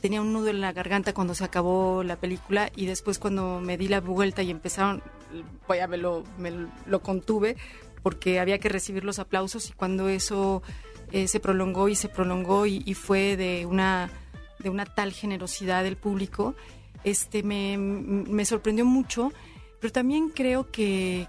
Tenía 0.00 0.20
un 0.20 0.32
nudo 0.32 0.48
en 0.48 0.60
la 0.60 0.72
garganta 0.72 1.12
cuando 1.12 1.34
se 1.34 1.44
acabó 1.44 2.02
la 2.04 2.16
película 2.16 2.70
y 2.76 2.86
después 2.86 3.18
cuando 3.18 3.60
me 3.60 3.76
di 3.76 3.88
la 3.88 4.00
vuelta 4.00 4.42
y 4.42 4.50
empezaron, 4.50 5.02
ya 5.68 5.86
me 5.86 5.96
lo, 5.96 6.24
me 6.38 6.52
lo 6.86 7.02
contuve 7.02 7.56
porque 8.02 8.40
había 8.40 8.58
que 8.58 8.68
recibir 8.68 9.04
los 9.04 9.18
aplausos 9.18 9.70
y 9.70 9.72
cuando 9.72 10.08
eso 10.08 10.62
eh, 11.12 11.28
se 11.28 11.40
prolongó 11.40 11.88
y 11.88 11.94
se 11.94 12.08
prolongó 12.08 12.66
y 12.66 12.94
fue 12.94 13.36
de 13.36 13.66
una 13.66 14.10
de 14.62 14.70
una 14.70 14.86
tal 14.86 15.12
generosidad 15.12 15.84
del 15.84 15.96
público, 15.96 16.54
este, 17.04 17.42
me, 17.42 18.44
sorprendió 18.44 18.84
mucho, 18.84 19.32
pero 19.80 19.92
también 19.92 20.28
creo 20.28 20.70
que, 20.70 21.28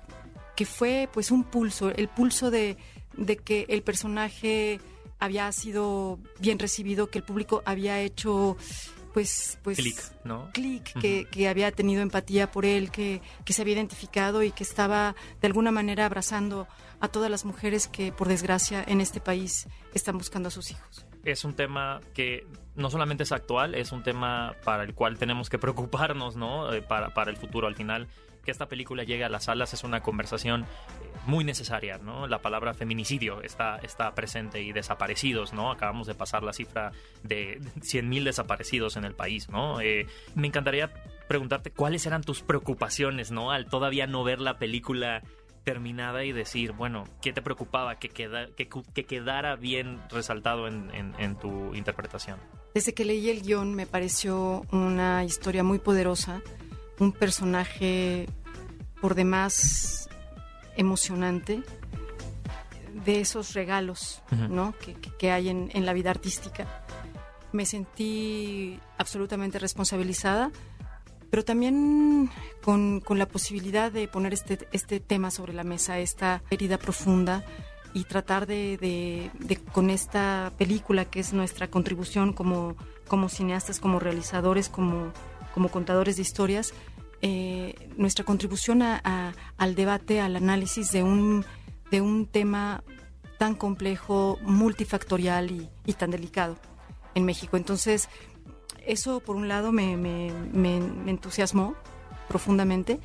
que 0.55 0.65
fue 0.65 1.09
pues 1.11 1.31
un 1.31 1.43
pulso, 1.43 1.89
el 1.89 2.07
pulso 2.07 2.51
de, 2.51 2.77
de 3.17 3.37
que 3.37 3.65
el 3.69 3.81
personaje 3.81 4.79
había 5.19 5.51
sido 5.51 6.19
bien 6.39 6.59
recibido, 6.59 7.09
que 7.09 7.19
el 7.19 7.23
público 7.23 7.63
había 7.65 7.99
hecho 8.01 8.57
pues 9.13 9.59
pues 9.63 9.77
clic, 9.77 9.97
¿no? 10.23 10.49
Clic, 10.53 10.99
que, 10.99 11.25
que, 11.25 11.47
había 11.47 11.71
tenido 11.71 12.01
empatía 12.01 12.51
por 12.51 12.65
él, 12.65 12.91
que, 12.91 13.21
que 13.45 13.53
se 13.53 13.61
había 13.61 13.75
identificado 13.75 14.43
y 14.43 14.51
que 14.51 14.63
estaba 14.63 15.15
de 15.39 15.47
alguna 15.47 15.71
manera 15.71 16.05
abrazando 16.05 16.67
a 16.99 17.07
todas 17.07 17.29
las 17.29 17.45
mujeres 17.45 17.87
que 17.87 18.11
por 18.11 18.27
desgracia 18.27 18.83
en 18.85 19.01
este 19.01 19.19
país 19.19 19.67
están 19.93 20.17
buscando 20.17 20.47
a 20.47 20.51
sus 20.51 20.71
hijos 20.71 21.05
es 21.23 21.45
un 21.45 21.53
tema 21.53 22.01
que 22.13 22.45
no 22.75 22.89
solamente 22.89 23.23
es 23.23 23.31
actual, 23.31 23.75
es 23.75 23.91
un 23.91 24.03
tema 24.03 24.55
para 24.63 24.83
el 24.83 24.93
cual 24.93 25.17
tenemos 25.17 25.49
que 25.49 25.57
preocuparnos, 25.57 26.35
¿no? 26.35 26.73
Eh, 26.73 26.81
para, 26.81 27.13
para 27.13 27.31
el 27.31 27.37
futuro. 27.37 27.67
Al 27.67 27.75
final, 27.75 28.07
que 28.43 28.51
esta 28.51 28.67
película 28.67 29.03
llegue 29.03 29.23
a 29.23 29.29
las 29.29 29.45
salas 29.45 29.73
es 29.73 29.83
una 29.83 30.01
conversación 30.01 30.63
eh, 30.63 30.65
muy 31.25 31.43
necesaria, 31.43 31.97
¿no? 31.97 32.27
La 32.27 32.41
palabra 32.41 32.73
feminicidio 32.73 33.41
está, 33.41 33.77
está 33.77 34.13
presente 34.13 34.61
y 34.61 34.73
desaparecidos, 34.73 35.53
¿no? 35.53 35.71
Acabamos 35.71 36.07
de 36.07 36.15
pasar 36.15 36.43
la 36.43 36.53
cifra 36.53 36.91
de 37.23 37.59
100.000 37.79 38.23
desaparecidos 38.23 38.97
en 38.97 39.05
el 39.05 39.15
país, 39.15 39.49
¿no? 39.49 39.79
Eh, 39.81 40.07
me 40.35 40.47
encantaría 40.47 40.91
preguntarte 41.27 41.71
cuáles 41.71 42.05
eran 42.05 42.21
tus 42.23 42.41
preocupaciones, 42.41 43.31
¿no? 43.31 43.51
Al 43.51 43.67
todavía 43.67 44.07
no 44.07 44.23
ver 44.23 44.41
la 44.41 44.57
película 44.57 45.23
terminada 45.63 46.25
y 46.25 46.31
decir, 46.31 46.73
bueno, 46.73 47.05
¿qué 47.21 47.33
te 47.33 47.41
preocupaba 47.41 47.97
que, 47.97 48.09
queda, 48.09 48.47
que, 48.55 48.67
quedara 49.05 49.55
bien 49.55 50.01
resaltado 50.09 50.67
en, 50.67 50.91
en, 51.17 51.35
tu 51.37 51.73
interpretación? 51.73 52.37
Desde 52.73 52.93
que 52.93 53.05
leí 53.05 53.29
el 53.29 53.41
guion 53.41 53.73
me 53.73 53.85
pareció 53.85 54.63
una 54.71 55.23
historia 55.23 55.63
muy 55.63 55.79
poderosa, 55.79 56.41
un 56.99 57.11
personaje 57.11 58.27
por 59.01 59.15
demás 59.15 60.09
emocionante, 60.75 61.63
de 63.05 63.19
esos 63.19 63.53
regalos 63.53 64.21
¿no? 64.49 64.73
que, 64.79 64.93
que 64.93 65.31
hay 65.31 65.49
en, 65.49 65.69
en 65.73 65.85
la 65.85 65.93
vida 65.93 66.09
artística. 66.11 66.85
Me 67.51 67.65
sentí 67.65 68.79
absolutamente 68.97 69.59
responsabilizada 69.59 70.51
pero 71.33 71.43
también 71.43 72.29
con, 72.61 72.99
con, 72.99 73.17
la 73.17 73.27
posibilidad 73.27 73.91
de 73.91 74.07
poner 74.07 74.33
este, 74.33 74.67
este 74.71 74.99
tema 74.99 75.31
sobre 75.31 75.51
la 75.51 75.63
mesa, 75.63 75.97
esta 75.97 76.43
herida 76.51 76.77
profunda 76.77 77.43
y 77.91 78.03
tratar 78.03 78.45
de, 78.45 78.77
de, 79.39 79.57
con 79.71 79.89
esta 79.89 80.53
película 80.59 81.05
que 81.05 81.19
es 81.19 81.33
nuestra 81.33 81.71
contribución 81.71 82.33
como, 82.33 82.75
como 83.07 83.29
cineastas, 83.29 83.79
como 83.79 83.99
realizadores, 83.99 84.69
como, 84.69 85.11
como 85.53 85.69
contadores 85.69 86.15
de 86.15 86.21
historias, 86.21 86.73
eh, 87.21 87.75
nuestra 87.95 88.25
contribución 88.25 88.81
a, 88.81 89.33
al 89.57 89.75
debate, 89.75 90.19
al 90.19 90.35
análisis 90.35 90.91
de 90.91 91.03
un, 91.03 91.45
de 91.91 92.01
un 92.01 92.25
tema 92.25 92.83
tan 93.37 93.55
complejo, 93.55 94.37
multifactorial 94.41 95.51
y, 95.51 95.69
y 95.85 95.93
tan 95.93 96.11
delicado 96.11 96.57
en 97.15 97.25
México. 97.25 97.57
Entonces, 97.57 98.09
eso 98.85 99.19
por 99.19 99.35
un 99.35 99.47
lado 99.47 99.71
me, 99.71 99.93
entusiasmó 101.07 101.75
profundamente 102.27 102.99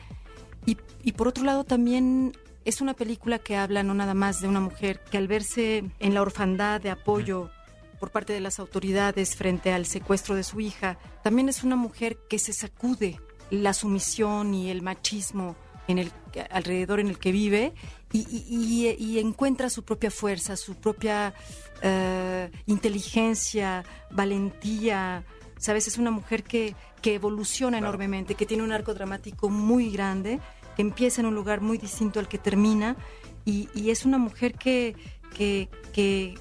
y, 0.67 1.13
por 1.13 1.29
otro 1.29 1.45
lado 1.45 1.65
también 1.65 2.37
es 2.67 2.83
una 2.83 2.93
película 2.93 3.39
que 3.39 3.57
habla 3.57 3.83
no 3.83 3.95
nada 3.95 4.13
más 4.13 4.41
de 4.41 4.49
una 4.49 4.61
mujer 4.61 5.01
que 5.11 5.17
al 5.17 5.27
verse 5.27 5.85
en 6.01 6.15
la 6.15 6.21
orfandad 6.21 6.81
de 6.83 6.91
apoyo 6.91 7.51
por 7.99 8.11
parte 8.11 8.33
de 8.33 8.41
las 8.41 8.59
autoridades 8.59 9.37
frente 9.37 9.73
al 9.73 9.87
secuestro 9.87 10.35
de 10.35 10.45
su 10.45 10.61
hija, 10.61 10.99
también 11.23 11.49
es 11.49 11.65
una 11.65 11.77
mujer 11.77 12.19
que 12.29 12.39
se 12.39 12.53
sacude 12.53 13.21
la 13.51 13.73
sumisión 13.73 14.55
y 14.55 14.71
el 14.71 14.83
machismo 14.83 15.57
en 15.87 15.99
el 15.99 16.13
alrededor 16.51 17.01
en 17.01 17.09
el 17.09 17.19
que 17.19 17.33
vive 17.33 17.73
y, 18.13 19.19
encuentra 19.19 19.71
su 19.71 19.85
propia 19.85 20.11
fuerza, 20.11 20.57
su 20.57 20.75
propia 20.77 21.35
eh, 21.83 22.51
inteligencia, 22.67 23.85
valentía. 24.11 25.25
Sabes, 25.59 25.89
es 25.89 25.99
una 25.99 26.11
mujer 26.11 26.45
que, 26.45 26.77
que 27.03 27.15
evoluciona 27.15 27.79
enormemente, 27.79 28.35
que 28.35 28.47
tiene 28.47 28.63
un 28.63 28.73
arco 28.73 28.95
dramático 28.95 29.49
muy 29.49 29.91
grande, 29.91 30.41
que 30.77 30.83
empieza 30.83 31.21
en 31.21 31.27
un 31.27 31.35
lugar 31.35 31.61
muy 31.61 31.79
distinto 31.79 32.21
al 32.21 32.29
que 32.29 32.39
termina 32.39 32.97
y, 33.45 33.91
es 33.91 34.05
una 34.05 34.19
mujer 34.19 34.55
que, 34.55 34.95
que, 35.35 35.69
que, 35.93 36.35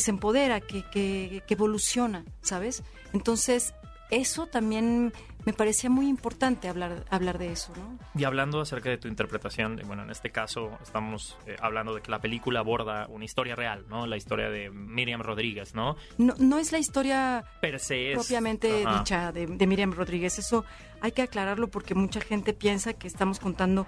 se 0.00 0.10
empodera, 0.10 0.60
que, 0.60 0.82
que 0.90 1.54
evoluciona, 1.54 2.24
¿sabes? 2.40 2.82
Entonces, 3.12 3.74
eso 4.10 4.46
también 4.46 5.12
me 5.44 5.52
parecía 5.52 5.90
muy 5.90 6.06
importante 6.06 6.68
hablar, 6.68 7.04
hablar 7.10 7.38
de 7.38 7.50
eso, 7.50 7.72
¿no? 7.76 7.98
Y 8.14 8.24
hablando 8.24 8.60
acerca 8.60 8.90
de 8.90 8.98
tu 8.98 9.08
interpretación, 9.08 9.80
bueno, 9.86 10.02
en 10.02 10.10
este 10.10 10.30
caso 10.30 10.78
estamos 10.82 11.36
eh, 11.46 11.56
hablando 11.60 11.94
de 11.94 12.02
que 12.02 12.10
la 12.10 12.20
película 12.20 12.60
aborda 12.60 13.06
una 13.08 13.24
historia 13.24 13.56
real, 13.56 13.84
¿no? 13.88 14.06
La 14.06 14.16
historia 14.16 14.50
de 14.50 14.70
Miriam 14.70 15.22
Rodríguez, 15.22 15.74
¿no? 15.74 15.96
No, 16.18 16.34
no 16.38 16.58
es 16.58 16.72
la 16.72 16.78
historia 16.78 17.44
Per 17.60 17.80
se 17.80 18.12
propiamente 18.14 18.84
dicha 18.98 19.32
de, 19.32 19.46
de 19.46 19.66
Miriam 19.66 19.92
Rodríguez. 19.92 20.38
Eso 20.38 20.64
hay 21.00 21.12
que 21.12 21.22
aclararlo 21.22 21.68
porque 21.68 21.94
mucha 21.94 22.20
gente 22.20 22.52
piensa 22.52 22.92
que 22.92 23.08
estamos 23.08 23.40
contando 23.40 23.86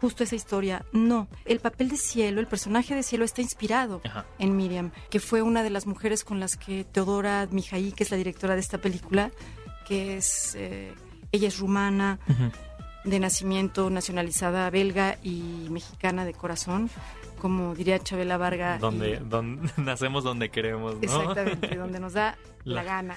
justo 0.00 0.24
esa 0.24 0.36
historia. 0.36 0.84
No, 0.92 1.28
el 1.44 1.60
papel 1.60 1.88
de 1.88 1.96
Cielo, 1.96 2.40
el 2.40 2.46
personaje 2.46 2.94
de 2.94 3.02
Cielo 3.02 3.24
está 3.24 3.42
inspirado 3.42 4.00
en 4.38 4.56
Miriam, 4.56 4.90
que 5.10 5.20
fue 5.20 5.42
una 5.42 5.62
de 5.62 5.70
las 5.70 5.86
mujeres 5.86 6.24
con 6.24 6.40
las 6.40 6.56
que 6.56 6.84
Teodora 6.84 7.48
Mijaí, 7.50 7.92
que 7.92 8.04
es 8.04 8.10
la 8.10 8.16
directora 8.16 8.54
de 8.54 8.60
esta 8.60 8.78
película, 8.78 9.30
que 9.86 10.16
es, 10.16 10.54
eh, 10.54 10.94
ella 11.32 11.48
es 11.48 11.58
rumana, 11.58 12.18
de 13.04 13.20
nacimiento, 13.20 13.90
nacionalizada 13.90 14.68
belga 14.70 15.18
y 15.22 15.66
mexicana 15.70 16.24
de 16.24 16.34
corazón, 16.34 16.90
como 17.40 17.74
diría 17.74 17.98
Chabela 17.98 18.36
Varga. 18.36 18.78
Donde, 18.78 19.16
donde 19.18 19.70
nacemos 19.76 20.24
donde 20.24 20.50
queremos, 20.50 20.96
¿no? 20.96 21.02
Exactamente, 21.02 21.76
donde 21.76 22.00
nos 22.00 22.12
da 22.12 22.36
la, 22.64 22.82
gana. 22.82 23.16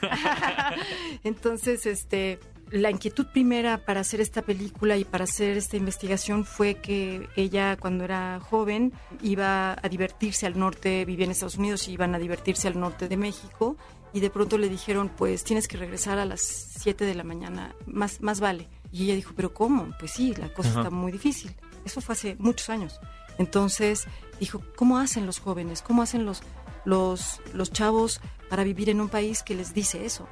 Entonces, 1.23 1.85
este, 1.85 2.39
la 2.71 2.89
inquietud 2.89 3.27
primera 3.27 3.85
para 3.85 3.99
hacer 3.99 4.21
esta 4.21 4.41
película 4.41 4.97
y 4.97 5.03
para 5.03 5.25
hacer 5.25 5.57
esta 5.57 5.77
investigación 5.77 6.45
fue 6.45 6.75
que 6.75 7.27
ella 7.35 7.77
cuando 7.77 8.05
era 8.05 8.39
joven 8.39 8.93
iba 9.21 9.73
a 9.73 9.89
divertirse 9.89 10.45
al 10.45 10.57
norte, 10.57 11.05
vivía 11.05 11.25
en 11.25 11.31
Estados 11.31 11.57
Unidos 11.57 11.87
y 11.87 11.93
iban 11.93 12.15
a 12.15 12.19
divertirse 12.19 12.67
al 12.67 12.79
norte 12.79 13.07
de 13.07 13.17
México 13.17 13.77
y 14.13 14.19
de 14.19 14.29
pronto 14.29 14.57
le 14.57 14.69
dijeron, 14.69 15.09
pues 15.15 15.43
tienes 15.43 15.67
que 15.67 15.77
regresar 15.77 16.19
a 16.19 16.25
las 16.25 16.41
7 16.41 17.05
de 17.05 17.15
la 17.15 17.23
mañana, 17.23 17.75
más, 17.85 18.21
más 18.21 18.39
vale. 18.39 18.67
Y 18.91 19.05
ella 19.05 19.15
dijo, 19.15 19.33
pero 19.35 19.53
¿cómo? 19.53 19.89
Pues 19.99 20.11
sí, 20.11 20.33
la 20.35 20.53
cosa 20.53 20.69
está 20.69 20.89
muy 20.89 21.11
difícil. 21.11 21.55
Eso 21.85 22.01
fue 22.01 22.13
hace 22.13 22.35
muchos 22.37 22.69
años. 22.69 22.99
Entonces 23.37 24.05
dijo, 24.39 24.61
¿cómo 24.75 24.97
hacen 24.97 25.25
los 25.25 25.39
jóvenes? 25.39 25.81
¿Cómo 25.81 26.01
hacen 26.01 26.25
los, 26.25 26.41
los, 26.83 27.41
los 27.53 27.71
chavos 27.71 28.19
para 28.49 28.63
vivir 28.63 28.89
en 28.89 28.99
un 28.99 29.07
país 29.07 29.43
que 29.43 29.55
les 29.55 29.73
dice 29.73 30.05
eso? 30.05 30.27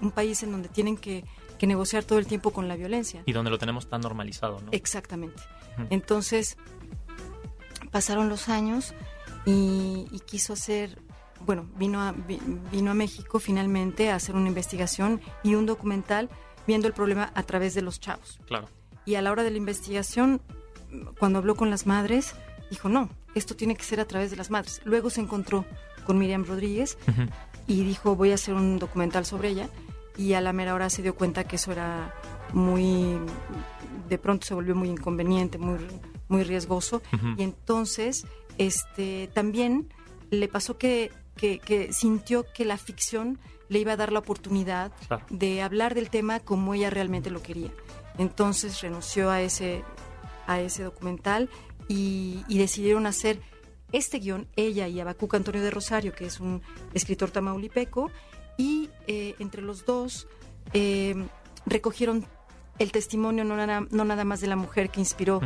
Un 0.00 0.10
país 0.10 0.42
en 0.42 0.52
donde 0.52 0.68
tienen 0.68 0.96
que, 0.96 1.24
que, 1.62 1.66
negociar 1.66 2.04
todo 2.04 2.18
el 2.18 2.26
tiempo 2.26 2.50
con 2.50 2.68
la 2.68 2.76
violencia. 2.76 3.22
Y 3.26 3.32
donde 3.32 3.50
lo 3.50 3.58
tenemos 3.58 3.88
tan 3.88 4.00
normalizado, 4.00 4.60
¿no? 4.60 4.68
Exactamente. 4.72 5.42
Entonces, 5.90 6.56
pasaron 7.90 8.28
los 8.28 8.48
años 8.48 8.94
y, 9.46 10.06
y 10.10 10.20
quiso 10.20 10.52
hacer 10.52 10.98
bueno, 11.46 11.68
vino 11.76 12.00
a, 12.00 12.14
vino 12.70 12.90
a 12.90 12.94
México 12.94 13.38
finalmente 13.38 14.10
a 14.10 14.16
hacer 14.16 14.36
una 14.36 14.48
investigación 14.48 15.20
y 15.42 15.54
un 15.54 15.66
documental 15.66 16.28
viendo 16.66 16.86
el 16.86 16.94
problema 16.94 17.32
a 17.34 17.42
través 17.42 17.74
de 17.74 17.82
los 17.82 18.00
chavos. 18.00 18.38
Claro. 18.46 18.68
Y 19.04 19.16
a 19.16 19.22
la 19.22 19.32
hora 19.32 19.42
de 19.42 19.50
la 19.50 19.56
investigación, 19.56 20.40
cuando 21.18 21.38
habló 21.38 21.56
con 21.56 21.70
las 21.70 21.86
madres, 21.86 22.34
dijo, 22.70 22.88
no, 22.88 23.10
esto 23.34 23.56
tiene 23.56 23.74
que 23.76 23.84
ser 23.84 24.00
a 24.00 24.04
través 24.04 24.30
de 24.30 24.36
las 24.36 24.50
madres. 24.50 24.80
Luego 24.84 25.10
se 25.10 25.20
encontró 25.20 25.64
con 26.04 26.18
Miriam 26.18 26.44
Rodríguez 26.44 26.98
y 27.66 27.84
dijo, 27.84 28.14
voy 28.14 28.30
a 28.30 28.34
hacer 28.34 28.54
un 28.54 28.78
documental 28.78 29.24
sobre 29.24 29.48
ella. 29.48 29.68
Y 30.16 30.34
a 30.34 30.40
la 30.40 30.52
mera 30.52 30.74
hora 30.74 30.90
se 30.90 31.02
dio 31.02 31.14
cuenta 31.14 31.44
que 31.44 31.56
eso 31.56 31.72
era 31.72 32.14
muy, 32.52 33.18
de 34.08 34.18
pronto 34.18 34.46
se 34.46 34.54
volvió 34.54 34.74
muy 34.74 34.90
inconveniente, 34.90 35.58
muy, 35.58 35.78
muy 36.28 36.44
riesgoso. 36.44 37.02
Y 37.36 37.42
entonces, 37.42 38.26
este, 38.58 39.30
también 39.32 39.88
le 40.30 40.48
pasó 40.48 40.76
que 40.76 41.10
que, 41.36 41.92
sintió 41.92 42.44
que 42.52 42.64
la 42.64 42.76
ficción 42.76 43.38
le 43.68 43.78
iba 43.78 43.92
a 43.92 43.96
dar 43.96 44.12
la 44.12 44.18
oportunidad 44.18 44.92
de 45.30 45.62
hablar 45.62 45.94
del 45.94 46.10
tema 46.10 46.40
como 46.40 46.74
ella 46.74 46.90
realmente 46.90 47.30
lo 47.30 47.42
quería. 47.42 47.70
Entonces 48.18 48.80
renunció 48.80 49.30
a 49.30 49.40
ese, 49.40 49.82
a 50.46 50.60
ese 50.60 50.84
documental 50.84 51.48
y, 51.88 52.44
decidieron 52.48 53.06
hacer 53.06 53.40
este 53.92 54.18
guion, 54.18 54.48
ella 54.56 54.88
y 54.88 55.00
Abacuca 55.00 55.36
Antonio 55.36 55.62
de 55.62 55.70
Rosario, 55.70 56.12
que 56.12 56.26
es 56.26 56.40
un 56.40 56.62
escritor 56.94 57.30
tamaulipeco, 57.30 58.10
y 58.56 58.90
eh, 59.06 59.34
entre 59.38 59.62
los 59.62 59.84
dos 59.84 60.26
eh, 60.72 61.14
recogieron 61.66 62.26
el 62.78 62.92
testimonio 62.92 63.44
no 63.44 63.56
nada, 63.56 63.86
no 63.90 64.04
nada 64.04 64.24
más 64.24 64.40
de 64.40 64.46
la 64.46 64.56
mujer 64.56 64.90
que 64.90 65.00
inspiró 65.00 65.40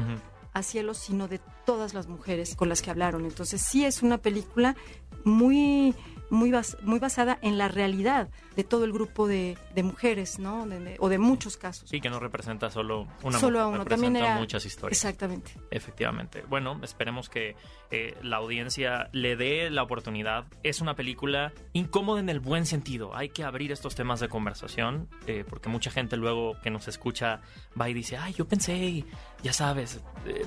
a 0.53 0.63
Cielos, 0.63 0.99
sino 0.99 1.29
de 1.29 1.41
todas 1.67 1.93
las 1.93 2.07
mujeres 2.07 2.57
con 2.57 2.69
las 2.69 2.81
que 2.81 2.91
hablaron. 2.91 3.25
Entonces 3.25 3.61
sí 3.61 3.85
es 3.85 4.03
una 4.03 4.19
película 4.19 4.77
muy 5.25 5.95
muy, 6.31 6.53
muy 6.83 6.99
basada 6.99 7.39
en 7.43 7.59
la 7.59 7.69
realidad 7.69 8.29
de 8.57 8.65
todo 8.65 8.85
el 8.85 8.93
grupo 8.93 9.29
de, 9.29 9.57
mujeres, 9.83 10.39
¿no? 10.39 10.67
o 10.99 11.09
de 11.09 11.19
muchos 11.19 11.57
casos. 11.57 11.89
Sí, 11.89 12.01
que 12.01 12.11
no 12.11 12.19
representa 12.19 12.71
solo 12.71 13.07
una 13.23 13.39
solo 13.39 13.61
a 13.61 13.69
uno, 13.69 13.85
también 13.85 14.17
era 14.17 14.37
muchas 14.37 14.65
historias. 14.65 14.99
Exactamente. 14.99 15.53
Efectivamente. 15.71 16.45
Bueno, 16.49 16.81
esperemos 16.83 17.29
que 17.29 17.57
eh, 17.91 18.17
la 18.23 18.37
audiencia 18.37 19.09
le 19.13 19.37
dé 19.37 19.71
la 19.71 19.83
oportunidad. 19.83 20.47
Es 20.63 20.81
una 20.81 20.95
película 20.95 21.53
incómoda 21.73 22.21
en 22.21 22.29
el 22.29 22.41
buen 22.41 22.67
sentido. 22.67 23.15
Hay 23.15 23.29
que 23.29 23.45
abrir 23.45 23.73
estos 23.73 23.95
temas 23.95 24.21
de 24.21 24.29
conversación 24.29 25.09
eh, 25.27 25.45
porque 25.49 25.69
mucha 25.69 25.91
gente 25.91 26.17
luego 26.17 26.57
que 26.63 26.71
nos 26.71 26.89
escucha 26.89 27.41
va 27.81 27.89
y 27.89 27.95
dice, 27.95 28.17
ay, 28.17 28.33
yo 28.33 28.47
pensé, 28.47 29.05
ya 29.43 29.53
sabes, 29.53 30.01
eh, 30.27 30.45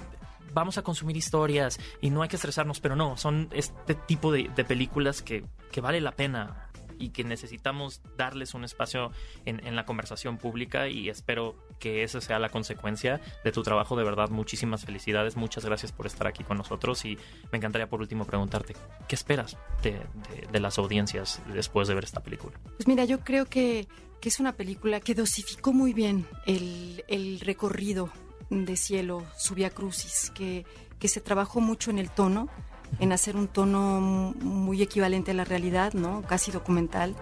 vamos 0.53 0.77
a 0.77 0.83
consumir 0.83 1.17
historias 1.17 1.79
y 2.01 2.09
no 2.09 2.21
hay 2.21 2.29
que 2.29 2.35
estresarnos, 2.35 2.79
pero 2.79 2.95
no, 2.95 3.17
son 3.17 3.49
este 3.51 3.95
tipo 3.95 4.31
de, 4.31 4.49
películas 4.67 5.21
que, 5.21 5.43
que, 5.71 5.81
vale 5.81 6.01
la 6.01 6.12
pena 6.12 6.69
y 6.99 7.09
que 7.09 7.23
necesitamos 7.23 8.01
darles 8.17 8.53
un 8.53 8.65
espacio 8.65 9.12
en, 9.45 9.65
en, 9.65 9.75
la 9.75 9.85
conversación 9.85 10.38
pública 10.38 10.89
y 10.89 11.09
espero 11.09 11.55
que 11.79 12.03
esa 12.03 12.19
sea 12.19 12.39
la 12.39 12.49
consecuencia 12.49 13.21
de 13.43 13.51
tu 13.51 13.63
trabajo. 13.63 13.95
De 13.95 14.03
verdad, 14.03 14.29
muchísimas 14.29 14.85
felicidades, 14.85 15.38
muchas 15.38 15.63
gracias 15.63 15.93
por 15.93 16.05
estar 16.05 16.27
aquí 16.27 16.43
con 16.43 16.57
nosotros 16.57 17.05
y 17.05 17.17
me 17.51 17.57
encantaría 17.57 17.88
por 17.88 18.01
último 18.01 18.25
preguntarte, 18.25 18.75
¿qué 19.07 19.15
esperas 19.15 19.57
de, 19.81 19.99
de, 20.51 20.59
las 20.59 20.77
audiencias 20.77 21.41
después 21.53 21.88
de 21.88 21.95
ver 21.95 22.03
esta 22.03 22.21
película? 22.21 22.59
Pues 22.75 22.88
mira, 22.88 23.05
yo 23.05 23.21
creo 23.21 23.45
que, 23.45 23.88
que 24.19 24.29
es 24.29 24.39
una 24.41 24.53
película 24.53 24.99
que 24.99 25.15
dosificó 25.15 25.71
muy 25.71 25.93
bien 25.93 26.27
el, 26.45 27.05
el 27.07 27.39
recorrido 27.39 28.12
de 28.49 28.75
cielo, 28.75 29.23
Subia 29.38 29.69
Crucis, 29.69 30.31
que, 30.33 30.65
que 30.99 31.07
se 31.07 31.21
trabajó 31.21 31.62
mucho 31.62 31.91
en 31.91 31.99
el 31.99 32.09
tono, 32.09 32.47
en 32.99 33.12
hacer 33.12 33.35
un 33.35 33.47
tono 33.47 34.01
muy 34.39 34.81
equivalente 34.81 35.31
a 35.31 35.35
la 35.35 35.45
realidad, 35.45 35.93
¿no? 35.93 36.23
Casi 36.23 36.51
documental. 36.51 37.15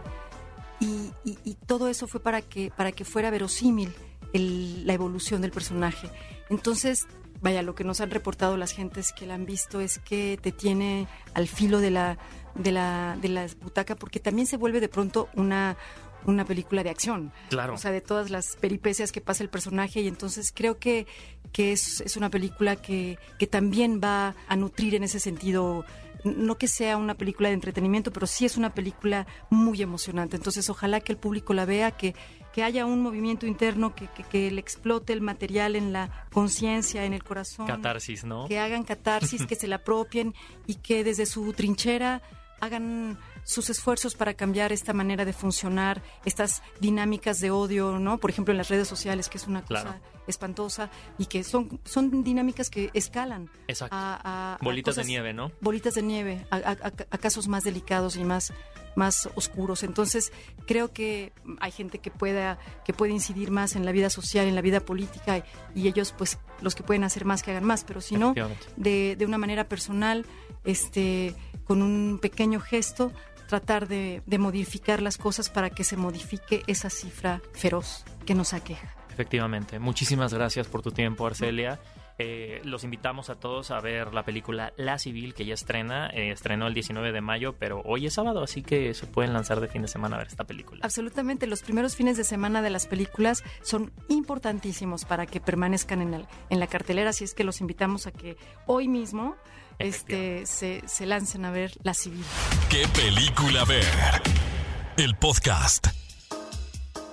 Y, 0.79 1.11
y, 1.23 1.55
todo 1.65 1.87
eso 1.87 2.07
fue 2.07 2.19
para 2.19 2.41
que, 2.41 2.71
para 2.75 2.91
que 2.91 3.03
fuera 3.03 3.31
verosímil 3.31 3.93
la 4.33 4.93
evolución 4.93 5.41
del 5.41 5.49
personaje. 5.51 6.07
Entonces, 6.49 7.07
vaya, 7.41 7.63
lo 7.63 7.73
que 7.73 7.83
nos 7.83 7.99
han 7.99 8.11
reportado 8.11 8.57
las 8.57 8.73
gentes 8.73 9.11
que 9.11 9.25
la 9.25 9.33
han 9.33 9.45
visto 9.45 9.81
es 9.81 9.97
que 9.97 10.37
te 10.41 10.51
tiene 10.51 11.07
al 11.33 11.47
filo 11.47 11.79
de 11.79 11.89
la, 11.89 12.17
de 12.53 12.71
la, 12.71 13.17
de 13.19 13.29
la 13.29 13.47
butaca, 13.61 13.95
porque 13.95 14.19
también 14.19 14.47
se 14.47 14.57
vuelve 14.57 14.79
de 14.79 14.89
pronto 14.89 15.29
una, 15.33 15.77
una 16.25 16.45
película 16.45 16.83
de 16.83 16.89
acción. 16.89 17.31
Claro. 17.49 17.73
O 17.73 17.77
sea, 17.77 17.91
de 17.91 18.01
todas 18.01 18.29
las 18.29 18.55
peripecias 18.55 19.11
que 19.11 19.21
pasa 19.21 19.43
el 19.43 19.49
personaje 19.49 20.01
y 20.01 20.07
entonces 20.07 20.51
creo 20.53 20.77
que, 20.79 21.07
que 21.51 21.71
es, 21.71 22.01
es 22.01 22.17
una 22.17 22.29
película 22.29 22.75
que, 22.75 23.17
que 23.39 23.47
también 23.47 24.01
va 24.03 24.35
a 24.47 24.55
nutrir 24.55 24.95
en 24.95 25.03
ese 25.03 25.19
sentido 25.19 25.85
no 26.23 26.57
que 26.57 26.67
sea 26.67 26.97
una 26.97 27.15
película 27.15 27.49
de 27.49 27.55
entretenimiento, 27.55 28.11
pero 28.11 28.27
sí 28.27 28.45
es 28.45 28.57
una 28.57 28.73
película 28.73 29.27
muy 29.49 29.81
emocionante. 29.81 30.35
Entonces, 30.35 30.69
ojalá 30.69 30.99
que 30.99 31.11
el 31.11 31.17
público 31.17 31.53
la 31.53 31.65
vea, 31.65 31.91
que, 31.91 32.15
que 32.53 32.63
haya 32.63 32.85
un 32.85 33.01
movimiento 33.01 33.45
interno, 33.45 33.95
que, 33.95 34.07
que, 34.07 34.23
que 34.23 34.51
le 34.51 34.59
explote 34.59 35.13
el 35.13 35.21
material 35.21 35.75
en 35.75 35.93
la 35.93 36.25
conciencia, 36.31 37.05
en 37.05 37.13
el 37.13 37.23
corazón. 37.23 37.67
Catarsis, 37.67 38.23
¿no? 38.23 38.47
Que 38.47 38.59
hagan 38.59 38.83
catarsis, 38.83 39.45
que 39.45 39.55
se 39.55 39.67
la 39.67 39.77
apropien 39.77 40.33
y 40.65 40.75
que 40.75 41.03
desde 41.03 41.25
su 41.25 41.53
trinchera 41.53 42.21
hagan 42.59 43.17
sus 43.43 43.69
esfuerzos 43.69 44.15
para 44.15 44.33
cambiar 44.33 44.71
esta 44.71 44.93
manera 44.93 45.25
de 45.25 45.33
funcionar, 45.33 46.01
estas 46.25 46.61
dinámicas 46.79 47.39
de 47.39 47.51
odio, 47.51 47.99
¿no? 47.99 48.17
Por 48.17 48.29
ejemplo, 48.29 48.51
en 48.51 48.57
las 48.57 48.69
redes 48.69 48.87
sociales, 48.87 49.29
que 49.29 49.37
es 49.37 49.47
una 49.47 49.63
cosa 49.63 50.01
espantosa 50.27 50.89
y 51.17 51.27
que 51.27 51.43
son, 51.43 51.79
son 51.85 52.23
dinámicas 52.23 52.69
que 52.69 52.89
escalan 52.93 53.49
a, 53.91 54.57
bolitas 54.61 54.95
de 54.97 55.05
nieve, 55.05 55.33
¿no? 55.33 55.51
Bolitas 55.61 55.95
de 55.95 56.01
nieve, 56.01 56.45
a, 56.51 57.17
casos 57.17 57.47
más 57.47 57.63
delicados 57.63 58.15
y 58.17 58.23
más 58.23 58.53
más 58.95 59.29
oscuros. 59.35 59.83
Entonces, 59.83 60.33
creo 60.65 60.91
que 60.91 61.31
hay 61.59 61.71
gente 61.71 61.99
que 61.99 62.09
pueda, 62.09 62.57
que 62.83 62.93
puede 62.93 63.13
incidir 63.13 63.51
más 63.51 63.75
en 63.75 63.85
la 63.85 63.91
vida 63.91 64.09
social, 64.09 64.47
en 64.47 64.55
la 64.55 64.61
vida 64.61 64.79
política, 64.79 65.45
y 65.75 65.87
ellos, 65.87 66.15
pues, 66.17 66.39
los 66.61 66.73
que 66.73 66.81
pueden 66.81 67.03
hacer 67.03 67.23
más, 67.23 67.43
que 67.43 67.51
hagan 67.51 67.63
más, 67.63 67.83
pero 67.83 68.01
si 68.01 68.17
no, 68.17 68.33
de, 68.75 69.15
de 69.15 69.25
una 69.25 69.37
manera 69.37 69.69
personal, 69.69 70.25
este, 70.67 71.33
con 71.63 71.81
un 71.81 72.19
pequeño 72.21 72.59
gesto, 72.59 73.11
tratar 73.47 73.87
de, 73.87 74.21
de 74.27 74.37
modificar 74.37 75.01
las 75.01 75.17
cosas 75.17 75.49
para 75.49 75.71
que 75.71 75.83
se 75.83 75.97
modifique 75.97 76.61
esa 76.67 76.91
cifra 76.91 77.41
feroz 77.53 78.05
que 78.25 78.35
nos 78.35 78.53
aqueja. 78.53 78.95
Efectivamente. 79.09 79.79
Muchísimas 79.79 80.31
gracias 80.31 80.67
por 80.67 80.83
tu 80.83 80.91
tiempo, 80.91 81.25
Arcelia. 81.25 81.79
Eh, 82.19 82.61
los 82.63 82.83
invitamos 82.83 83.29
a 83.29 83.35
todos 83.35 83.69
a 83.69 83.79
ver 83.79 84.13
la 84.13 84.23
película 84.23 84.73
La 84.75 84.97
Civil, 84.97 85.33
que 85.33 85.45
ya 85.45 85.53
estrena. 85.53 86.09
Eh, 86.09 86.31
estrenó 86.31 86.67
el 86.67 86.73
19 86.73 87.11
de 87.11 87.21
mayo, 87.21 87.55
pero 87.59 87.81
hoy 87.85 88.07
es 88.07 88.13
sábado, 88.13 88.43
así 88.43 88.63
que 88.63 88.93
se 88.93 89.05
pueden 89.05 89.33
lanzar 89.33 89.59
de 89.59 89.67
fin 89.67 89.83
de 89.83 89.87
semana 89.87 90.15
a 90.15 90.19
ver 90.19 90.27
esta 90.27 90.43
película. 90.43 90.81
Absolutamente. 90.83 91.45
Los 91.45 91.61
primeros 91.61 91.95
fines 91.95 92.17
de 92.17 92.23
semana 92.23 92.61
de 92.61 92.71
las 92.71 92.87
películas 92.87 93.43
son 93.61 93.91
importantísimos 94.07 95.05
para 95.05 95.27
que 95.27 95.39
permanezcan 95.39 96.01
en, 96.01 96.13
el, 96.15 96.27
en 96.49 96.59
la 96.59 96.67
cartelera, 96.67 97.11
así 97.11 97.23
es 97.23 97.33
que 97.33 97.43
los 97.43 97.61
invitamos 97.61 98.07
a 98.07 98.11
que 98.11 98.37
hoy 98.65 98.87
mismo 98.87 99.35
este, 99.79 100.45
se, 100.45 100.81
se 100.87 101.05
lancen 101.05 101.45
a 101.45 101.51
ver 101.51 101.73
La 101.83 101.93
Civil. 101.93 102.23
¿Qué 102.69 102.87
película 102.89 103.65
ver? 103.65 103.85
El 104.97 105.15
podcast. 105.15 105.96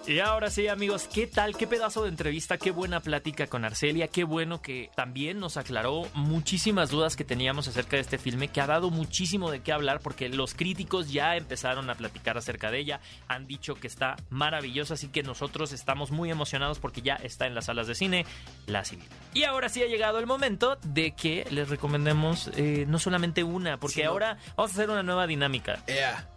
Y 0.07 0.19
ahora 0.19 0.51
sí, 0.51 0.69
amigos, 0.69 1.09
¿qué 1.11 1.27
tal? 1.27 1.57
¿Qué 1.57 1.67
pedazo 1.67 2.03
de 2.03 2.11
entrevista? 2.11 2.59
Qué 2.59 2.71
buena 2.71 3.01
plática 3.01 3.47
con 3.47 3.65
Arcelia. 3.65 4.09
Qué 4.09 4.25
bueno 4.25 4.61
que 4.61 4.91
también 4.95 5.41
nos 5.41 5.57
aclaró 5.57 6.07
muchísimas 6.13 6.91
dudas 6.91 7.17
que 7.17 7.25
teníamos 7.25 7.69
acerca 7.69 7.97
de 7.97 8.03
este 8.03 8.19
filme, 8.19 8.49
que 8.49 8.61
ha 8.61 8.67
dado 8.67 8.91
muchísimo 8.91 9.51
de 9.51 9.63
qué 9.63 9.73
hablar 9.73 10.01
porque 10.01 10.29
los 10.29 10.53
críticos 10.53 11.11
ya 11.11 11.37
empezaron 11.37 11.89
a 11.89 11.95
platicar 11.95 12.37
acerca 12.37 12.71
de 12.71 12.81
ella. 12.81 13.01
Han 13.29 13.47
dicho 13.47 13.77
que 13.77 13.87
está 13.87 14.17
maravillosa, 14.29 14.93
así 14.93 15.09
que 15.09 15.23
nosotros 15.23 15.73
estamos 15.73 16.11
muy 16.11 16.31
emocionados 16.31 16.81
porque 16.81 17.01
ya 17.01 17.15
está 17.15 17.47
en 17.47 17.55
las 17.55 17.65
salas 17.65 17.87
de 17.87 17.95
cine 17.95 18.27
La 18.67 18.85
Civil. 18.85 19.09
Y 19.33 19.45
ahora 19.45 19.71
sí 19.71 19.83
ha 19.83 19.87
llegado 19.87 20.19
el 20.19 20.27
momento 20.27 20.77
de 20.85 21.13
que 21.13 21.47
les 21.51 21.71
recomendemos 21.71 22.51
eh, 22.57 22.85
no 22.87 22.99
solamente 22.99 23.43
una, 23.43 23.79
porque 23.79 24.05
ahora 24.05 24.37
vamos 24.55 24.73
a 24.73 24.75
hacer 24.75 24.91
una 24.91 25.03
nueva 25.03 25.27
dinámica. 25.27 25.83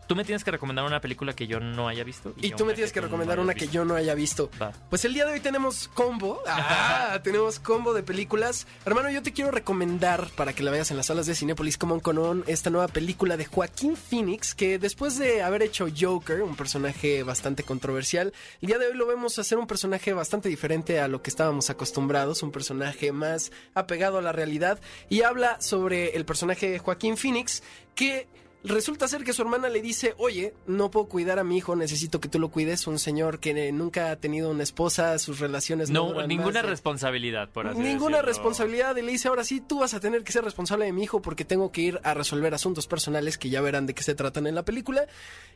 Tú 0.07 0.15
me 0.15 0.23
tienes 0.23 0.43
que 0.43 0.51
recomendar 0.51 0.85
una 0.85 1.01
película 1.01 1.33
que 1.33 1.47
yo 1.47 1.59
no 1.59 1.89
haya 1.89 2.03
visto. 2.05 2.33
Y, 2.37 2.51
tú 2.51 2.65
me 2.65 2.73
tienes 2.73 2.93
que, 2.93 3.01
recomendar 3.01 3.39
una 3.39 3.53
que 3.53 3.67
yo 3.67 3.83
no 3.83 3.95
haya 3.95 4.15
visto. 4.15 4.49
Pues 4.89 5.03
el 5.03 5.13
día 5.13 5.25
de 5.25 5.33
hoy 5.33 5.39
tenemos 5.41 5.89
combo. 5.89 6.41
Ah, 6.47 7.19
tenemos 7.23 7.59
combo 7.59 7.93
de 7.93 8.03
películas. 8.03 8.67
Hermano, 8.85 9.09
yo 9.09 9.21
te 9.21 9.33
quiero 9.33 9.51
recomendar 9.51 10.27
para 10.35 10.53
que 10.53 10.63
la 10.63 10.71
veas 10.71 10.91
en 10.91 10.97
las 10.97 11.07
salas 11.07 11.25
de 11.25 11.35
Cinepolis 11.35 11.77
Common 11.77 11.99
Conon 11.99 12.43
esta 12.47 12.69
nueva 12.69 12.87
película 12.87 13.35
de 13.35 13.45
Joaquín 13.45 13.97
Phoenix, 13.97 14.55
que 14.55 14.79
después 14.79 15.19
de 15.19 15.43
haber 15.43 15.61
hecho 15.61 15.87
Joker, 15.97 16.41
un 16.41 16.55
personaje 16.55 17.23
bastante 17.23 17.63
controversial, 17.63 18.33
el 18.61 18.67
día 18.67 18.77
de 18.77 18.87
hoy 18.87 18.93
lo 18.93 19.07
vemos 19.07 19.37
hacer 19.39 19.57
un 19.57 19.67
personaje 19.67 20.13
bastante 20.13 20.49
diferente 20.49 20.99
a 20.99 21.07
lo 21.07 21.21
que 21.21 21.29
estábamos 21.29 21.69
acostumbrados, 21.69 22.43
un 22.43 22.51
personaje 22.51 23.11
más 23.11 23.51
apegado 23.73 24.17
a 24.17 24.21
la 24.21 24.31
realidad 24.31 24.79
y 25.09 25.21
habla 25.21 25.59
sobre 25.59 26.15
el 26.15 26.25
personaje 26.25 26.69
de 26.69 26.79
Joaquín 26.79 27.17
Phoenix 27.17 27.61
que 27.95 28.27
Resulta 28.63 29.07
ser 29.07 29.23
que 29.23 29.33
su 29.33 29.43
hermana 29.43 29.69
le 29.69 29.81
dice, 29.81 30.15
oye, 30.17 30.53
no 30.65 30.89
puedo 30.89 31.07
cuidar 31.07 31.37
a 31.39 31.43
mi 31.43 31.57
hijo, 31.57 31.75
necesito 31.75 32.19
que 32.19 32.27
tú 32.27 32.39
lo 32.39 32.49
cuides. 32.49 32.87
Un 32.87 32.99
señor 32.99 33.39
que 33.39 33.71
nunca 33.71 34.11
ha 34.11 34.15
tenido 34.15 34.49
una 34.49 34.63
esposa, 34.63 35.17
sus 35.19 35.39
relaciones 35.39 35.89
no... 35.89 36.13
No, 36.13 36.27
ninguna 36.27 36.63
responsabilidad, 36.63 37.49
por 37.49 37.67
así 37.67 37.79
Ninguna 37.79 38.21
responsabilidad. 38.21 38.95
Y 38.95 39.03
le 39.03 39.11
dice, 39.11 39.27
ahora 39.27 39.43
sí, 39.43 39.61
tú 39.61 39.79
vas 39.79 39.93
a 39.93 39.99
tener 39.99 40.23
que 40.23 40.31
ser 40.31 40.43
responsable 40.43 40.85
de 40.85 40.91
mi 40.91 41.03
hijo 41.03 41.21
porque 41.21 41.45
tengo 41.45 41.71
que 41.71 41.81
ir 41.81 41.99
a 42.03 42.13
resolver 42.13 42.53
asuntos 42.53 42.87
personales 42.87 43.37
que 43.37 43.49
ya 43.49 43.61
verán 43.61 43.85
de 43.85 43.93
qué 43.93 44.03
se 44.03 44.15
tratan 44.15 44.47
en 44.47 44.55
la 44.55 44.65
película. 44.65 45.07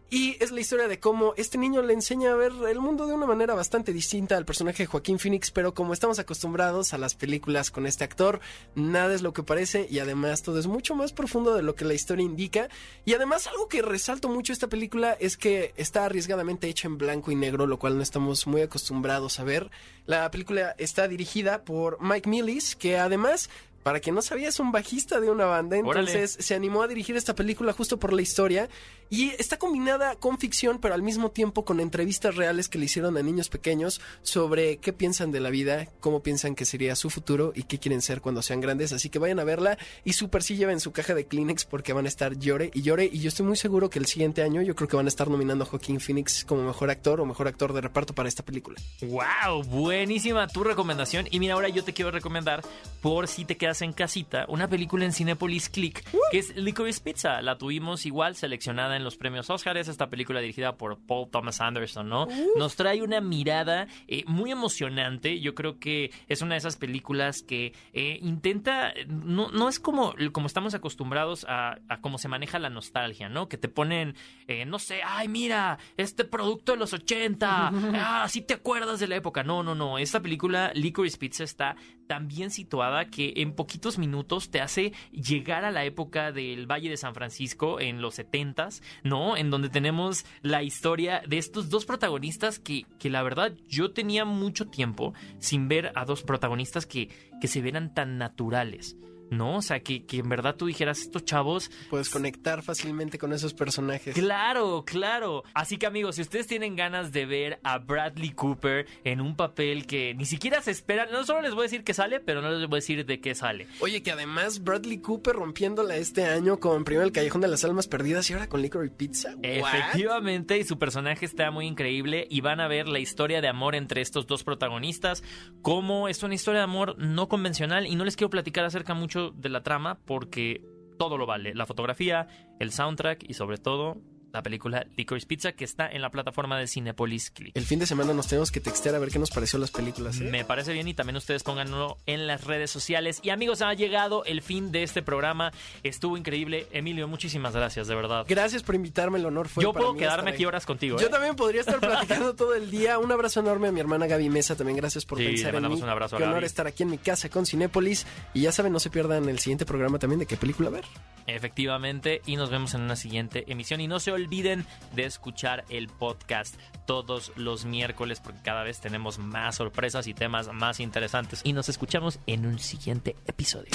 Y 0.09 0.35
es 0.43 0.51
la 0.51 0.59
historia 0.59 0.89
de 0.89 0.99
cómo 0.99 1.33
este 1.37 1.57
niño 1.57 1.81
le 1.81 1.93
enseña 1.93 2.33
a 2.33 2.35
ver 2.35 2.51
el 2.69 2.79
mundo 2.79 3.07
de 3.07 3.13
una 3.13 3.25
manera 3.25 3.55
bastante 3.55 3.93
distinta 3.93 4.35
al 4.35 4.45
personaje 4.45 4.83
de 4.83 4.87
Joaquín 4.87 5.19
Phoenix, 5.19 5.51
pero 5.51 5.73
como 5.73 5.93
estamos 5.93 6.19
acostumbrados 6.19 6.93
a 6.93 6.97
las 6.97 7.15
películas 7.15 7.71
con 7.71 7.87
este 7.87 8.03
actor, 8.03 8.41
nada 8.75 9.13
es 9.13 9.21
lo 9.21 9.31
que 9.31 9.41
parece 9.41 9.87
y 9.89 9.99
además 9.99 10.43
todo 10.43 10.59
es 10.59 10.67
mucho 10.67 10.95
más 10.95 11.13
profundo 11.13 11.55
de 11.55 11.63
lo 11.63 11.75
que 11.75 11.85
la 11.85 11.93
historia 11.93 12.25
indica. 12.25 12.67
Y 13.05 13.13
además 13.13 13.47
algo 13.47 13.67
que 13.67 13.81
resalto 13.81 14.29
mucho 14.29 14.53
esta 14.53 14.67
película 14.67 15.17
es 15.19 15.37
que 15.37 15.73
está 15.75 16.05
arriesgadamente 16.05 16.67
hecha 16.67 16.87
en 16.87 16.97
blanco 16.97 17.31
y 17.31 17.35
negro, 17.35 17.67
lo 17.67 17.79
cual 17.79 17.97
no 17.97 18.03
estamos 18.03 18.47
muy 18.47 18.61
acostumbrados 18.61 19.39
a 19.39 19.43
ver. 19.43 19.71
La 20.05 20.29
película 20.31 20.75
está 20.77 21.07
dirigida 21.07 21.63
por 21.63 22.01
Mike 22.01 22.29
Millis, 22.29 22.75
que 22.75 22.97
además 22.97 23.49
para 23.83 23.99
quien 23.99 24.15
no 24.15 24.21
sabía, 24.21 24.49
es 24.49 24.59
un 24.59 24.71
bajista 24.71 25.19
de 25.19 25.31
una 25.31 25.45
banda, 25.45 25.75
entonces 25.75 26.37
se 26.39 26.53
animó 26.53 26.83
a 26.83 26.87
dirigir 26.87 27.17
esta 27.17 27.33
película 27.33 27.73
justo 27.73 27.97
por 27.97 28.13
la 28.13 28.21
historia 28.21 28.69
y 29.11 29.31
está 29.37 29.59
combinada 29.59 30.15
con 30.15 30.39
ficción, 30.39 30.79
pero 30.79 30.93
al 30.93 31.03
mismo 31.03 31.31
tiempo 31.31 31.65
con 31.65 31.81
entrevistas 31.81 32.37
reales 32.37 32.69
que 32.69 32.79
le 32.79 32.85
hicieron 32.85 33.17
a 33.17 33.21
niños 33.21 33.49
pequeños 33.49 33.99
sobre 34.23 34.77
qué 34.77 34.93
piensan 34.93 35.31
de 35.31 35.41
la 35.41 35.49
vida, 35.49 35.89
cómo 35.99 36.23
piensan 36.23 36.55
que 36.55 36.63
sería 36.63 36.95
su 36.95 37.09
futuro 37.09 37.51
y 37.53 37.63
qué 37.63 37.77
quieren 37.77 38.01
ser 38.01 38.21
cuando 38.21 38.41
sean 38.41 38.61
grandes. 38.61 38.93
Así 38.93 39.09
que 39.09 39.19
vayan 39.19 39.41
a 39.41 39.43
verla 39.43 39.77
y 40.05 40.13
super 40.13 40.41
sí 40.43 40.55
lleven 40.55 40.79
su 40.79 40.93
caja 40.93 41.13
de 41.13 41.25
Kleenex 41.25 41.65
porque 41.65 41.91
van 41.91 42.05
a 42.05 42.07
estar 42.07 42.37
llore 42.39 42.71
y 42.73 42.83
llore. 42.83 43.09
Y 43.11 43.19
yo 43.19 43.27
estoy 43.27 43.45
muy 43.45 43.57
seguro 43.57 43.89
que 43.89 43.99
el 43.99 44.05
siguiente 44.05 44.43
año 44.43 44.61
yo 44.61 44.75
creo 44.75 44.87
que 44.87 44.95
van 44.95 45.07
a 45.07 45.09
estar 45.09 45.29
nominando 45.29 45.65
a 45.65 45.67
Joaquín 45.67 45.99
Phoenix 45.99 46.45
como 46.45 46.63
mejor 46.63 46.89
actor 46.89 47.19
o 47.19 47.25
mejor 47.25 47.49
actor 47.49 47.73
de 47.73 47.81
reparto 47.81 48.15
para 48.15 48.29
esta 48.29 48.45
película. 48.45 48.79
¡Wow! 49.01 49.63
Buenísima 49.63 50.47
tu 50.47 50.63
recomendación. 50.63 51.27
Y 51.31 51.41
mira, 51.41 51.55
ahora 51.55 51.67
yo 51.67 51.83
te 51.83 51.91
quiero 51.91 52.11
recomendar, 52.11 52.61
por 53.01 53.27
si 53.27 53.43
te 53.43 53.57
quedas 53.57 53.81
en 53.81 53.91
casita, 53.91 54.45
una 54.47 54.69
película 54.69 55.03
en 55.03 55.11
Cinepolis 55.11 55.67
Click 55.67 56.01
que 56.31 56.39
es 56.39 56.55
Licorice 56.55 57.01
Pizza. 57.01 57.41
La 57.41 57.57
tuvimos 57.57 58.05
igual 58.05 58.37
seleccionada 58.37 58.95
en 58.95 59.00
los 59.03 59.17
premios 59.17 59.49
Oscars, 59.49 59.87
esta 59.87 60.09
película 60.09 60.39
dirigida 60.39 60.77
por 60.77 60.99
Paul 60.99 61.29
Thomas 61.29 61.61
Anderson, 61.61 62.09
¿no? 62.09 62.27
Nos 62.57 62.75
trae 62.75 63.01
una 63.01 63.21
mirada 63.21 63.87
eh, 64.07 64.23
muy 64.27 64.51
emocionante. 64.51 65.39
Yo 65.39 65.55
creo 65.55 65.79
que 65.79 66.11
es 66.27 66.41
una 66.41 66.55
de 66.55 66.59
esas 66.59 66.77
películas 66.77 67.43
que 67.43 67.73
eh, 67.93 68.19
intenta, 68.21 68.93
no, 69.07 69.49
no 69.51 69.69
es 69.69 69.79
como, 69.79 70.13
como 70.31 70.47
estamos 70.47 70.73
acostumbrados 70.73 71.45
a, 71.47 71.79
cómo 72.01 72.17
se 72.17 72.27
maneja 72.27 72.59
la 72.59 72.69
nostalgia, 72.69 73.29
¿no? 73.29 73.47
Que 73.47 73.57
te 73.57 73.69
ponen, 73.69 74.15
eh, 74.47 74.65
no 74.65 74.79
sé, 74.79 75.01
ay, 75.05 75.27
mira, 75.27 75.77
este 75.97 76.25
producto 76.25 76.73
de 76.73 76.77
los 76.77 76.93
80, 76.93 77.71
ah, 77.95 78.27
sí 78.29 78.41
te 78.41 78.55
acuerdas 78.55 78.99
de 78.99 79.07
la 79.07 79.15
época. 79.15 79.43
No, 79.43 79.63
no, 79.63 79.75
no. 79.75 79.97
Esta 79.97 80.21
película, 80.21 80.71
Licorice 80.73 81.17
Pizza, 81.17 81.43
está 81.43 81.75
tan 82.11 82.27
bien 82.27 82.51
situada 82.51 83.05
que 83.05 83.31
en 83.37 83.53
poquitos 83.53 83.97
minutos 83.97 84.51
te 84.51 84.59
hace 84.59 84.91
llegar 85.13 85.63
a 85.63 85.71
la 85.71 85.85
época 85.85 86.33
del 86.33 86.69
Valle 86.69 86.89
de 86.89 86.97
San 86.97 87.13
Francisco 87.13 87.79
en 87.79 88.01
los 88.01 88.19
70s, 88.19 88.81
¿no? 89.05 89.37
En 89.37 89.49
donde 89.49 89.69
tenemos 89.69 90.25
la 90.41 90.61
historia 90.61 91.21
de 91.25 91.37
estos 91.37 91.69
dos 91.69 91.85
protagonistas 91.85 92.59
que, 92.59 92.85
que 92.99 93.09
la 93.09 93.23
verdad 93.23 93.53
yo 93.69 93.91
tenía 93.91 94.25
mucho 94.25 94.67
tiempo 94.67 95.13
sin 95.39 95.69
ver 95.69 95.93
a 95.95 96.03
dos 96.03 96.23
protagonistas 96.23 96.85
que, 96.85 97.07
que 97.39 97.47
se 97.47 97.61
veran 97.61 97.93
tan 97.93 98.17
naturales. 98.17 98.97
¿No? 99.31 99.57
O 99.57 99.61
sea, 99.61 99.79
que, 99.79 100.05
que, 100.05 100.17
en 100.17 100.29
verdad 100.29 100.55
tú 100.55 100.67
dijeras, 100.67 100.99
estos 100.99 101.25
chavos... 101.25 101.71
Puedes 101.89 102.09
conectar 102.09 102.61
fácilmente 102.61 103.17
con 103.17 103.33
esos 103.33 103.53
personajes. 103.53 104.13
Claro, 104.13 104.83
claro. 104.85 105.43
Así 105.53 105.77
que 105.77 105.87
amigos, 105.87 106.17
si 106.17 106.21
ustedes 106.21 106.47
tienen 106.47 106.75
ganas 106.75 107.11
de 107.11 107.25
ver 107.25 107.59
a 107.63 107.79
Bradley 107.79 108.31
Cooper 108.31 108.85
en 109.03 109.21
un 109.21 109.35
papel 109.35 109.87
que 109.87 110.13
ni 110.13 110.25
siquiera 110.25 110.61
se 110.61 110.71
espera, 110.71 111.07
no 111.07 111.25
solo 111.25 111.41
les 111.41 111.53
voy 111.53 111.61
a 111.61 111.63
decir 111.63 111.83
que 111.83 111.93
sale, 111.93 112.19
pero 112.19 112.41
no 112.41 112.51
les 112.51 112.67
voy 112.67 112.77
a 112.77 112.81
decir 112.81 113.05
de 113.05 113.21
qué 113.21 113.33
sale. 113.33 113.67
Oye, 113.79 114.03
que 114.03 114.11
además 114.11 114.63
Bradley 114.63 114.99
Cooper 114.99 115.35
rompiéndola 115.35 115.95
este 115.95 116.25
año 116.25 116.59
con 116.59 116.83
primero 116.83 117.05
el 117.05 117.11
Callejón 117.11 117.41
de 117.41 117.47
las 117.47 117.63
Almas 117.63 117.87
Perdidas 117.87 118.29
y 118.29 118.33
ahora 118.33 118.49
con 118.49 118.61
Licorice 118.61 118.93
Pizza. 118.95 119.35
Efectivamente, 119.41 120.57
y 120.57 120.63
su 120.65 120.77
personaje 120.77 121.25
está 121.25 121.51
muy 121.51 121.67
increíble 121.67 122.27
y 122.29 122.41
van 122.41 122.59
a 122.59 122.67
ver 122.67 122.87
la 122.87 122.99
historia 122.99 123.41
de 123.41 123.47
amor 123.47 123.75
entre 123.75 124.01
estos 124.01 124.27
dos 124.27 124.43
protagonistas, 124.43 125.23
cómo 125.61 126.07
es 126.07 126.21
una 126.23 126.35
historia 126.35 126.59
de 126.59 126.65
amor 126.65 126.97
no 126.97 127.29
convencional 127.29 127.87
y 127.87 127.95
no 127.95 128.03
les 128.03 128.15
quiero 128.15 128.29
platicar 128.29 128.65
acerca 128.65 128.93
mucho 128.93 129.20
de 129.29 129.49
la 129.49 129.61
trama 129.61 129.99
porque 130.05 130.65
todo 130.97 131.17
lo 131.17 131.27
vale. 131.27 131.53
La 131.53 131.65
fotografía, 131.65 132.27
el 132.59 132.71
soundtrack 132.71 133.23
y 133.29 133.35
sobre 133.35 133.57
todo 133.57 133.97
la 134.33 134.41
película 134.41 134.85
Licorice 134.95 135.27
Pizza 135.27 135.51
que 135.53 135.63
está 135.63 135.89
en 135.89 136.01
la 136.01 136.09
plataforma 136.09 136.57
de 136.57 136.67
Cinepolis 136.67 137.31
Click. 137.31 137.55
El 137.55 137.65
fin 137.65 137.79
de 137.79 137.85
semana 137.85 138.13
nos 138.13 138.27
tenemos 138.27 138.51
que 138.51 138.59
textear 138.59 138.95
a 138.95 138.99
ver 138.99 139.09
qué 139.09 139.19
nos 139.19 139.31
pareció 139.31 139.59
las 139.59 139.71
películas. 139.71 140.19
¿eh? 140.19 140.25
Me 140.25 140.45
parece 140.45 140.73
bien 140.73 140.87
y 140.87 140.93
también 140.93 141.17
ustedes 141.17 141.43
pónganlo 141.43 141.97
en 142.05 142.27
las 142.27 142.43
redes 142.43 142.71
sociales. 142.71 143.19
Y 143.23 143.29
amigos, 143.29 143.61
ha 143.61 143.73
llegado 143.73 144.23
el 144.25 144.41
fin 144.41 144.71
de 144.71 144.83
este 144.83 145.01
programa. 145.01 145.51
Estuvo 145.83 146.17
increíble. 146.17 146.67
Emilio, 146.71 147.07
muchísimas 147.07 147.55
gracias, 147.55 147.87
de 147.87 147.95
verdad. 147.95 148.25
Gracias 148.27 148.63
por 148.63 148.75
invitarme, 148.75 149.19
el 149.19 149.25
honor 149.25 149.49
fue 149.49 149.63
Yo 149.63 149.73
puedo 149.73 149.93
quedarme 149.95 150.31
aquí 150.31 150.45
horas 150.45 150.65
contigo. 150.65 150.97
Yo 150.97 151.07
¿eh? 151.07 151.09
también 151.09 151.35
podría 151.35 151.61
estar 151.61 151.79
platicando 151.79 152.35
todo 152.35 152.55
el 152.55 152.71
día. 152.71 152.99
Un 152.99 153.11
abrazo 153.11 153.39
enorme 153.41 153.67
a 153.67 153.71
mi 153.71 153.79
hermana 153.79 154.07
Gaby 154.07 154.29
Mesa, 154.29 154.55
también 154.55 154.77
gracias 154.77 155.05
por 155.05 155.17
pensar 155.17 155.55
en 155.55 155.67
mí. 155.67 155.81
Un 155.81 155.89
abrazo 155.89 156.17
Qué 156.17 156.23
honor 156.23 156.43
estar 156.43 156.67
aquí 156.67 156.83
en 156.83 156.89
mi 156.89 156.97
casa 156.97 157.29
con 157.29 157.45
Cinépolis. 157.45 158.05
Y 158.33 158.41
ya 158.41 158.51
saben, 158.51 158.71
no 158.71 158.79
se 158.79 158.89
pierdan 158.89 159.27
el 159.29 159.39
siguiente 159.39 159.65
programa 159.65 159.99
también 159.99 160.19
de 160.19 160.25
qué 160.25 160.37
película 160.37 160.69
ver. 160.69 160.85
Efectivamente, 161.27 162.21
y 162.25 162.35
nos 162.35 162.49
vemos 162.49 162.73
en 162.73 162.81
una 162.81 162.95
siguiente 162.95 163.45
emisión. 163.47 163.81
Y 163.81 163.87
no 163.87 163.99
se 163.99 164.11
olviden 164.11 164.20
olviden 164.21 164.65
de 164.95 165.05
escuchar 165.05 165.65
el 165.69 165.87
podcast 165.87 166.55
todos 166.85 167.31
los 167.35 167.65
miércoles 167.65 168.19
porque 168.19 168.41
cada 168.41 168.63
vez 168.63 168.79
tenemos 168.79 169.17
más 169.19 169.55
sorpresas 169.55 170.07
y 170.07 170.13
temas 170.13 170.51
más 170.53 170.79
interesantes. 170.79 171.41
Y 171.43 171.53
nos 171.53 171.69
escuchamos 171.69 172.19
en 172.27 172.45
un 172.45 172.59
siguiente 172.59 173.15
episodio. 173.27 173.71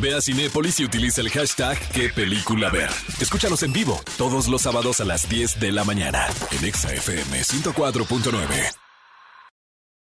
Ve 0.00 0.14
a 0.14 0.20
Cinépolis 0.20 0.80
y 0.80 0.84
utiliza 0.84 1.20
el 1.20 1.30
hashtag 1.30 1.78
qué 1.92 2.08
película 2.10 2.70
ver. 2.70 2.90
Escúchanos 3.20 3.62
en 3.62 3.72
vivo 3.72 4.00
todos 4.16 4.48
los 4.48 4.62
sábados 4.62 5.00
a 5.00 5.04
las 5.04 5.28
10 5.28 5.60
de 5.60 5.72
la 5.72 5.84
mañana 5.84 6.26
en 6.52 6.64
ExaFM 6.64 7.40
104.9. 7.40 8.89